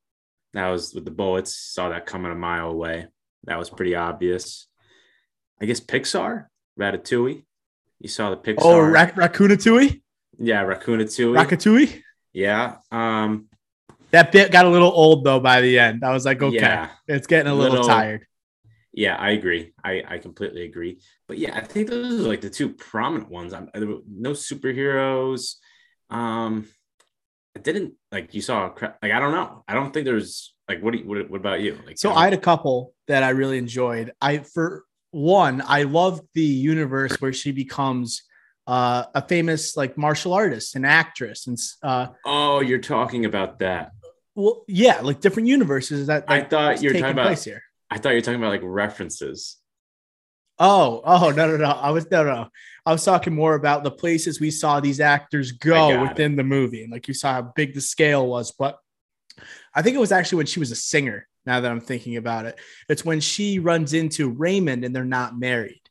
That 0.56 0.70
was 0.70 0.94
with 0.94 1.04
the 1.04 1.12
bullets. 1.12 1.56
Saw 1.56 1.90
that 1.90 2.06
coming 2.06 2.32
a 2.32 2.36
mile 2.36 2.70
away. 2.70 3.08
That 3.44 3.60
was 3.60 3.70
pretty 3.70 3.94
obvious. 3.94 4.68
I 5.62 5.66
guess 5.66 5.82
Pixar, 5.82 6.46
Ratatouille. 6.80 7.44
You 8.00 8.10
saw 8.10 8.30
the 8.30 8.38
Pixar. 8.38 8.60
Oh, 8.62 8.80
Ra- 8.80 9.08
Raccoonatouille. 9.08 10.02
Yeah, 10.38 10.64
Raccoonatouille. 10.64 11.46
Ratatouille. 11.46 12.02
Yeah. 12.32 12.78
Um, 12.90 13.50
that 14.12 14.32
bit 14.32 14.52
got 14.52 14.66
a 14.66 14.70
little 14.70 14.92
old 14.92 15.26
though 15.26 15.42
by 15.42 15.60
the 15.60 15.78
end. 15.78 16.06
I 16.06 16.14
was 16.14 16.26
like, 16.26 16.42
okay, 16.42 16.56
yeah, 16.56 16.90
it's 17.08 17.28
getting 17.28 17.52
a 17.52 17.56
little, 17.56 17.72
little 17.72 17.88
tired. 17.88 18.26
Yeah, 18.94 19.18
I 19.18 19.32
agree. 19.32 19.74
I, 19.84 20.04
I 20.08 20.18
completely 20.20 20.64
agree. 20.64 21.02
But 21.28 21.38
yeah, 21.38 21.58
I 21.58 21.62
think 21.62 21.90
those 21.90 22.22
are 22.22 22.30
like 22.30 22.40
the 22.40 22.50
two 22.50 22.70
prominent 22.70 23.30
ones. 23.30 23.54
I'm, 23.54 23.70
no 23.76 24.32
superheroes. 24.32 25.56
Um, 26.10 26.70
I 27.56 27.60
didn't 27.60 27.94
like 28.12 28.34
you 28.34 28.42
saw 28.42 28.74
like 28.82 29.12
I 29.12 29.20
don't 29.20 29.32
know. 29.32 29.64
I 29.68 29.74
don't 29.74 29.94
think 29.94 30.06
there's 30.06 30.54
like 30.68 30.82
what 30.82 30.92
do 30.92 31.00
you, 31.00 31.08
what, 31.08 31.30
what 31.30 31.40
about 31.40 31.62
you? 31.62 31.80
Like 31.86 31.98
so, 31.98 32.12
I 32.12 32.26
had 32.26 32.34
a 32.34 32.38
couple 32.38 32.94
that 33.08 33.24
I 33.24 33.30
really 33.30 33.58
enjoyed. 33.58 34.12
I 34.22 34.40
for 34.40 34.84
one, 35.12 35.64
I 35.66 35.84
loved 35.84 36.24
the 36.34 36.42
universe 36.42 37.16
where 37.22 37.32
she 37.32 37.52
becomes 37.52 38.24
uh, 38.68 39.06
a 39.14 39.26
famous 39.26 39.78
like 39.78 39.98
martial 39.98 40.34
artist, 40.34 40.76
an 40.76 40.86
actress, 40.86 41.48
and 41.48 41.58
uh, 41.84 42.08
oh, 42.26 42.60
you're 42.60 42.80
talking 42.80 43.26
about 43.26 43.60
that. 43.60 43.92
Well, 44.36 44.66
yeah, 44.68 45.00
like 45.02 45.22
different 45.22 45.48
universes 45.48 46.08
that, 46.08 46.28
that 46.28 46.34
I 46.34 46.42
thought 46.44 46.82
you 46.82 46.90
were 46.90 47.00
talking 47.00 47.12
about 47.12 47.40
here. 47.42 47.64
I 47.90 47.98
thought 47.98 48.10
you 48.10 48.16
were 48.16 48.22
talking 48.22 48.42
about 48.42 48.50
like 48.50 48.62
references. 48.64 49.58
Oh, 50.58 51.02
oh 51.04 51.32
no, 51.32 51.48
no, 51.48 51.58
no. 51.58 51.70
I 51.70 51.92
was 51.92 52.10
no, 52.10 52.24
no. 52.24 52.48
I 52.86 52.92
was 52.92 53.04
talking 53.04 53.34
more 53.34 53.56
about 53.56 53.84
the 53.84 53.92
places 53.92 54.40
we 54.40 54.52
saw 54.52 54.80
these 54.80 55.00
actors 55.00 55.52
go 55.52 56.02
within 56.02 56.34
it. 56.34 56.36
the 56.38 56.44
movie, 56.44 56.84
and 56.84 56.92
like 56.92 57.08
you 57.08 57.14
saw 57.14 57.34
how 57.34 57.54
big 57.56 57.74
the 57.74 57.82
scale 57.82 58.28
was. 58.28 58.52
But 58.52 58.80
I 59.74 59.82
think 59.82 59.96
it 59.96 60.00
was 60.00 60.12
actually 60.12 60.38
when 60.38 60.46
she 60.46 60.60
was 60.60 60.72
a 60.72 60.76
singer. 60.76 61.28
Now 61.46 61.60
that 61.60 61.70
I'm 61.70 61.82
thinking 61.82 62.18
about 62.18 62.46
it, 62.46 62.58
it's 62.90 63.06
when 63.06 63.20
she 63.20 63.60
runs 63.60 63.94
into 63.94 64.30
Raymond 64.30 64.84
and 64.84 64.96
they're 64.96 65.06
not 65.06 65.38
married. 65.38 65.82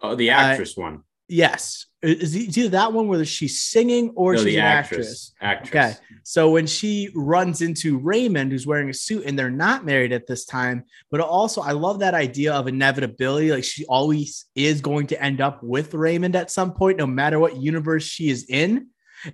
Oh, 0.00 0.14
the 0.14 0.30
actress 0.30 0.78
uh, 0.78 0.82
one. 0.82 1.02
Yes. 1.28 1.86
Is 2.02 2.34
it 2.34 2.58
either 2.58 2.70
that 2.70 2.92
one 2.92 3.06
where 3.06 3.24
she's 3.24 3.62
singing 3.62 4.12
or 4.16 4.34
no, 4.34 4.42
she's 4.42 4.56
an 4.56 4.60
actress. 4.60 5.32
actress. 5.40 5.70
Okay. 5.70 5.94
So 6.24 6.50
when 6.50 6.66
she 6.66 7.10
runs 7.14 7.62
into 7.62 7.98
Raymond, 7.98 8.50
who's 8.50 8.66
wearing 8.66 8.90
a 8.90 8.94
suit, 8.94 9.24
and 9.24 9.38
they're 9.38 9.50
not 9.50 9.84
married 9.84 10.12
at 10.12 10.26
this 10.26 10.44
time, 10.44 10.84
but 11.10 11.20
also 11.20 11.60
I 11.60 11.72
love 11.72 12.00
that 12.00 12.14
idea 12.14 12.52
of 12.54 12.66
inevitability. 12.66 13.52
Like 13.52 13.64
she 13.64 13.84
always 13.86 14.46
is 14.56 14.80
going 14.80 15.06
to 15.08 15.22
end 15.22 15.40
up 15.40 15.62
with 15.62 15.94
Raymond 15.94 16.34
at 16.34 16.50
some 16.50 16.72
point, 16.72 16.98
no 16.98 17.06
matter 17.06 17.38
what 17.38 17.56
universe 17.56 18.04
she 18.04 18.30
is 18.30 18.46
in. 18.48 18.88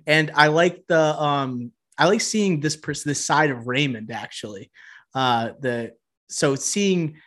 And 0.05 0.31
I 0.35 0.47
like 0.47 0.83
the 0.87 1.19
um 1.19 1.71
I 1.97 2.05
like 2.05 2.21
seeing 2.21 2.59
this 2.59 2.77
person 2.77 3.09
this 3.09 3.25
side 3.25 3.49
of 3.49 3.67
Raymond 3.67 4.11
actually. 4.11 4.69
Uh 5.15 5.51
the 5.59 5.93
so 6.29 6.53
seeing 6.53 7.17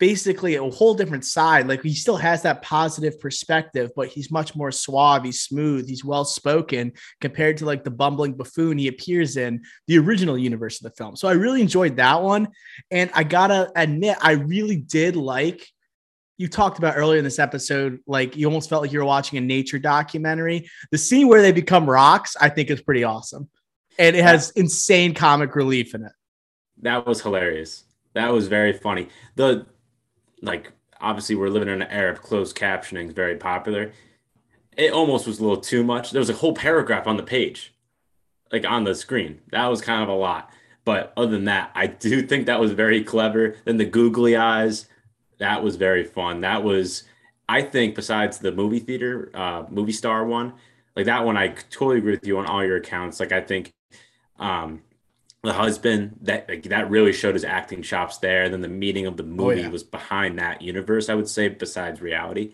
basically 0.00 0.56
a 0.56 0.70
whole 0.70 0.94
different 0.94 1.24
side. 1.24 1.68
Like 1.68 1.82
he 1.82 1.94
still 1.94 2.16
has 2.16 2.42
that 2.42 2.62
positive 2.62 3.20
perspective, 3.20 3.90
but 3.94 4.08
he's 4.08 4.30
much 4.30 4.56
more 4.56 4.72
suave, 4.72 5.22
he's 5.22 5.42
smooth, 5.42 5.86
he's 5.86 6.04
well 6.04 6.24
spoken 6.24 6.92
compared 7.20 7.58
to 7.58 7.66
like 7.66 7.84
the 7.84 7.90
bumbling 7.90 8.32
buffoon 8.32 8.78
he 8.78 8.88
appears 8.88 9.36
in 9.36 9.62
the 9.86 9.98
original 9.98 10.38
universe 10.38 10.80
of 10.80 10.90
the 10.90 10.96
film. 10.96 11.14
So 11.14 11.28
I 11.28 11.32
really 11.32 11.60
enjoyed 11.60 11.96
that 11.96 12.22
one. 12.22 12.48
And 12.90 13.10
I 13.14 13.22
gotta 13.22 13.70
admit, 13.76 14.16
I 14.20 14.32
really 14.32 14.76
did 14.76 15.14
like 15.14 15.68
you 16.38 16.48
talked 16.48 16.78
about 16.78 16.96
earlier 16.96 17.18
in 17.18 17.24
this 17.24 17.38
episode, 17.38 17.98
like 18.06 18.34
you 18.34 18.46
almost 18.46 18.70
felt 18.70 18.80
like 18.80 18.92
you 18.92 18.98
were 18.98 19.04
watching 19.04 19.36
a 19.36 19.42
nature 19.42 19.78
documentary. 19.78 20.70
The 20.90 20.96
scene 20.96 21.28
where 21.28 21.42
they 21.42 21.52
become 21.52 21.88
rocks, 21.88 22.34
I 22.40 22.48
think 22.48 22.70
is 22.70 22.80
pretty 22.80 23.04
awesome. 23.04 23.50
And 23.98 24.16
it 24.16 24.22
has 24.22 24.50
insane 24.52 25.12
comic 25.12 25.54
relief 25.54 25.94
in 25.94 26.06
it. 26.06 26.12
That 26.80 27.06
was 27.06 27.20
hilarious. 27.20 27.84
That 28.14 28.32
was 28.32 28.48
very 28.48 28.72
funny. 28.72 29.08
The 29.36 29.66
like 30.42 30.72
obviously 31.00 31.34
we're 31.34 31.48
living 31.48 31.68
in 31.68 31.82
an 31.82 31.88
era 31.90 32.12
of 32.12 32.22
closed 32.22 32.56
captioning 32.56 33.08
is 33.08 33.14
very 33.14 33.36
popular. 33.36 33.92
It 34.76 34.92
almost 34.92 35.26
was 35.26 35.38
a 35.38 35.42
little 35.42 35.60
too 35.60 35.82
much. 35.82 36.10
There 36.10 36.20
was 36.20 36.30
a 36.30 36.34
whole 36.34 36.54
paragraph 36.54 37.06
on 37.06 37.16
the 37.16 37.22
page, 37.22 37.74
like 38.52 38.66
on 38.66 38.84
the 38.84 38.94
screen. 38.94 39.40
That 39.50 39.66
was 39.66 39.80
kind 39.80 40.02
of 40.02 40.08
a 40.08 40.14
lot. 40.14 40.50
But 40.84 41.12
other 41.16 41.32
than 41.32 41.44
that, 41.44 41.70
I 41.74 41.86
do 41.86 42.22
think 42.22 42.46
that 42.46 42.60
was 42.60 42.72
very 42.72 43.04
clever. 43.04 43.56
Then 43.64 43.76
the 43.76 43.84
googly 43.84 44.36
eyes, 44.36 44.86
that 45.38 45.62
was 45.62 45.76
very 45.76 46.04
fun. 46.04 46.40
That 46.40 46.62
was, 46.62 47.04
I 47.48 47.62
think, 47.62 47.94
besides 47.94 48.38
the 48.38 48.52
movie 48.52 48.78
theater, 48.78 49.30
uh, 49.34 49.64
movie 49.68 49.92
star 49.92 50.24
one, 50.24 50.54
like 50.96 51.06
that 51.06 51.24
one, 51.24 51.36
I 51.36 51.48
totally 51.48 51.98
agree 51.98 52.12
with 52.12 52.26
you 52.26 52.38
on 52.38 52.46
all 52.46 52.64
your 52.64 52.76
accounts. 52.76 53.20
Like 53.20 53.32
I 53.32 53.40
think 53.40 53.72
um, 54.38 54.82
the 55.42 55.52
husband 55.52 56.16
that 56.22 56.48
like, 56.48 56.64
that 56.64 56.90
really 56.90 57.12
showed 57.12 57.34
his 57.34 57.44
acting 57.44 57.82
chops 57.82 58.18
there. 58.18 58.48
Then 58.48 58.60
the 58.60 58.68
meaning 58.68 59.06
of 59.06 59.16
the 59.16 59.22
oh, 59.22 59.26
movie 59.26 59.60
oh, 59.60 59.64
yeah. 59.64 59.68
was 59.68 59.82
behind 59.82 60.38
that 60.38 60.62
universe, 60.62 61.08
I 61.08 61.14
would 61.14 61.28
say, 61.28 61.48
besides 61.48 62.00
reality. 62.00 62.52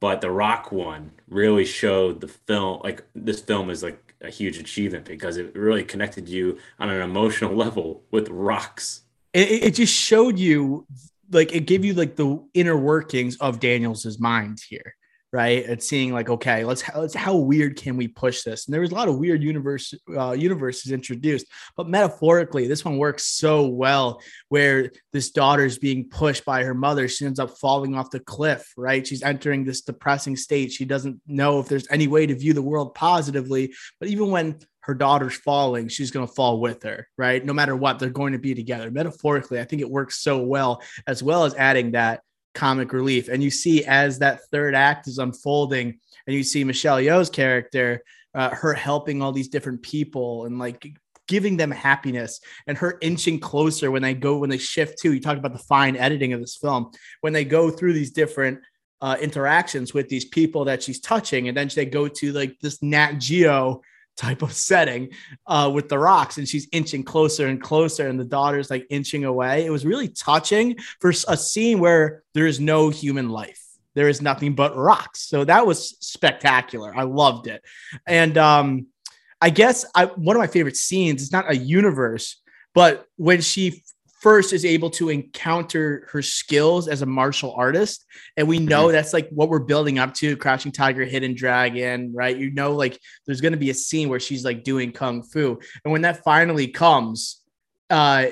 But 0.00 0.20
the 0.20 0.30
Rock 0.30 0.70
one 0.72 1.12
really 1.28 1.64
showed 1.64 2.20
the 2.20 2.28
film 2.28 2.80
like 2.84 3.04
this 3.14 3.40
film 3.40 3.70
is 3.70 3.82
like 3.82 4.14
a 4.20 4.30
huge 4.30 4.58
achievement 4.58 5.06
because 5.06 5.36
it 5.36 5.54
really 5.56 5.84
connected 5.84 6.28
you 6.28 6.58
on 6.78 6.90
an 6.90 7.00
emotional 7.00 7.54
level 7.64 8.02
with 8.10 8.28
rocks. 8.28 9.02
It, 9.32 9.64
it 9.64 9.74
just 9.74 9.94
showed 9.94 10.38
you 10.38 10.86
like 11.30 11.54
it 11.54 11.66
gave 11.66 11.84
you 11.84 11.94
like 11.94 12.16
the 12.16 12.42
inner 12.54 12.76
workings 12.76 13.36
of 13.38 13.60
Daniels's 13.60 14.20
mind 14.20 14.60
here 14.68 14.94
right? 15.32 15.64
And 15.66 15.82
seeing 15.82 16.12
like, 16.12 16.28
okay, 16.28 16.64
let's, 16.64 16.82
let's 16.94 17.14
how 17.14 17.36
weird 17.36 17.76
can 17.76 17.96
we 17.96 18.08
push 18.08 18.42
this? 18.42 18.66
And 18.66 18.74
there 18.74 18.80
was 18.80 18.90
a 18.90 18.94
lot 18.94 19.08
of 19.08 19.18
weird 19.18 19.42
universe 19.42 19.92
uh, 20.16 20.32
universes 20.32 20.92
introduced, 20.92 21.46
but 21.76 21.88
metaphorically, 21.88 22.66
this 22.66 22.84
one 22.84 22.98
works 22.98 23.26
so 23.26 23.66
well. 23.66 24.22
Where 24.48 24.92
this 25.12 25.30
daughter's 25.30 25.78
being 25.78 26.08
pushed 26.08 26.44
by 26.44 26.62
her 26.64 26.74
mother, 26.74 27.08
she 27.08 27.26
ends 27.26 27.38
up 27.38 27.58
falling 27.58 27.94
off 27.94 28.10
the 28.10 28.20
cliff, 28.20 28.72
right? 28.76 29.06
She's 29.06 29.22
entering 29.22 29.64
this 29.64 29.82
depressing 29.82 30.36
state. 30.36 30.72
She 30.72 30.84
doesn't 30.84 31.20
know 31.26 31.58
if 31.60 31.68
there's 31.68 31.88
any 31.90 32.06
way 32.06 32.26
to 32.26 32.34
view 32.34 32.52
the 32.52 32.62
world 32.62 32.94
positively, 32.94 33.74
but 33.98 34.08
even 34.08 34.30
when 34.30 34.58
her 34.86 34.94
daughter's 34.94 35.34
falling, 35.34 35.88
she's 35.88 36.12
going 36.12 36.24
to 36.24 36.32
fall 36.32 36.60
with 36.60 36.84
her, 36.84 37.08
right? 37.18 37.44
No 37.44 37.52
matter 37.52 37.74
what, 37.74 37.98
they're 37.98 38.08
going 38.08 38.34
to 38.34 38.38
be 38.38 38.54
together. 38.54 38.88
Metaphorically, 38.88 39.58
I 39.58 39.64
think 39.64 39.82
it 39.82 39.90
works 39.90 40.20
so 40.20 40.38
well, 40.38 40.80
as 41.08 41.24
well 41.24 41.44
as 41.44 41.54
adding 41.56 41.90
that 41.92 42.20
comic 42.56 42.92
relief. 42.92 43.28
And 43.28 43.42
you 43.42 43.50
see 43.50 43.84
as 43.84 44.18
that 44.18 44.40
third 44.50 44.74
act 44.74 45.06
is 45.06 45.18
unfolding, 45.18 46.00
and 46.26 46.34
you 46.34 46.42
see 46.42 46.64
Michelle 46.64 46.98
Yeoh's 46.98 47.30
character, 47.30 48.02
uh, 48.34 48.50
her 48.50 48.74
helping 48.74 49.22
all 49.22 49.32
these 49.32 49.48
different 49.48 49.82
people 49.82 50.44
and 50.46 50.58
like 50.58 50.98
giving 51.28 51.56
them 51.56 51.70
happiness 51.70 52.40
and 52.66 52.78
her 52.78 52.98
inching 53.00 53.40
closer 53.40 53.90
when 53.90 54.02
they 54.02 54.14
go 54.14 54.38
when 54.38 54.50
they 54.50 54.58
shift 54.58 54.98
to 54.98 55.12
you 55.12 55.20
talked 55.20 55.38
about 55.38 55.52
the 55.52 55.64
fine 55.64 55.96
editing 55.96 56.32
of 56.32 56.40
this 56.40 56.56
film 56.56 56.90
when 57.22 57.32
they 57.32 57.44
go 57.44 57.70
through 57.70 57.92
these 57.92 58.12
different 58.12 58.60
uh, 59.00 59.16
interactions 59.20 59.92
with 59.92 60.08
these 60.08 60.26
people 60.26 60.64
that 60.64 60.82
she's 60.82 61.00
touching 61.00 61.48
and 61.48 61.56
then 61.56 61.68
they 61.74 61.86
go 61.86 62.06
to 62.06 62.32
like 62.32 62.56
this 62.60 62.82
nat 62.82 63.14
geo 63.14 63.80
type 64.16 64.42
of 64.42 64.52
setting 64.52 65.10
uh, 65.46 65.70
with 65.72 65.88
the 65.88 65.98
rocks 65.98 66.38
and 66.38 66.48
she's 66.48 66.68
inching 66.72 67.02
closer 67.02 67.46
and 67.46 67.62
closer 67.62 68.08
and 68.08 68.18
the 68.18 68.24
daughter's 68.24 68.70
like 68.70 68.86
inching 68.90 69.24
away. 69.24 69.66
It 69.66 69.70
was 69.70 69.84
really 69.84 70.08
touching 70.08 70.76
for 71.00 71.10
a 71.10 71.36
scene 71.36 71.78
where 71.78 72.22
there 72.34 72.46
is 72.46 72.58
no 72.60 72.88
human 72.88 73.28
life. 73.28 73.62
There 73.94 74.08
is 74.08 74.20
nothing 74.20 74.54
but 74.54 74.76
rocks. 74.76 75.20
So 75.20 75.44
that 75.44 75.66
was 75.66 75.96
spectacular. 76.00 76.94
I 76.94 77.02
loved 77.02 77.46
it. 77.46 77.62
And 78.06 78.36
um 78.38 78.86
i 79.40 79.50
guess 79.50 79.84
i 79.94 80.06
one 80.06 80.36
of 80.36 80.40
my 80.40 80.46
favorite 80.46 80.76
scenes 80.76 81.22
is 81.22 81.32
not 81.32 81.50
a 81.50 81.56
universe 81.56 82.40
but 82.74 83.06
when 83.16 83.40
she 83.40 83.82
first 84.20 84.52
is 84.52 84.64
able 84.64 84.90
to 84.90 85.10
encounter 85.10 86.08
her 86.10 86.22
skills 86.22 86.88
as 86.88 87.02
a 87.02 87.06
martial 87.06 87.54
artist. 87.56 88.04
And 88.36 88.48
we 88.48 88.58
know 88.58 88.84
mm-hmm. 88.84 88.92
that's 88.92 89.12
like 89.12 89.28
what 89.30 89.48
we're 89.48 89.58
building 89.58 89.98
up 89.98 90.14
to 90.14 90.36
Crouching 90.36 90.72
Tiger, 90.72 91.04
Hidden 91.04 91.34
Dragon, 91.34 92.12
right? 92.14 92.36
You 92.36 92.50
know, 92.50 92.72
like 92.72 92.98
there's 93.26 93.40
going 93.40 93.52
to 93.52 93.58
be 93.58 93.70
a 93.70 93.74
scene 93.74 94.08
where 94.08 94.20
she's 94.20 94.44
like 94.44 94.64
doing 94.64 94.92
Kung 94.92 95.22
Fu. 95.22 95.58
And 95.84 95.92
when 95.92 96.02
that 96.02 96.24
finally 96.24 96.68
comes, 96.68 97.42
uh, 97.90 98.26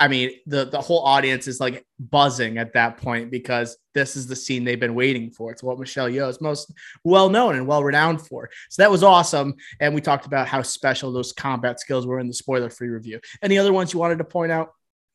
I 0.00 0.06
mean, 0.06 0.30
the, 0.46 0.66
the 0.66 0.80
whole 0.80 1.02
audience 1.04 1.48
is 1.48 1.58
like 1.58 1.84
buzzing 1.98 2.58
at 2.58 2.74
that 2.74 2.98
point 2.98 3.32
because 3.32 3.76
this 3.94 4.14
is 4.14 4.28
the 4.28 4.36
scene 4.36 4.62
they've 4.62 4.78
been 4.78 4.94
waiting 4.94 5.30
for. 5.32 5.50
It's 5.50 5.62
what 5.62 5.78
Michelle 5.78 6.08
Yeoh 6.08 6.28
is 6.28 6.40
most 6.40 6.72
well 7.02 7.28
known 7.28 7.56
and 7.56 7.66
well 7.66 7.82
renowned 7.82 8.22
for. 8.22 8.48
So 8.70 8.82
that 8.82 8.90
was 8.92 9.02
awesome. 9.02 9.54
And 9.80 9.94
we 9.94 10.00
talked 10.00 10.26
about 10.26 10.46
how 10.46 10.62
special 10.62 11.12
those 11.12 11.32
combat 11.32 11.80
skills 11.80 12.06
were 12.06 12.20
in 12.20 12.28
the 12.28 12.34
spoiler 12.34 12.70
free 12.70 12.88
review. 12.88 13.18
Any 13.42 13.58
other 13.58 13.72
ones 13.72 13.92
you 13.92 13.98
wanted 13.98 14.18
to 14.18 14.24
point 14.24 14.52
out? 14.52 14.70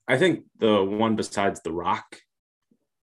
I 0.08 0.18
think 0.18 0.44
the 0.60 0.84
one 0.84 1.16
besides 1.16 1.62
The 1.62 1.72
Rock, 1.72 2.18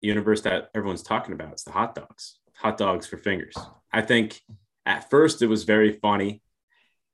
universe 0.02 0.41
that 0.41 0.70
everyone's 0.76 1.04
talking 1.04 1.34
about. 1.34 1.56
is 1.56 1.64
the 1.64 1.72
hot 1.72 1.96
dogs, 1.96 2.39
hot 2.56 2.78
dogs 2.78 3.08
for 3.08 3.18
fingers. 3.18 3.56
I 3.91 4.02
think 4.02 4.41
at 4.86 5.10
first 5.10 5.41
it 5.41 5.48
was 5.48 5.64
very 5.64 5.93
funny 5.93 6.41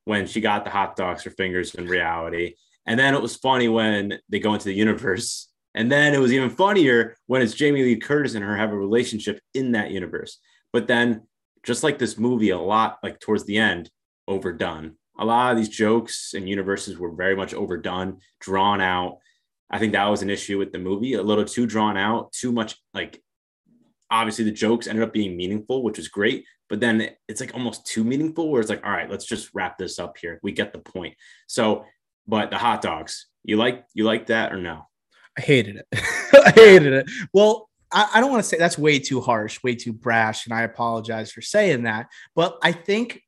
when 0.05 0.27
she 0.27 0.41
got 0.41 0.63
the 0.63 0.71
hot 0.71 0.95
dogs 0.95 1.23
for 1.23 1.29
fingers 1.31 1.75
in 1.75 1.85
reality. 1.87 2.55
And 2.85 2.99
then 2.99 3.13
it 3.13 3.21
was 3.21 3.35
funny 3.35 3.67
when 3.67 4.19
they 4.29 4.39
go 4.39 4.53
into 4.53 4.65
the 4.65 4.73
universe. 4.73 5.49
And 5.73 5.91
then 5.91 6.13
it 6.13 6.19
was 6.19 6.33
even 6.33 6.49
funnier 6.49 7.15
when 7.27 7.41
it's 7.41 7.53
Jamie 7.53 7.83
Lee 7.83 7.97
Curtis 7.97 8.35
and 8.35 8.43
her 8.43 8.57
have 8.57 8.71
a 8.71 8.77
relationship 8.77 9.39
in 9.53 9.71
that 9.71 9.91
universe. 9.91 10.39
But 10.73 10.87
then, 10.87 11.27
just 11.63 11.83
like 11.83 11.99
this 11.99 12.17
movie, 12.17 12.49
a 12.49 12.57
lot 12.57 12.97
like 13.03 13.19
towards 13.19 13.45
the 13.45 13.57
end, 13.57 13.89
overdone. 14.27 14.95
A 15.19 15.25
lot 15.25 15.51
of 15.51 15.57
these 15.57 15.69
jokes 15.69 16.33
and 16.33 16.49
universes 16.49 16.97
were 16.97 17.13
very 17.13 17.35
much 17.35 17.53
overdone, 17.53 18.19
drawn 18.39 18.81
out. 18.81 19.19
I 19.71 19.79
think 19.79 19.93
that 19.93 20.05
was 20.05 20.21
an 20.21 20.29
issue 20.29 20.57
with 20.57 20.71
the 20.71 20.79
movie, 20.79 21.13
a 21.13 21.23
little 21.23 21.45
too 21.45 21.65
drawn 21.65 21.97
out, 21.97 22.31
too 22.33 22.51
much 22.51 22.75
like 22.93 23.21
obviously 24.11 24.43
the 24.43 24.51
jokes 24.51 24.87
ended 24.87 25.03
up 25.03 25.13
being 25.13 25.37
meaningful, 25.37 25.81
which 25.81 25.97
was 25.97 26.09
great, 26.09 26.45
but 26.69 26.81
then 26.81 27.09
it's 27.27 27.39
like 27.39 27.53
almost 27.53 27.87
too 27.87 28.03
meaningful 28.03 28.49
where 28.49 28.59
it's 28.59 28.69
like, 28.69 28.85
all 28.85 28.91
right, 28.91 29.09
let's 29.09 29.25
just 29.25 29.49
wrap 29.53 29.77
this 29.77 29.97
up 29.97 30.17
here. 30.17 30.39
We 30.43 30.51
get 30.51 30.73
the 30.73 30.79
point. 30.79 31.15
So, 31.47 31.85
but 32.27 32.51
the 32.51 32.57
hot 32.57 32.81
dogs, 32.81 33.27
you 33.43 33.57
like 33.57 33.85
you 33.93 34.03
like 34.03 34.27
that 34.27 34.51
or 34.51 34.57
no? 34.57 34.87
I 35.37 35.41
hated 35.41 35.77
it. 35.77 35.87
I 35.93 36.51
hated 36.51 36.93
it. 36.93 37.09
Well, 37.33 37.69
I, 37.91 38.09
I 38.15 38.19
don't 38.19 38.31
want 38.31 38.43
to 38.43 38.47
say 38.47 38.57
that's 38.57 38.77
way 38.77 38.99
too 38.99 39.21
harsh, 39.21 39.63
way 39.63 39.75
too 39.75 39.93
brash, 39.93 40.45
and 40.45 40.53
I 40.53 40.63
apologize 40.63 41.31
for 41.31 41.41
saying 41.41 41.83
that. 41.83 42.07
But 42.35 42.57
I 42.61 42.73
think 42.73 43.21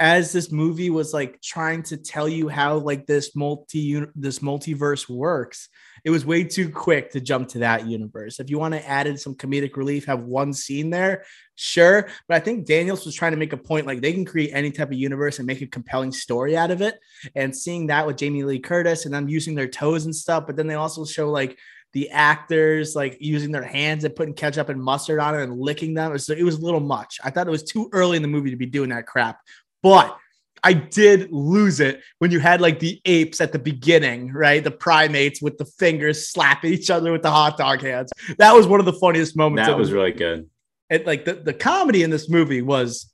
as 0.00 0.32
this 0.32 0.50
movie 0.50 0.90
was 0.90 1.14
like 1.14 1.40
trying 1.40 1.80
to 1.80 1.96
tell 1.96 2.28
you 2.28 2.48
how 2.48 2.76
like 2.78 3.06
this 3.06 3.36
multi 3.36 4.04
this 4.16 4.40
multiverse 4.40 5.08
works 5.08 5.68
it 6.04 6.10
was 6.10 6.26
way 6.26 6.42
too 6.42 6.68
quick 6.68 7.12
to 7.12 7.20
jump 7.20 7.48
to 7.48 7.60
that 7.60 7.86
universe 7.86 8.40
if 8.40 8.50
you 8.50 8.58
want 8.58 8.74
to 8.74 8.88
add 8.88 9.06
in 9.06 9.16
some 9.16 9.36
comedic 9.36 9.76
relief 9.76 10.04
have 10.06 10.22
one 10.22 10.52
scene 10.52 10.90
there 10.90 11.24
sure 11.54 12.08
but 12.26 12.36
i 12.36 12.40
think 12.40 12.66
daniels 12.66 13.06
was 13.06 13.14
trying 13.14 13.30
to 13.30 13.38
make 13.38 13.52
a 13.52 13.56
point 13.56 13.86
like 13.86 14.00
they 14.00 14.12
can 14.12 14.24
create 14.24 14.50
any 14.52 14.72
type 14.72 14.88
of 14.88 14.94
universe 14.94 15.38
and 15.38 15.46
make 15.46 15.62
a 15.62 15.66
compelling 15.66 16.10
story 16.10 16.56
out 16.56 16.72
of 16.72 16.82
it 16.82 16.98
and 17.36 17.56
seeing 17.56 17.86
that 17.86 18.04
with 18.04 18.16
jamie 18.16 18.42
lee 18.42 18.58
curtis 18.58 19.04
and 19.04 19.14
them 19.14 19.28
using 19.28 19.54
their 19.54 19.68
toes 19.68 20.06
and 20.06 20.16
stuff 20.16 20.44
but 20.44 20.56
then 20.56 20.66
they 20.66 20.74
also 20.74 21.04
show 21.04 21.30
like 21.30 21.56
the 21.94 22.10
actors 22.10 22.96
like 22.96 23.16
using 23.20 23.52
their 23.52 23.62
hands 23.62 24.02
and 24.02 24.14
putting 24.14 24.34
ketchup 24.34 24.68
and 24.68 24.82
mustard 24.82 25.20
on 25.20 25.36
it 25.36 25.44
and 25.44 25.60
licking 25.60 25.94
them. 25.94 26.10
It 26.10 26.14
was, 26.14 26.28
it 26.28 26.42
was 26.42 26.56
a 26.56 26.60
little 26.60 26.80
much. 26.80 27.20
I 27.22 27.30
thought 27.30 27.46
it 27.46 27.52
was 27.52 27.62
too 27.62 27.88
early 27.92 28.16
in 28.16 28.22
the 28.22 28.28
movie 28.28 28.50
to 28.50 28.56
be 28.56 28.66
doing 28.66 28.90
that 28.90 29.06
crap. 29.06 29.38
But 29.84 30.16
I 30.62 30.72
did 30.72 31.30
lose 31.30 31.78
it 31.78 32.00
when 32.20 32.30
you 32.30 32.40
had 32.40 32.62
like 32.62 32.80
the 32.80 32.98
apes 33.04 33.42
at 33.42 33.52
the 33.52 33.58
beginning, 33.58 34.32
right? 34.32 34.64
The 34.64 34.70
primates 34.70 35.42
with 35.42 35.58
the 35.58 35.66
fingers 35.66 36.30
slapping 36.30 36.72
each 36.72 36.88
other 36.88 37.12
with 37.12 37.20
the 37.20 37.30
hot 37.30 37.58
dog 37.58 37.82
hands. 37.82 38.10
That 38.38 38.54
was 38.54 38.66
one 38.66 38.80
of 38.80 38.86
the 38.86 38.94
funniest 38.94 39.36
moments. 39.36 39.68
That 39.68 39.76
was 39.76 39.92
really 39.92 40.12
good. 40.12 40.48
And 40.88 41.04
like 41.04 41.26
the, 41.26 41.34
the 41.34 41.52
comedy 41.52 42.02
in 42.02 42.08
this 42.08 42.30
movie 42.30 42.62
was, 42.62 43.12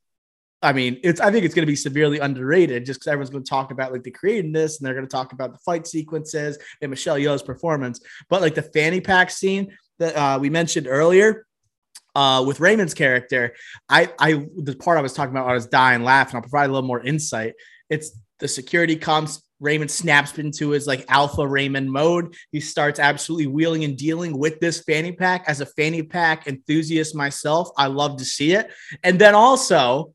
I 0.62 0.72
mean, 0.72 1.00
it's 1.02 1.20
I 1.20 1.32
think 1.32 1.44
it's 1.44 1.54
going 1.54 1.66
to 1.66 1.70
be 1.70 1.74
severely 1.74 2.20
underrated 2.20 2.86
just 2.86 3.00
because 3.00 3.08
everyone's 3.08 3.30
going 3.30 3.42
to 3.42 3.50
talk 3.50 3.72
about 3.72 3.90
like 3.90 4.04
the 4.04 4.12
creativeness 4.12 4.78
and 4.78 4.86
they're 4.86 4.94
going 4.94 5.06
to 5.06 5.10
talk 5.10 5.32
about 5.32 5.50
the 5.50 5.58
fight 5.58 5.88
sequences 5.88 6.56
and 6.80 6.88
Michelle 6.88 7.16
Yeoh's 7.16 7.42
performance. 7.42 8.00
But 8.28 8.42
like 8.42 8.54
the 8.54 8.62
fanny 8.62 9.00
pack 9.00 9.28
scene 9.30 9.76
that 9.98 10.14
uh, 10.14 10.38
we 10.38 10.50
mentioned 10.50 10.86
earlier, 10.86 11.46
uh, 12.14 12.44
with 12.46 12.60
Raymond's 12.60 12.94
character, 12.94 13.54
I, 13.88 14.12
I, 14.18 14.46
the 14.56 14.76
part 14.76 14.98
I 14.98 15.02
was 15.02 15.12
talking 15.12 15.34
about, 15.34 15.48
I 15.48 15.54
was 15.54 15.66
dying 15.66 16.02
laughing. 16.02 16.36
I'll 16.36 16.42
provide 16.42 16.70
a 16.70 16.72
little 16.72 16.86
more 16.86 17.00
insight. 17.00 17.54
It's 17.88 18.18
the 18.38 18.48
security 18.48 18.96
comes, 18.96 19.42
Raymond 19.60 19.90
snaps 19.90 20.38
into 20.38 20.70
his 20.70 20.86
like 20.86 21.04
alpha 21.08 21.46
Raymond 21.46 21.90
mode. 21.90 22.34
He 22.50 22.60
starts 22.60 22.98
absolutely 22.98 23.46
wheeling 23.46 23.84
and 23.84 23.96
dealing 23.96 24.38
with 24.38 24.58
this 24.58 24.80
fanny 24.80 25.12
pack. 25.12 25.44
As 25.46 25.60
a 25.60 25.66
fanny 25.66 26.02
pack 26.02 26.46
enthusiast 26.46 27.14
myself, 27.14 27.68
I 27.76 27.86
love 27.86 28.16
to 28.18 28.24
see 28.24 28.52
it. 28.52 28.70
And 29.04 29.18
then 29.18 29.34
also, 29.34 30.14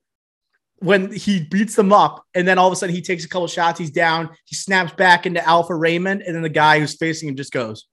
when 0.79 1.11
he 1.11 1.43
beats 1.43 1.75
them 1.75 1.93
up, 1.93 2.25
and 2.33 2.47
then 2.47 2.57
all 2.57 2.67
of 2.67 2.73
a 2.73 2.75
sudden 2.75 2.93
he 2.93 3.01
takes 3.01 3.23
a 3.23 3.29
couple 3.29 3.47
shots, 3.47 3.79
he's 3.79 3.91
down, 3.91 4.29
he 4.45 4.55
snaps 4.55 4.93
back 4.93 5.25
into 5.25 5.47
Alpha 5.47 5.73
Raymond, 5.73 6.21
and 6.21 6.35
then 6.35 6.43
the 6.43 6.49
guy 6.49 6.79
who's 6.79 6.97
facing 6.97 7.29
him 7.29 7.35
just 7.35 7.53
goes, 7.53 7.85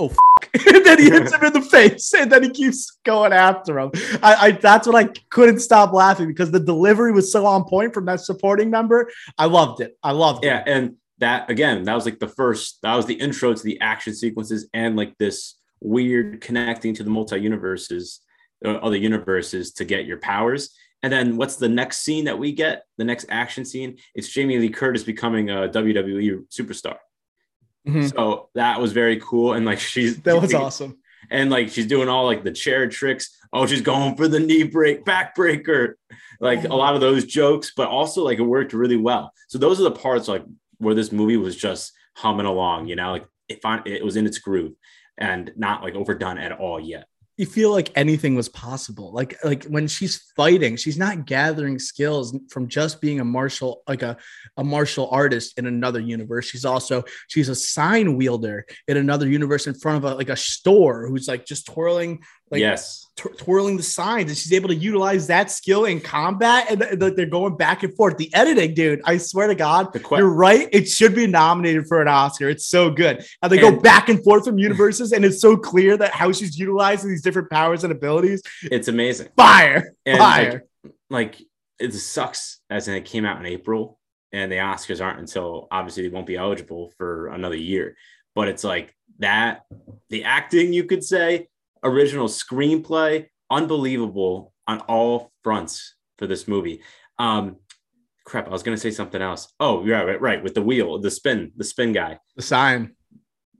oh 0.00 0.14
and 0.66 0.84
then 0.84 0.98
he 0.98 1.10
hits 1.10 1.32
him 1.32 1.44
in 1.44 1.52
the 1.52 1.60
face 1.60 2.12
and 2.14 2.32
then 2.32 2.42
he 2.42 2.50
keeps 2.50 2.98
going 3.04 3.32
after 3.32 3.78
him. 3.78 3.90
I, 4.22 4.34
I, 4.34 4.50
that's 4.52 4.86
what 4.86 4.96
i 4.96 5.08
couldn't 5.28 5.60
stop 5.60 5.92
laughing 5.92 6.28
because 6.28 6.50
the 6.50 6.58
delivery 6.58 7.12
was 7.12 7.30
so 7.30 7.46
on 7.46 7.64
point 7.64 7.94
from 7.94 8.06
that 8.06 8.20
supporting 8.20 8.70
member. 8.70 9.10
I 9.38 9.46
loved 9.46 9.80
it. 9.80 9.96
I 10.02 10.12
loved 10.12 10.44
yeah, 10.44 10.60
it. 10.60 10.64
Yeah 10.66 10.76
and 10.76 10.96
that 11.18 11.50
again 11.50 11.84
that 11.84 11.94
was 11.94 12.06
like 12.06 12.18
the 12.18 12.28
first 12.28 12.78
that 12.82 12.96
was 12.96 13.04
the 13.04 13.14
intro 13.14 13.52
to 13.52 13.62
the 13.62 13.78
action 13.82 14.14
sequences 14.14 14.68
and 14.72 14.96
like 14.96 15.16
this 15.18 15.56
weird 15.80 16.40
connecting 16.40 16.94
to 16.94 17.04
the 17.04 17.10
multi-universes 17.10 18.20
uh, 18.64 18.70
other 18.70 18.96
universes 18.96 19.72
to 19.72 19.84
get 19.84 20.04
your 20.04 20.18
powers. 20.18 20.74
And 21.02 21.10
then 21.10 21.36
what's 21.36 21.56
the 21.56 21.68
next 21.68 22.00
scene 22.00 22.26
that 22.26 22.38
we 22.38 22.52
get? 22.52 22.84
The 22.98 23.04
next 23.04 23.26
action 23.28 23.64
scene 23.64 23.98
it's 24.14 24.28
jamie 24.28 24.58
lee 24.58 24.70
curtis 24.70 25.04
becoming 25.04 25.50
a 25.50 25.68
wwe 25.68 26.44
superstar 26.48 26.96
Mm-hmm. 27.86 28.08
So 28.08 28.48
that 28.54 28.80
was 28.80 28.92
very 28.92 29.18
cool. 29.20 29.52
And 29.54 29.64
like 29.66 29.78
she's 29.78 30.20
that 30.22 30.40
was 30.40 30.54
awesome. 30.54 30.98
And 31.30 31.50
like 31.50 31.68
she's 31.68 31.86
doing 31.86 32.08
all 32.08 32.26
like 32.26 32.44
the 32.44 32.52
chair 32.52 32.88
tricks. 32.88 33.36
Oh, 33.52 33.66
she's 33.66 33.82
going 33.82 34.16
for 34.16 34.28
the 34.28 34.40
knee 34.40 34.62
break, 34.62 35.04
back 35.04 35.34
breaker, 35.34 35.96
like 36.40 36.64
a 36.64 36.74
lot 36.74 36.94
of 36.94 37.00
those 37.00 37.24
jokes, 37.24 37.72
but 37.76 37.88
also 37.88 38.22
like 38.24 38.38
it 38.38 38.42
worked 38.42 38.72
really 38.72 38.96
well. 38.96 39.32
So 39.48 39.58
those 39.58 39.80
are 39.80 39.84
the 39.84 39.90
parts 39.90 40.28
like 40.28 40.44
where 40.78 40.94
this 40.94 41.12
movie 41.12 41.36
was 41.36 41.56
just 41.56 41.92
humming 42.16 42.46
along, 42.46 42.88
you 42.88 42.96
know, 42.96 43.12
like 43.12 43.26
it, 43.48 43.60
found 43.62 43.86
it 43.86 44.04
was 44.04 44.16
in 44.16 44.26
its 44.26 44.38
groove 44.38 44.72
and 45.18 45.52
not 45.56 45.82
like 45.82 45.94
overdone 45.94 46.38
at 46.38 46.52
all 46.52 46.80
yet 46.80 47.06
you 47.40 47.46
feel 47.46 47.70
like 47.70 47.90
anything 47.96 48.34
was 48.34 48.50
possible. 48.50 49.14
Like 49.14 49.42
like 49.42 49.64
when 49.64 49.88
she's 49.88 50.30
fighting, 50.36 50.76
she's 50.76 50.98
not 50.98 51.24
gathering 51.24 51.78
skills 51.78 52.38
from 52.50 52.68
just 52.68 53.00
being 53.00 53.18
a 53.18 53.24
martial 53.24 53.82
like 53.88 54.02
a, 54.02 54.18
a 54.58 54.62
martial 54.62 55.08
artist 55.08 55.58
in 55.58 55.64
another 55.64 56.00
universe. 56.00 56.44
She's 56.44 56.66
also 56.66 57.02
she's 57.28 57.48
a 57.48 57.54
sign 57.54 58.18
wielder 58.18 58.66
in 58.86 58.98
another 58.98 59.26
universe 59.26 59.66
in 59.66 59.72
front 59.72 60.04
of 60.04 60.12
a 60.12 60.16
like 60.16 60.28
a 60.28 60.36
store 60.36 61.08
who's 61.08 61.28
like 61.28 61.46
just 61.46 61.64
twirling 61.64 62.22
like 62.50 62.60
yes 62.60 63.06
twirling 63.38 63.76
the 63.76 63.82
signs 63.82 64.30
and 64.30 64.36
she's 64.36 64.52
able 64.52 64.68
to 64.68 64.74
utilize 64.74 65.26
that 65.26 65.50
skill 65.50 65.84
in 65.84 66.00
combat 66.00 66.70
and 66.70 66.80
th- 67.00 67.14
they're 67.14 67.26
going 67.26 67.56
back 67.56 67.82
and 67.82 67.94
forth. 67.94 68.16
The 68.16 68.32
editing 68.34 68.74
dude 68.74 69.00
i 69.04 69.16
swear 69.16 69.46
to 69.48 69.54
god 69.54 69.92
que- 69.92 70.18
you're 70.18 70.28
right 70.28 70.68
it 70.72 70.88
should 70.88 71.14
be 71.14 71.26
nominated 71.26 71.86
for 71.86 72.00
an 72.00 72.08
oscar. 72.08 72.48
It's 72.48 72.66
so 72.66 72.90
good. 72.90 73.24
And 73.42 73.52
they 73.52 73.58
and- 73.58 73.76
go 73.76 73.80
back 73.80 74.08
and 74.08 74.22
forth 74.22 74.44
from 74.44 74.58
universes 74.58 75.12
and 75.12 75.24
it's 75.24 75.40
so 75.40 75.56
clear 75.56 75.96
that 75.96 76.12
how 76.12 76.32
she's 76.32 76.58
utilizing 76.58 77.10
these 77.10 77.22
different 77.22 77.50
powers 77.50 77.84
and 77.84 77.92
abilities. 77.92 78.42
It's 78.62 78.88
amazing. 78.88 79.28
Fire! 79.36 79.94
And 80.06 80.18
fire! 80.18 80.64
like, 80.84 81.38
like 81.38 81.42
it 81.78 81.92
sucks 81.94 82.60
as 82.68 82.88
in 82.88 82.94
it 82.94 83.04
came 83.04 83.24
out 83.24 83.38
in 83.40 83.46
april 83.46 83.98
and 84.32 84.50
the 84.50 84.56
oscars 84.56 85.02
aren't 85.04 85.18
until 85.18 85.66
obviously 85.70 86.02
they 86.04 86.08
won't 86.08 86.26
be 86.26 86.36
eligible 86.36 86.92
for 86.96 87.28
another 87.28 87.56
year. 87.56 87.96
But 88.34 88.48
it's 88.48 88.64
like 88.64 88.94
that 89.18 89.62
the 90.08 90.24
acting 90.24 90.72
you 90.72 90.84
could 90.84 91.04
say 91.04 91.48
original 91.82 92.28
screenplay, 92.28 93.26
unbelievable 93.50 94.52
on 94.66 94.80
all 94.80 95.32
fronts 95.42 95.94
for 96.18 96.26
this 96.26 96.46
movie. 96.46 96.82
Um, 97.18 97.56
crap, 98.24 98.46
I 98.46 98.50
was 98.50 98.62
gonna 98.62 98.76
say 98.76 98.90
something 98.90 99.20
else. 99.20 99.52
Oh, 99.58 99.84
yeah, 99.84 100.02
right, 100.02 100.20
right, 100.20 100.42
with 100.42 100.54
the 100.54 100.62
wheel, 100.62 100.98
the 100.98 101.10
spin, 101.10 101.52
the 101.56 101.64
spin 101.64 101.92
guy, 101.92 102.18
the 102.36 102.42
sign. 102.42 102.94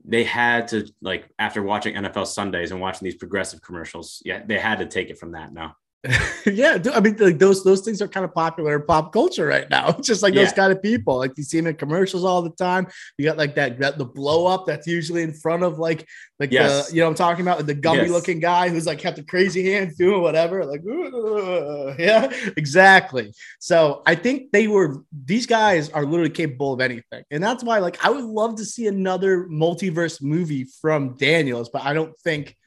They 0.03 0.23
had 0.23 0.69
to 0.69 0.91
like 1.01 1.29
after 1.37 1.61
watching 1.61 1.93
NFL 1.93 2.25
Sundays 2.25 2.71
and 2.71 2.81
watching 2.81 3.05
these 3.05 3.15
progressive 3.15 3.61
commercials, 3.61 4.21
yeah, 4.25 4.43
they 4.43 4.57
had 4.57 4.79
to 4.79 4.87
take 4.87 5.09
it 5.09 5.19
from 5.19 5.33
that 5.33 5.53
now. 5.53 5.75
yeah, 6.47 6.79
I 6.95 6.99
mean, 6.99 7.15
like 7.17 7.37
those 7.37 7.63
those 7.63 7.81
things 7.81 8.01
are 8.01 8.07
kind 8.07 8.23
of 8.23 8.33
popular 8.33 8.75
in 8.75 8.85
pop 8.87 9.13
culture 9.13 9.45
right 9.45 9.69
now. 9.69 9.89
It's 9.89 10.07
just 10.07 10.23
like 10.23 10.33
yeah. 10.33 10.45
those 10.45 10.53
kind 10.53 10.71
of 10.71 10.81
people. 10.81 11.17
Like 11.17 11.33
you 11.37 11.43
see 11.43 11.59
them 11.59 11.67
in 11.67 11.75
commercials 11.75 12.25
all 12.25 12.41
the 12.41 12.49
time. 12.49 12.87
You 13.19 13.25
got 13.25 13.37
like 13.37 13.53
that, 13.55 13.77
that 13.79 13.99
the 13.99 14.05
blow 14.05 14.47
up 14.47 14.65
that's 14.65 14.87
usually 14.87 15.21
in 15.21 15.31
front 15.31 15.61
of 15.61 15.77
like 15.77 16.07
like 16.39 16.51
yes. 16.51 16.89
the 16.89 16.95
you 16.95 17.01
know 17.01 17.07
I'm 17.07 17.13
talking 17.13 17.43
about 17.43 17.67
the 17.67 17.75
gummy 17.75 17.99
yes. 17.99 18.09
looking 18.09 18.39
guy 18.39 18.69
who's 18.69 18.87
like 18.87 19.03
got 19.03 19.15
the 19.15 19.21
crazy 19.21 19.71
hands 19.71 19.95
doing 19.95 20.23
whatever. 20.23 20.65
Like 20.65 20.81
yeah, 21.99 22.31
exactly. 22.57 23.31
So 23.59 24.01
I 24.07 24.15
think 24.15 24.51
they 24.51 24.67
were 24.67 25.03
these 25.25 25.45
guys 25.45 25.91
are 25.91 26.03
literally 26.03 26.31
capable 26.31 26.73
of 26.73 26.81
anything, 26.81 27.23
and 27.29 27.43
that's 27.43 27.63
why 27.63 27.77
like 27.77 28.03
I 28.03 28.09
would 28.09 28.25
love 28.25 28.55
to 28.55 28.65
see 28.65 28.87
another 28.87 29.45
multiverse 29.45 30.19
movie 30.19 30.63
from 30.81 31.15
Daniels, 31.15 31.69
but 31.69 31.83
I 31.83 31.93
don't 31.93 32.17
think 32.21 32.57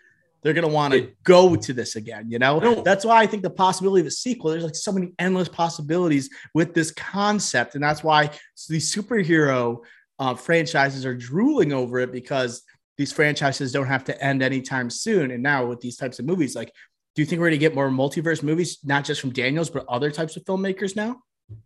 they're 0.45 0.53
going 0.53 0.69
to 0.69 0.73
want 0.73 0.93
to 0.93 1.11
go 1.25 1.57
to 1.57 1.73
this 1.73 1.97
again. 1.97 2.31
You 2.31 2.39
know, 2.39 2.83
that's 2.85 3.05
why 3.05 3.23
I 3.23 3.27
think 3.27 3.43
the 3.43 3.51
possibility 3.51 4.03
of 4.03 4.07
a 4.07 4.11
sequel, 4.11 4.51
there's 4.51 4.63
like 4.63 4.77
so 4.77 4.93
many 4.93 5.13
endless 5.19 5.49
possibilities 5.49 6.29
with 6.53 6.75
this 6.75 6.91
concept. 6.91 7.75
And 7.75 7.83
that's 7.83 8.05
why 8.05 8.31
these 8.69 8.95
superhero 8.95 9.79
uh, 10.19 10.35
franchises 10.35 11.07
are 11.07 11.15
drooling 11.15 11.73
over 11.73 11.99
it 11.99 12.13
because 12.13 12.63
these 12.99 13.11
franchises 13.11 13.73
don't 13.73 13.87
have 13.87 14.05
to 14.05 14.23
end 14.23 14.43
anytime 14.43 14.91
soon. 14.91 15.31
And 15.31 15.43
now 15.43 15.65
with 15.65 15.81
these 15.81 15.97
types 15.97 16.19
of 16.19 16.27
movies, 16.27 16.55
like, 16.55 16.71
do 17.17 17.23
you 17.23 17.27
think 17.27 17.41
we're 17.41 17.49
going 17.49 17.59
to 17.59 17.67
get 17.67 17.75
more 17.75 17.89
multiverse 17.89 18.43
movies, 18.43 18.79
not 18.85 19.05
just 19.05 19.23
from 19.23 19.31
Daniels, 19.31 19.71
but 19.71 19.87
other 19.89 20.11
types 20.11 20.37
of 20.37 20.45
filmmakers 20.45 20.95
now? 20.95 21.21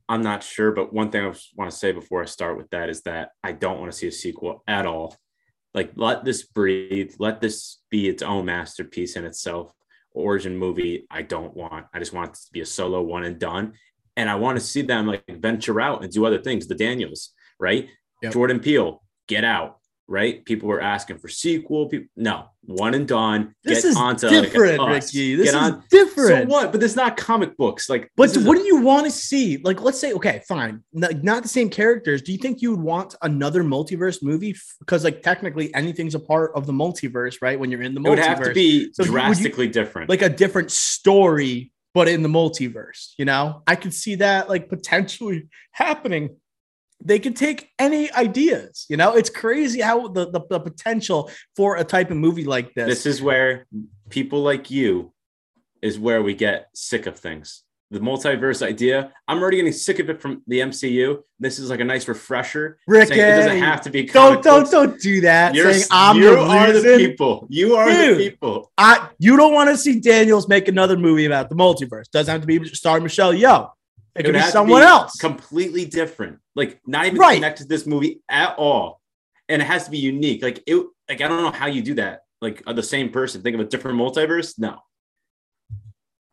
I'm 0.08 0.22
not 0.22 0.42
sure, 0.42 0.70
but 0.72 0.92
one 0.92 1.10
thing 1.10 1.24
I 1.24 1.34
want 1.56 1.70
to 1.70 1.76
say 1.76 1.92
before 1.92 2.22
I 2.22 2.26
start 2.26 2.56
with 2.56 2.70
that 2.70 2.88
is 2.88 3.02
that 3.02 3.30
I 3.42 3.52
don't 3.52 3.80
want 3.80 3.90
to 3.90 3.98
see 3.98 4.06
a 4.06 4.12
sequel 4.12 4.62
at 4.66 4.86
all 4.86 5.16
Like, 5.74 5.92
let 5.96 6.24
this 6.24 6.42
breathe. 6.42 7.14
Let 7.18 7.40
this 7.40 7.78
be 7.90 8.08
its 8.08 8.22
own 8.22 8.46
masterpiece 8.46 9.16
in 9.16 9.24
itself. 9.24 9.72
Origin 10.12 10.56
movie, 10.56 11.06
I 11.10 11.22
don't 11.22 11.56
want. 11.56 11.86
I 11.92 11.98
just 11.98 12.12
want 12.12 12.30
it 12.30 12.34
to 12.34 12.52
be 12.52 12.60
a 12.60 12.66
solo 12.66 13.02
one 13.02 13.24
and 13.24 13.38
done. 13.38 13.74
And 14.16 14.28
I 14.28 14.34
want 14.34 14.58
to 14.58 14.64
see 14.64 14.82
them 14.82 15.06
like 15.06 15.22
venture 15.28 15.80
out 15.80 16.02
and 16.02 16.12
do 16.12 16.24
other 16.24 16.42
things. 16.42 16.66
The 16.66 16.74
Daniels, 16.74 17.32
right? 17.60 17.88
Yep. 18.22 18.32
Jordan 18.32 18.60
Peele, 18.60 19.02
get 19.28 19.44
out 19.44 19.78
right? 20.08 20.42
People 20.46 20.68
were 20.68 20.80
asking 20.80 21.18
for 21.18 21.28
sequel. 21.28 21.86
People, 21.86 22.08
no, 22.16 22.46
one 22.62 22.94
and 22.94 23.06
done. 23.06 23.54
This 23.62 23.82
get 23.82 23.90
is 23.90 23.96
onto 23.96 24.28
different, 24.28 24.78
like 24.80 25.02
Ricky. 25.02 25.36
This 25.36 25.52
get 25.52 25.62
is 25.62 25.72
on. 25.72 25.84
different. 25.90 26.50
So 26.50 26.54
what? 26.54 26.72
But 26.72 26.82
it's 26.82 26.96
not 26.96 27.16
comic 27.16 27.56
books. 27.56 27.88
Like, 27.88 28.10
but 28.16 28.34
what 28.38 28.56
a- 28.56 28.60
do 28.60 28.66
you 28.66 28.80
want 28.80 29.04
to 29.04 29.12
see? 29.12 29.58
Like, 29.58 29.82
let's 29.82 30.00
say, 30.00 30.14
okay, 30.14 30.42
fine, 30.48 30.82
not, 30.92 31.22
not, 31.22 31.42
the 31.42 31.48
same 31.48 31.68
characters. 31.68 32.22
Do 32.22 32.32
you 32.32 32.38
think 32.38 32.62
you 32.62 32.70
would 32.70 32.80
want 32.80 33.14
another 33.22 33.62
multiverse 33.62 34.22
movie? 34.22 34.56
Because 34.80 35.04
like 35.04 35.22
technically, 35.22 35.72
anything's 35.74 36.14
a 36.14 36.20
part 36.20 36.52
of 36.54 36.66
the 36.66 36.72
multiverse, 36.72 37.36
right? 37.42 37.60
When 37.60 37.70
you're 37.70 37.82
in 37.82 37.94
the 37.94 38.00
multiverse, 38.00 38.06
it 38.06 38.10
would 38.10 38.18
have 38.18 38.42
to 38.44 38.54
be 38.54 38.92
so 38.94 39.04
drastically 39.04 39.66
you, 39.66 39.72
different, 39.72 40.08
like 40.08 40.22
a 40.22 40.30
different 40.30 40.70
story. 40.70 41.72
But 41.94 42.06
in 42.06 42.22
the 42.22 42.28
multiverse, 42.28 43.14
you 43.18 43.24
know, 43.24 43.62
I 43.66 43.74
could 43.74 43.92
see 43.92 44.16
that 44.16 44.48
like 44.48 44.68
potentially 44.68 45.48
happening 45.72 46.36
they 47.02 47.18
can 47.18 47.34
take 47.34 47.70
any 47.78 48.12
ideas. 48.12 48.86
You 48.88 48.96
know, 48.96 49.14
it's 49.14 49.30
crazy 49.30 49.80
how 49.80 50.08
the, 50.08 50.30
the, 50.30 50.40
the 50.48 50.60
potential 50.60 51.30
for 51.56 51.76
a 51.76 51.84
type 51.84 52.10
of 52.10 52.16
movie 52.16 52.44
like 52.44 52.74
this. 52.74 52.86
This 52.86 53.06
is 53.06 53.22
where 53.22 53.66
people 54.08 54.42
like 54.42 54.70
you 54.70 55.12
is 55.80 55.98
where 55.98 56.22
we 56.22 56.34
get 56.34 56.68
sick 56.74 57.06
of 57.06 57.18
things. 57.18 57.62
The 57.90 58.00
multiverse 58.00 58.66
idea, 58.66 59.12
I'm 59.26 59.40
already 59.40 59.56
getting 59.56 59.72
sick 59.72 59.98
of 59.98 60.10
it 60.10 60.20
from 60.20 60.42
the 60.46 60.60
MCU. 60.60 61.22
This 61.40 61.58
is 61.58 61.70
like 61.70 61.80
a 61.80 61.84
nice 61.84 62.06
refresher. 62.06 62.78
Rick, 62.86 63.10
it 63.12 63.16
doesn't 63.16 63.60
have 63.60 63.80
to 63.82 63.90
be. 63.90 64.04
Don't 64.04 64.42
don't 64.42 64.70
don't 64.70 65.00
do 65.00 65.22
that. 65.22 65.54
You're, 65.54 65.72
saying 65.72 65.86
I'm 65.90 66.18
you 66.18 66.32
the 66.32 66.38
are 66.38 66.72
the 66.72 66.96
people. 66.98 67.46
You 67.48 67.76
are 67.76 67.88
Dude, 67.88 68.18
the 68.18 68.30
people. 68.30 68.70
I 68.76 69.08
you 69.18 69.38
don't 69.38 69.54
want 69.54 69.70
to 69.70 69.78
see 69.78 70.00
Daniels 70.00 70.48
make 70.48 70.68
another 70.68 70.98
movie 70.98 71.24
about 71.24 71.48
the 71.48 71.54
multiverse. 71.54 72.10
Doesn't 72.10 72.30
have 72.30 72.42
to 72.42 72.46
be 72.46 72.62
starring 72.74 73.04
Michelle 73.04 73.32
Yeoh. 73.32 73.70
It, 74.18 74.26
it 74.26 74.32
could 74.32 74.34
be 74.34 74.40
someone 74.42 74.82
be 74.82 74.86
else. 74.86 75.16
Completely 75.16 75.84
different. 75.84 76.40
Like 76.56 76.80
not 76.86 77.06
even 77.06 77.18
right. 77.18 77.34
connected 77.34 77.64
to 77.64 77.68
this 77.68 77.86
movie 77.86 78.20
at 78.28 78.56
all. 78.58 79.00
And 79.48 79.62
it 79.62 79.64
has 79.64 79.84
to 79.84 79.90
be 79.90 79.98
unique. 79.98 80.42
Like 80.42 80.62
it 80.66 80.84
like 81.08 81.20
I 81.20 81.28
don't 81.28 81.42
know 81.42 81.52
how 81.52 81.66
you 81.66 81.82
do 81.82 81.94
that. 81.94 82.22
Like 82.40 82.64
the 82.64 82.82
same 82.82 83.10
person. 83.10 83.42
Think 83.42 83.54
of 83.54 83.60
a 83.60 83.64
different 83.64 83.98
multiverse. 83.98 84.58
No. 84.58 84.78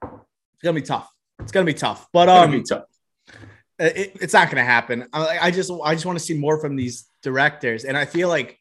It's 0.03 0.63
gonna 0.63 0.73
be 0.73 0.81
tough. 0.81 1.09
It's 1.39 1.51
gonna 1.51 1.65
be 1.65 1.73
tough. 1.73 2.07
But 2.11 2.27
um 2.27 2.51
be 2.51 2.63
tough. 2.63 2.85
It, 3.77 4.17
it's 4.21 4.33
not 4.33 4.49
gonna 4.49 4.63
happen. 4.63 5.07
I, 5.13 5.37
I 5.43 5.51
just 5.51 5.71
I 5.83 5.93
just 5.93 6.05
want 6.05 6.17
to 6.17 6.25
see 6.25 6.33
more 6.33 6.59
from 6.59 6.75
these 6.75 7.05
directors. 7.21 7.85
And 7.85 7.95
I 7.95 8.05
feel 8.05 8.29
like 8.29 8.59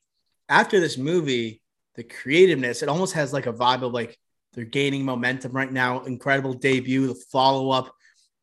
after 0.49 0.81
this 0.81 0.99
movie, 0.99 1.63
the 1.95 2.03
creativeness, 2.03 2.83
it 2.83 2.89
almost 2.89 3.15
has 3.15 3.33
like 3.33 3.47
a 3.47 3.53
vibe 3.53 3.83
of 3.83 3.93
like 3.93 4.19
they're 4.53 4.65
gaining 4.65 5.05
momentum 5.05 5.53
right 5.53 5.73
now. 5.73 6.03
Incredible 6.05 6.53
debut, 6.53 7.07
the 7.07 7.15
follow 7.33 7.71
up 7.71 7.95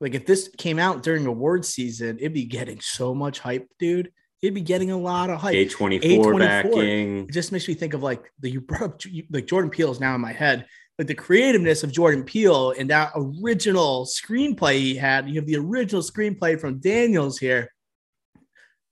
like 0.02 0.16
if 0.16 0.26
this 0.26 0.50
came 0.58 0.80
out 0.80 1.04
during 1.04 1.28
award 1.28 1.64
season, 1.64 2.18
it'd 2.18 2.34
be 2.34 2.46
getting 2.46 2.82
so 2.82 3.14
much 3.14 3.40
hype, 3.40 3.70
dude. 3.80 4.12
It'd 4.42 4.56
be 4.56 4.62
getting 4.62 4.90
a 4.90 4.98
lot 4.98 5.30
of 5.30 5.40
hype. 5.40 5.54
A24, 5.54 6.40
backing. 6.40 7.28
It 7.30 7.32
just 7.32 7.52
makes 7.52 7.68
me 7.68 7.76
think 7.76 7.94
of 7.94 8.02
like 8.02 8.32
the 8.40 8.50
you 8.50 8.62
brought 8.62 8.82
up 8.82 9.02
like 9.30 9.46
Jordan 9.46 9.70
Peele 9.70 9.92
is 9.92 10.00
now 10.00 10.16
in 10.16 10.22
my 10.22 10.34
head. 10.34 10.66
Like 10.98 11.08
the 11.08 11.14
creativeness 11.14 11.84
of 11.84 11.92
Jordan 11.92 12.24
Peele 12.24 12.72
and 12.72 12.90
that 12.90 13.12
original 13.16 14.06
screenplay 14.06 14.78
he 14.80 14.96
had. 14.96 15.30
You 15.30 15.36
have 15.36 15.46
the 15.46 15.58
original 15.58 16.02
screenplay 16.02 16.60
from 16.60 16.80
Daniels 16.80 17.38
here. 17.38 17.72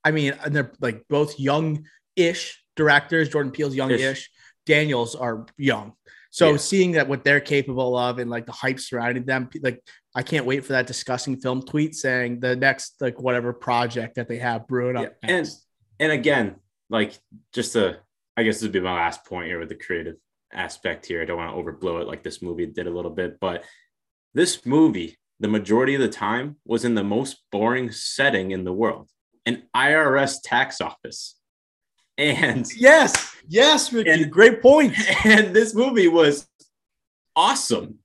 I 0.04 0.12
mean, 0.12 0.34
they're 0.48 0.72
like 0.80 1.04
both 1.10 1.40
young-ish 1.40 2.64
directors. 2.76 3.30
Jordan 3.30 3.52
Peele's 3.52 3.76
young-ish. 3.76 4.30
Daniels 4.66 5.16
are 5.16 5.48
young. 5.58 5.94
So 6.32 6.52
yeah. 6.52 6.58
seeing 6.58 6.92
that 6.94 7.08
what 7.08 7.24
they're 7.24 7.40
capable 7.40 7.98
of 7.98 8.20
and 8.20 8.30
like 8.30 8.46
the 8.46 8.52
hype 8.52 8.80
surrounding 8.80 9.26
them, 9.26 9.50
like 9.62 9.84
I 10.16 10.22
can't 10.22 10.46
wait 10.46 10.64
for 10.64 10.74
that 10.74 10.88
discussing 10.88 11.40
film 11.40 11.64
tweet 11.64 11.96
saying 11.96 12.40
the 12.40 12.56
next 12.56 12.96
like 13.02 13.20
whatever 13.20 13.52
project 13.52 14.16
that 14.16 14.28
they 14.28 14.38
have 14.38 14.68
brewing 14.68 14.96
up. 14.96 15.16
And 15.24 15.50
and 16.00 16.12
again, 16.12 16.56
like 16.90 17.18
just 17.54 17.74
to 17.74 18.00
I 18.38 18.44
guess 18.44 18.56
this 18.56 18.64
would 18.64 18.72
be 18.72 18.80
my 18.80 18.94
last 18.94 19.26
point 19.26 19.48
here 19.48 19.60
with 19.60 19.70
the 19.70 19.76
creative 19.76 20.16
aspect 20.54 21.06
here. 21.06 21.22
I 21.22 21.26
don't 21.26 21.38
want 21.38 21.52
to 21.52 21.62
overblow 21.62 22.02
it 22.02 22.08
like 22.08 22.24
this 22.24 22.42
movie 22.42 22.66
did 22.66 22.88
a 22.88 22.92
little 22.92 23.12
bit, 23.12 23.40
but 23.40 23.64
this 24.34 24.66
movie, 24.66 25.18
the 25.40 25.48
majority 25.48 25.96
of 25.96 26.02
the 26.02 26.10
time, 26.10 26.58
was 26.66 26.86
in 26.86 26.96
the 26.96 27.04
most 27.04 27.44
boring 27.52 27.92
setting 27.92 28.52
in 28.52 28.64
the 28.64 28.74
world, 28.74 29.10
an 29.46 29.64
IRS 29.76 30.38
tax 30.44 30.80
office. 30.82 31.39
And 32.20 32.68
yes, 32.76 33.34
yes, 33.48 33.94
Ricky, 33.94 34.12
and, 34.12 34.32
great 34.32 34.62
point. 34.62 34.94
And 35.26 35.56
this 35.56 35.74
movie 35.74 36.10
was 36.10 36.48
awesome. 37.36 38.00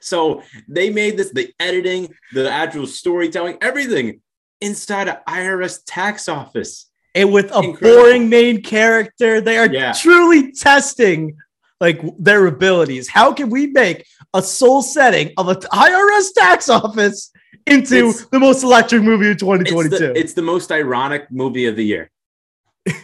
So 0.00 0.42
they 0.68 0.90
made 0.90 1.16
this 1.16 1.30
the 1.30 1.52
editing, 1.60 2.12
the 2.32 2.50
actual 2.50 2.86
storytelling, 2.86 3.58
everything 3.60 4.20
inside 4.60 5.08
an 5.08 5.18
IRS 5.28 5.82
tax 5.86 6.28
office. 6.28 6.90
And 7.14 7.32
with 7.32 7.50
a 7.52 7.60
Incredible. 7.60 8.02
boring 8.02 8.28
main 8.28 8.62
character, 8.62 9.40
they 9.40 9.56
are 9.56 9.72
yeah. 9.72 9.92
truly 9.92 10.52
testing 10.52 11.36
like 11.80 12.00
their 12.18 12.46
abilities. 12.46 13.08
How 13.08 13.32
can 13.32 13.50
we 13.50 13.68
make 13.68 14.06
a 14.34 14.42
soul 14.42 14.82
setting 14.82 15.32
of 15.36 15.48
an 15.48 15.56
IRS 15.56 16.28
tax 16.36 16.68
office 16.68 17.30
into 17.66 18.08
it's, 18.08 18.26
the 18.26 18.38
most 18.38 18.62
electric 18.64 19.02
movie 19.02 19.30
of 19.30 19.38
2022? 19.38 19.94
It's 19.94 19.98
the, 19.98 20.18
it's 20.18 20.32
the 20.34 20.42
most 20.42 20.72
ironic 20.72 21.30
movie 21.30 21.66
of 21.66 21.76
the 21.76 21.84
year. 21.84 22.10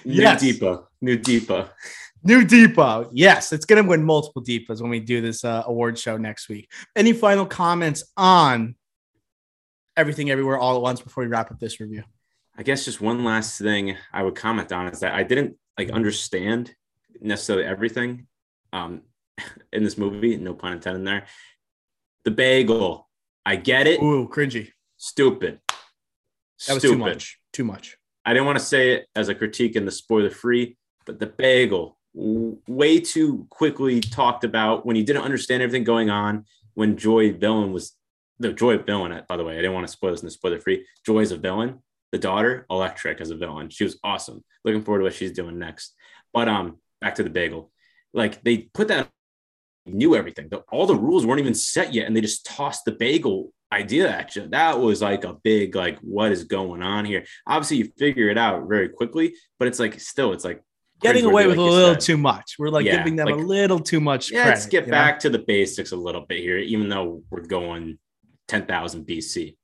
Yes. 0.05 0.43
New 0.43 0.53
Deepa. 0.53 0.85
New 1.01 1.19
Deepa. 1.19 1.71
New 2.23 2.45
Deepa. 2.45 3.09
Yes, 3.13 3.53
it's 3.53 3.65
going 3.65 3.83
to 3.83 3.89
win 3.89 4.03
multiple 4.03 4.43
Deepas 4.43 4.81
when 4.81 4.91
we 4.91 5.01
do 5.01 5.21
this 5.21 5.45
uh, 5.45 5.63
award 5.67 5.99
show 5.99 6.17
next 6.17 6.49
week. 6.49 6.71
Any 6.95 7.13
final 7.13 7.47
comments 7.47 8.05
on 8.17 8.75
everything 9.97 10.31
everywhere 10.31 10.59
all 10.59 10.77
at 10.77 10.83
once 10.83 11.01
before 11.01 11.25
we 11.25 11.29
wrap 11.29 11.51
up 11.51 11.59
this 11.59 11.81
review? 11.81 12.05
I 12.59 12.63
guess 12.63 12.85
just 12.85 13.01
one 13.01 13.23
last 13.25 13.59
thing 13.59 13.97
I 14.13 14.23
would 14.23 14.35
comment 14.35 14.73
on 14.73 14.89
is 14.89 15.01
that 15.01 15.15
I 15.15 15.23
didn't 15.23 15.57
like 15.79 15.91
understand 15.91 16.75
necessarily 17.21 17.65
everything 17.65 18.27
um, 18.73 19.03
in 19.73 19.85
this 19.85 19.99
movie. 19.99 20.37
No 20.37 20.55
pun 20.55 20.73
intended 20.73 21.07
there. 21.07 21.27
The 22.25 22.31
bagel. 22.31 23.09
I 23.45 23.57
get 23.57 23.87
it. 23.87 24.03
Ooh, 24.03 24.29
cringy. 24.29 24.71
Stupid. 24.97 25.61
That 26.67 26.75
was 26.75 26.83
too 26.83 26.97
much. 26.97 27.39
Too 27.53 27.65
much. 27.65 27.97
I 28.27 28.33
didn't 28.33 28.47
want 28.47 28.59
to 28.59 28.65
say 28.65 28.91
it 28.91 29.07
as 29.15 29.29
a 29.29 29.35
critique 29.37 29.77
in 29.77 29.85
the 29.85 29.93
spoiler 29.93 30.31
free, 30.31 30.77
but 31.07 31.21
the 31.21 31.27
bagel 31.27 31.97
way 32.13 32.99
too 32.99 33.47
quickly 33.51 34.01
talked 34.01 34.43
about 34.43 34.85
when 34.85 34.97
you 34.97 35.05
didn't 35.05 35.23
understand 35.23 35.63
everything 35.63 35.85
going 35.85 36.11
on. 36.11 36.45
When 36.75 36.97
Joy 36.97 37.33
Villain 37.33 37.73
was 37.73 37.95
the 38.39 38.53
Joy 38.53 38.79
Villain, 38.79 39.23
by 39.29 39.37
the 39.37 39.45
way, 39.45 39.55
I 39.55 39.63
didn't 39.63 39.75
want 39.75 39.87
to 39.87 39.93
spoil 39.93 40.11
this 40.11 40.23
in 40.23 40.27
the 40.27 40.33
spoiler 40.33 40.61
free. 40.61 40.85
Joy 41.07 41.21
is 41.21 41.31
a 41.31 41.39
villain. 41.39 41.79
The 42.13 42.19
daughter, 42.19 42.67
Electric, 42.69 43.21
as 43.21 43.31
a 43.31 43.37
villain. 43.37 43.71
She 43.71 43.85
was 43.85 43.99
awesome. 44.03 44.45
Looking 44.65 44.83
forward 44.83 44.99
to 44.99 45.05
what 45.05 45.15
she's 45.15 45.33
doing 45.33 45.59
next. 45.59 45.95
But 46.35 46.49
um, 46.49 46.79
back 47.01 47.15
to 47.15 47.23
the 47.23 47.31
bagel. 47.31 47.71
Like 48.13 48.43
they 48.43 48.59
put 48.75 48.89
that 48.89 49.09
knew 49.87 50.17
everything. 50.17 50.49
The, 50.51 50.59
all 50.73 50.87
the 50.87 50.97
rules 50.97 51.25
weren't 51.25 51.41
even 51.41 51.55
set 51.55 51.95
yet, 51.95 52.07
and 52.07 52.17
they 52.17 52.21
just 52.21 52.45
tossed 52.45 52.85
the 52.85 52.93
bagel 52.93 53.53
idea 53.77 54.09
you. 54.35 54.49
That 54.49 54.79
was 54.79 55.03
like 55.03 55.25
a 55.25 55.35
big 55.43 55.75
like, 55.75 55.99
what 56.01 56.33
is 56.33 56.45
going 56.45 56.83
on 56.83 57.05
here? 57.05 57.25
Obviously, 57.47 57.79
you 57.79 57.93
figure 57.99 58.29
it 58.29 58.39
out 58.39 58.69
very 58.69 58.89
quickly, 58.89 59.35
but 59.59 59.69
it's 59.69 59.79
like 59.79 60.01
still, 60.01 60.33
it's 60.33 60.45
like 60.45 60.63
getting 61.01 61.25
away 61.25 61.47
with 61.47 61.59
like 61.59 61.69
a 61.69 61.71
little 61.71 61.95
said. 61.95 62.01
too 62.01 62.17
much. 62.17 62.57
We're 62.59 62.71
like 62.71 62.87
yeah, 62.87 62.97
giving 62.97 63.17
them 63.17 63.27
like, 63.27 63.35
a 63.37 63.39
little 63.39 63.79
too 63.79 64.01
much. 64.01 64.31
Yeah, 64.31 64.43
credit, 64.43 64.51
let's 64.51 64.67
get 64.67 64.91
back 64.91 65.17
know? 65.17 65.21
to 65.21 65.31
the 65.31 65.45
basics 65.45 65.93
a 65.93 65.97
little 65.97 66.23
bit 66.23 66.41
here, 66.41 66.59
even 66.59 66.89
though 66.89 67.23
we're 67.31 67.47
going 67.47 67.99
10,000 68.49 69.07
BC. 69.07 69.57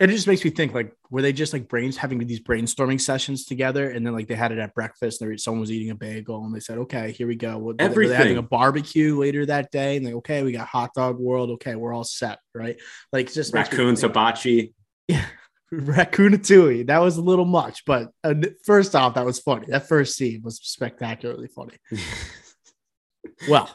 It 0.00 0.08
just 0.08 0.28
makes 0.28 0.44
me 0.44 0.50
think 0.50 0.74
like, 0.74 0.92
were 1.10 1.22
they 1.22 1.32
just 1.32 1.52
like 1.52 1.68
brains 1.68 1.96
having 1.96 2.18
these 2.18 2.40
brainstorming 2.40 3.00
sessions 3.00 3.44
together? 3.44 3.90
And 3.90 4.06
then 4.06 4.14
like 4.14 4.28
they 4.28 4.36
had 4.36 4.52
it 4.52 4.58
at 4.58 4.72
breakfast 4.72 5.22
and 5.22 5.40
someone 5.40 5.60
was 5.60 5.72
eating 5.72 5.90
a 5.90 5.96
bagel 5.96 6.44
and 6.44 6.54
they 6.54 6.60
said, 6.60 6.78
okay, 6.78 7.10
here 7.10 7.26
we 7.26 7.34
go. 7.34 7.58
What, 7.58 7.80
Everything. 7.80 8.10
Were 8.10 8.16
having 8.16 8.36
a 8.36 8.42
barbecue 8.42 9.18
later 9.18 9.44
that 9.46 9.72
day 9.72 9.96
and 9.96 10.06
like, 10.06 10.14
okay, 10.14 10.44
we 10.44 10.52
got 10.52 10.68
hot 10.68 10.90
dog 10.94 11.18
world. 11.18 11.50
Okay, 11.50 11.74
we're 11.74 11.92
all 11.92 12.04
set. 12.04 12.38
Right. 12.54 12.76
Like 13.12 13.32
just 13.32 13.52
raccoon 13.52 13.96
hibachi. 13.96 14.74
Yeah. 15.08 15.24
Ratatouille. 15.72 16.86
That 16.86 16.98
was 16.98 17.16
a 17.16 17.22
little 17.22 17.46
much, 17.46 17.84
but 17.86 18.10
uh, 18.22 18.34
first 18.64 18.94
off, 18.94 19.14
that 19.14 19.24
was 19.24 19.38
funny. 19.38 19.66
That 19.68 19.88
first 19.88 20.16
scene 20.16 20.42
was 20.42 20.60
spectacularly 20.62 21.48
funny. 21.48 21.76
well, 23.48 23.70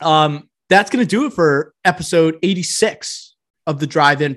um, 0.00 0.48
that's 0.68 0.90
going 0.90 1.04
to 1.04 1.08
do 1.08 1.26
it 1.26 1.32
for 1.32 1.74
episode 1.84 2.38
86 2.42 3.34
of 3.66 3.78
the 3.78 3.86
Drive 3.86 4.22
In 4.22 4.34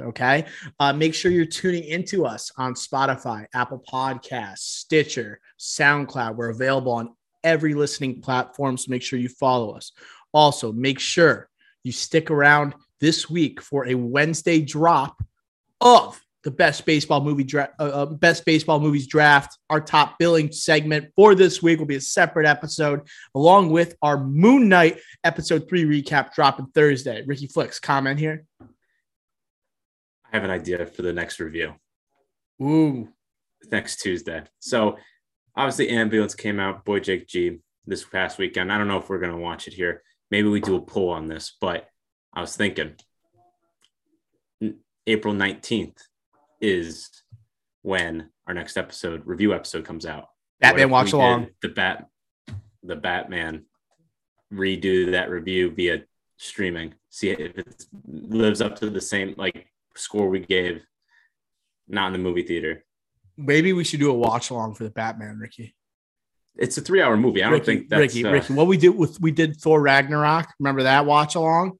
Okay. 0.00 0.44
Uh, 0.78 0.92
make 0.92 1.14
sure 1.14 1.30
you're 1.30 1.44
tuning 1.44 1.84
into 1.84 2.26
us 2.26 2.50
on 2.56 2.74
Spotify, 2.74 3.46
Apple 3.54 3.82
Podcasts, 3.90 4.58
Stitcher, 4.58 5.40
SoundCloud. 5.58 6.36
We're 6.36 6.50
available 6.50 6.92
on 6.92 7.14
every 7.44 7.74
listening 7.74 8.20
platform. 8.20 8.76
So 8.76 8.90
make 8.90 9.02
sure 9.02 9.18
you 9.18 9.28
follow 9.28 9.76
us. 9.76 9.92
Also, 10.32 10.72
make 10.72 10.98
sure 10.98 11.48
you 11.82 11.92
stick 11.92 12.30
around 12.30 12.74
this 13.00 13.30
week 13.30 13.60
for 13.60 13.86
a 13.86 13.94
Wednesday 13.94 14.60
drop 14.60 15.22
of 15.80 16.20
the 16.46 16.50
best 16.52 16.86
baseball 16.86 17.20
movie 17.20 17.42
draft, 17.42 17.72
uh, 17.80 17.84
uh, 17.84 18.06
best 18.06 18.44
baseball 18.44 18.78
movies 18.78 19.08
draft. 19.08 19.58
Our 19.68 19.80
top 19.80 20.16
billing 20.16 20.52
segment 20.52 21.10
for 21.16 21.34
this 21.34 21.60
week 21.60 21.80
will 21.80 21.86
be 21.86 21.96
a 21.96 22.00
separate 22.00 22.46
episode, 22.46 23.00
along 23.34 23.70
with 23.70 23.96
our 24.00 24.24
Moon 24.24 24.68
Knight 24.68 25.00
episode 25.24 25.68
three 25.68 25.84
recap 25.84 26.32
dropping 26.34 26.66
Thursday. 26.66 27.24
Ricky 27.26 27.48
Flicks, 27.48 27.80
comment 27.80 28.20
here. 28.20 28.44
Have 30.36 30.44
an 30.44 30.50
idea 30.50 30.84
for 30.84 31.00
the 31.00 31.14
next 31.14 31.40
review. 31.40 31.72
Ooh, 32.60 33.08
next 33.72 34.02
Tuesday. 34.02 34.42
So 34.58 34.98
obviously, 35.56 35.88
Ambulance 35.88 36.34
came 36.34 36.60
out. 36.60 36.84
Boy, 36.84 37.00
Jake 37.00 37.26
G 37.26 37.60
this 37.86 38.04
past 38.04 38.36
weekend. 38.36 38.70
I 38.70 38.76
don't 38.76 38.86
know 38.86 38.98
if 38.98 39.08
we're 39.08 39.18
gonna 39.18 39.38
watch 39.38 39.66
it 39.66 39.72
here. 39.72 40.02
Maybe 40.30 40.46
we 40.46 40.60
do 40.60 40.76
a 40.76 40.82
poll 40.82 41.08
on 41.08 41.26
this, 41.26 41.56
but 41.58 41.88
I 42.34 42.42
was 42.42 42.54
thinking 42.54 42.96
April 45.06 45.32
19th 45.32 46.02
is 46.60 47.08
when 47.80 48.28
our 48.46 48.52
next 48.52 48.76
episode 48.76 49.22
review 49.24 49.54
episode 49.54 49.86
comes 49.86 50.04
out. 50.04 50.26
Batman 50.60 50.90
watch 50.90 51.14
along. 51.14 51.46
The 51.62 51.70
bat 51.70 52.08
the 52.82 52.96
Batman 52.96 53.64
redo 54.52 55.12
that 55.12 55.30
review 55.30 55.70
via 55.70 56.02
streaming. 56.36 56.92
See 57.08 57.30
if 57.30 57.40
it 57.40 57.86
lives 58.06 58.60
up 58.60 58.76
to 58.80 58.90
the 58.90 59.00
same 59.00 59.34
like 59.38 59.68
score 59.96 60.28
we 60.28 60.40
gave 60.40 60.82
not 61.88 62.08
in 62.08 62.12
the 62.12 62.18
movie 62.18 62.42
theater. 62.42 62.84
Maybe 63.36 63.72
we 63.72 63.84
should 63.84 64.00
do 64.00 64.10
a 64.10 64.14
watch 64.14 64.50
along 64.50 64.74
for 64.74 64.84
the 64.84 64.90
Batman, 64.90 65.38
Ricky. 65.38 65.74
It's 66.56 66.78
a 66.78 66.80
three 66.80 67.02
hour 67.02 67.16
movie. 67.16 67.42
I 67.42 67.50
don't 67.50 67.64
think 67.64 67.88
that's 67.88 68.14
Ricky, 68.14 68.24
uh, 68.24 68.32
Ricky. 68.32 68.54
What 68.54 68.66
we 68.66 68.78
did 68.78 68.90
with 68.90 69.20
we 69.20 69.30
did 69.30 69.56
Thor 69.56 69.80
Ragnarok. 69.80 70.48
Remember 70.58 70.84
that 70.84 71.04
watch 71.04 71.34
along? 71.34 71.78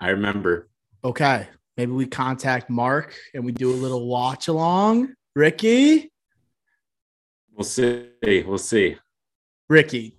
I 0.00 0.10
remember. 0.10 0.68
Okay. 1.04 1.46
Maybe 1.76 1.92
we 1.92 2.06
contact 2.06 2.70
Mark 2.70 3.14
and 3.34 3.44
we 3.44 3.52
do 3.52 3.70
a 3.70 3.76
little 3.76 4.08
watch 4.08 4.48
along. 4.48 5.14
Ricky? 5.34 6.10
We'll 7.52 7.64
see. 7.64 8.08
We'll 8.24 8.58
see. 8.58 8.96
Ricky. 9.68 10.16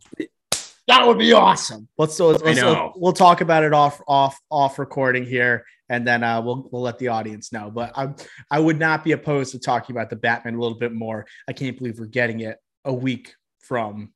That 0.88 1.06
would 1.06 1.18
be 1.18 1.34
awesome. 1.34 1.90
Let's, 1.98 2.18
let's, 2.20 2.42
let's, 2.42 2.62
let's 2.62 2.94
we'll 2.96 3.12
talk 3.12 3.42
about 3.42 3.64
it 3.64 3.74
off 3.74 4.02
off 4.08 4.40
off 4.50 4.80
recording 4.80 5.26
here 5.26 5.66
and 5.90 6.08
then 6.08 6.24
uh, 6.24 6.42
we'll 6.42 6.68
we'll 6.72 6.82
let 6.82 7.00
the 7.00 7.10
audience 7.10 7.52
know. 7.52 7.72
But 7.72 7.98
I 7.98 8.14
I 8.52 8.60
would 8.60 8.80
not 8.80 9.04
be 9.04 9.14
opposed 9.14 9.52
to 9.52 9.60
talking 9.60 9.96
about 9.96 10.10
the 10.10 10.16
Batman 10.16 10.56
a 10.56 10.60
little 10.60 10.78
bit 10.78 10.94
more. 10.94 11.26
I 11.48 11.54
can't 11.54 11.78
believe 11.78 12.00
we're 12.00 12.06
getting 12.06 12.42
it 12.42 12.58
a 12.86 12.94
week 12.94 13.34
from 13.60 14.12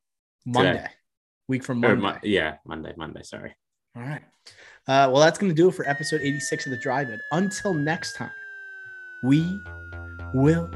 Monday. 0.46 0.74
Today. 0.74 0.90
Week 1.48 1.64
from 1.64 1.80
Monday. 1.80 2.02
Mo- 2.02 2.18
yeah, 2.24 2.56
Monday. 2.66 2.94
Monday. 2.98 3.24
Sorry. 3.24 3.56
All 3.96 4.04
right. 4.04 4.22
Uh, 4.88 5.10
well, 5.12 5.20
that's 5.20 5.38
going 5.38 5.52
to 5.52 5.56
do 5.56 5.70
it 5.70 5.76
for 5.76 5.88
episode 5.88 6.22
86 6.22 6.66
of 6.66 6.72
the 6.72 6.78
Drive 6.78 7.10
In. 7.10 7.20
Until 7.32 7.74
next 7.74 8.16
time, 8.16 8.32
we 9.24 9.60
will 10.34 10.70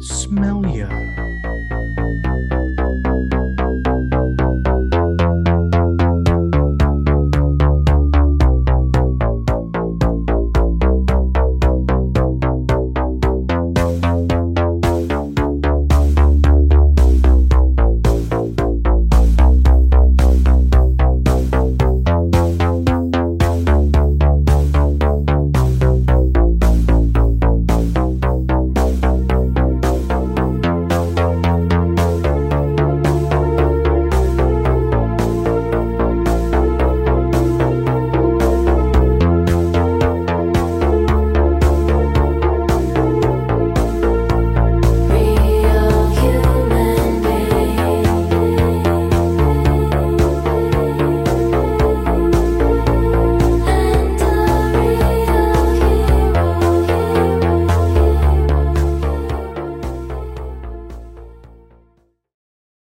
smell 0.00 0.66
you. 0.66 0.88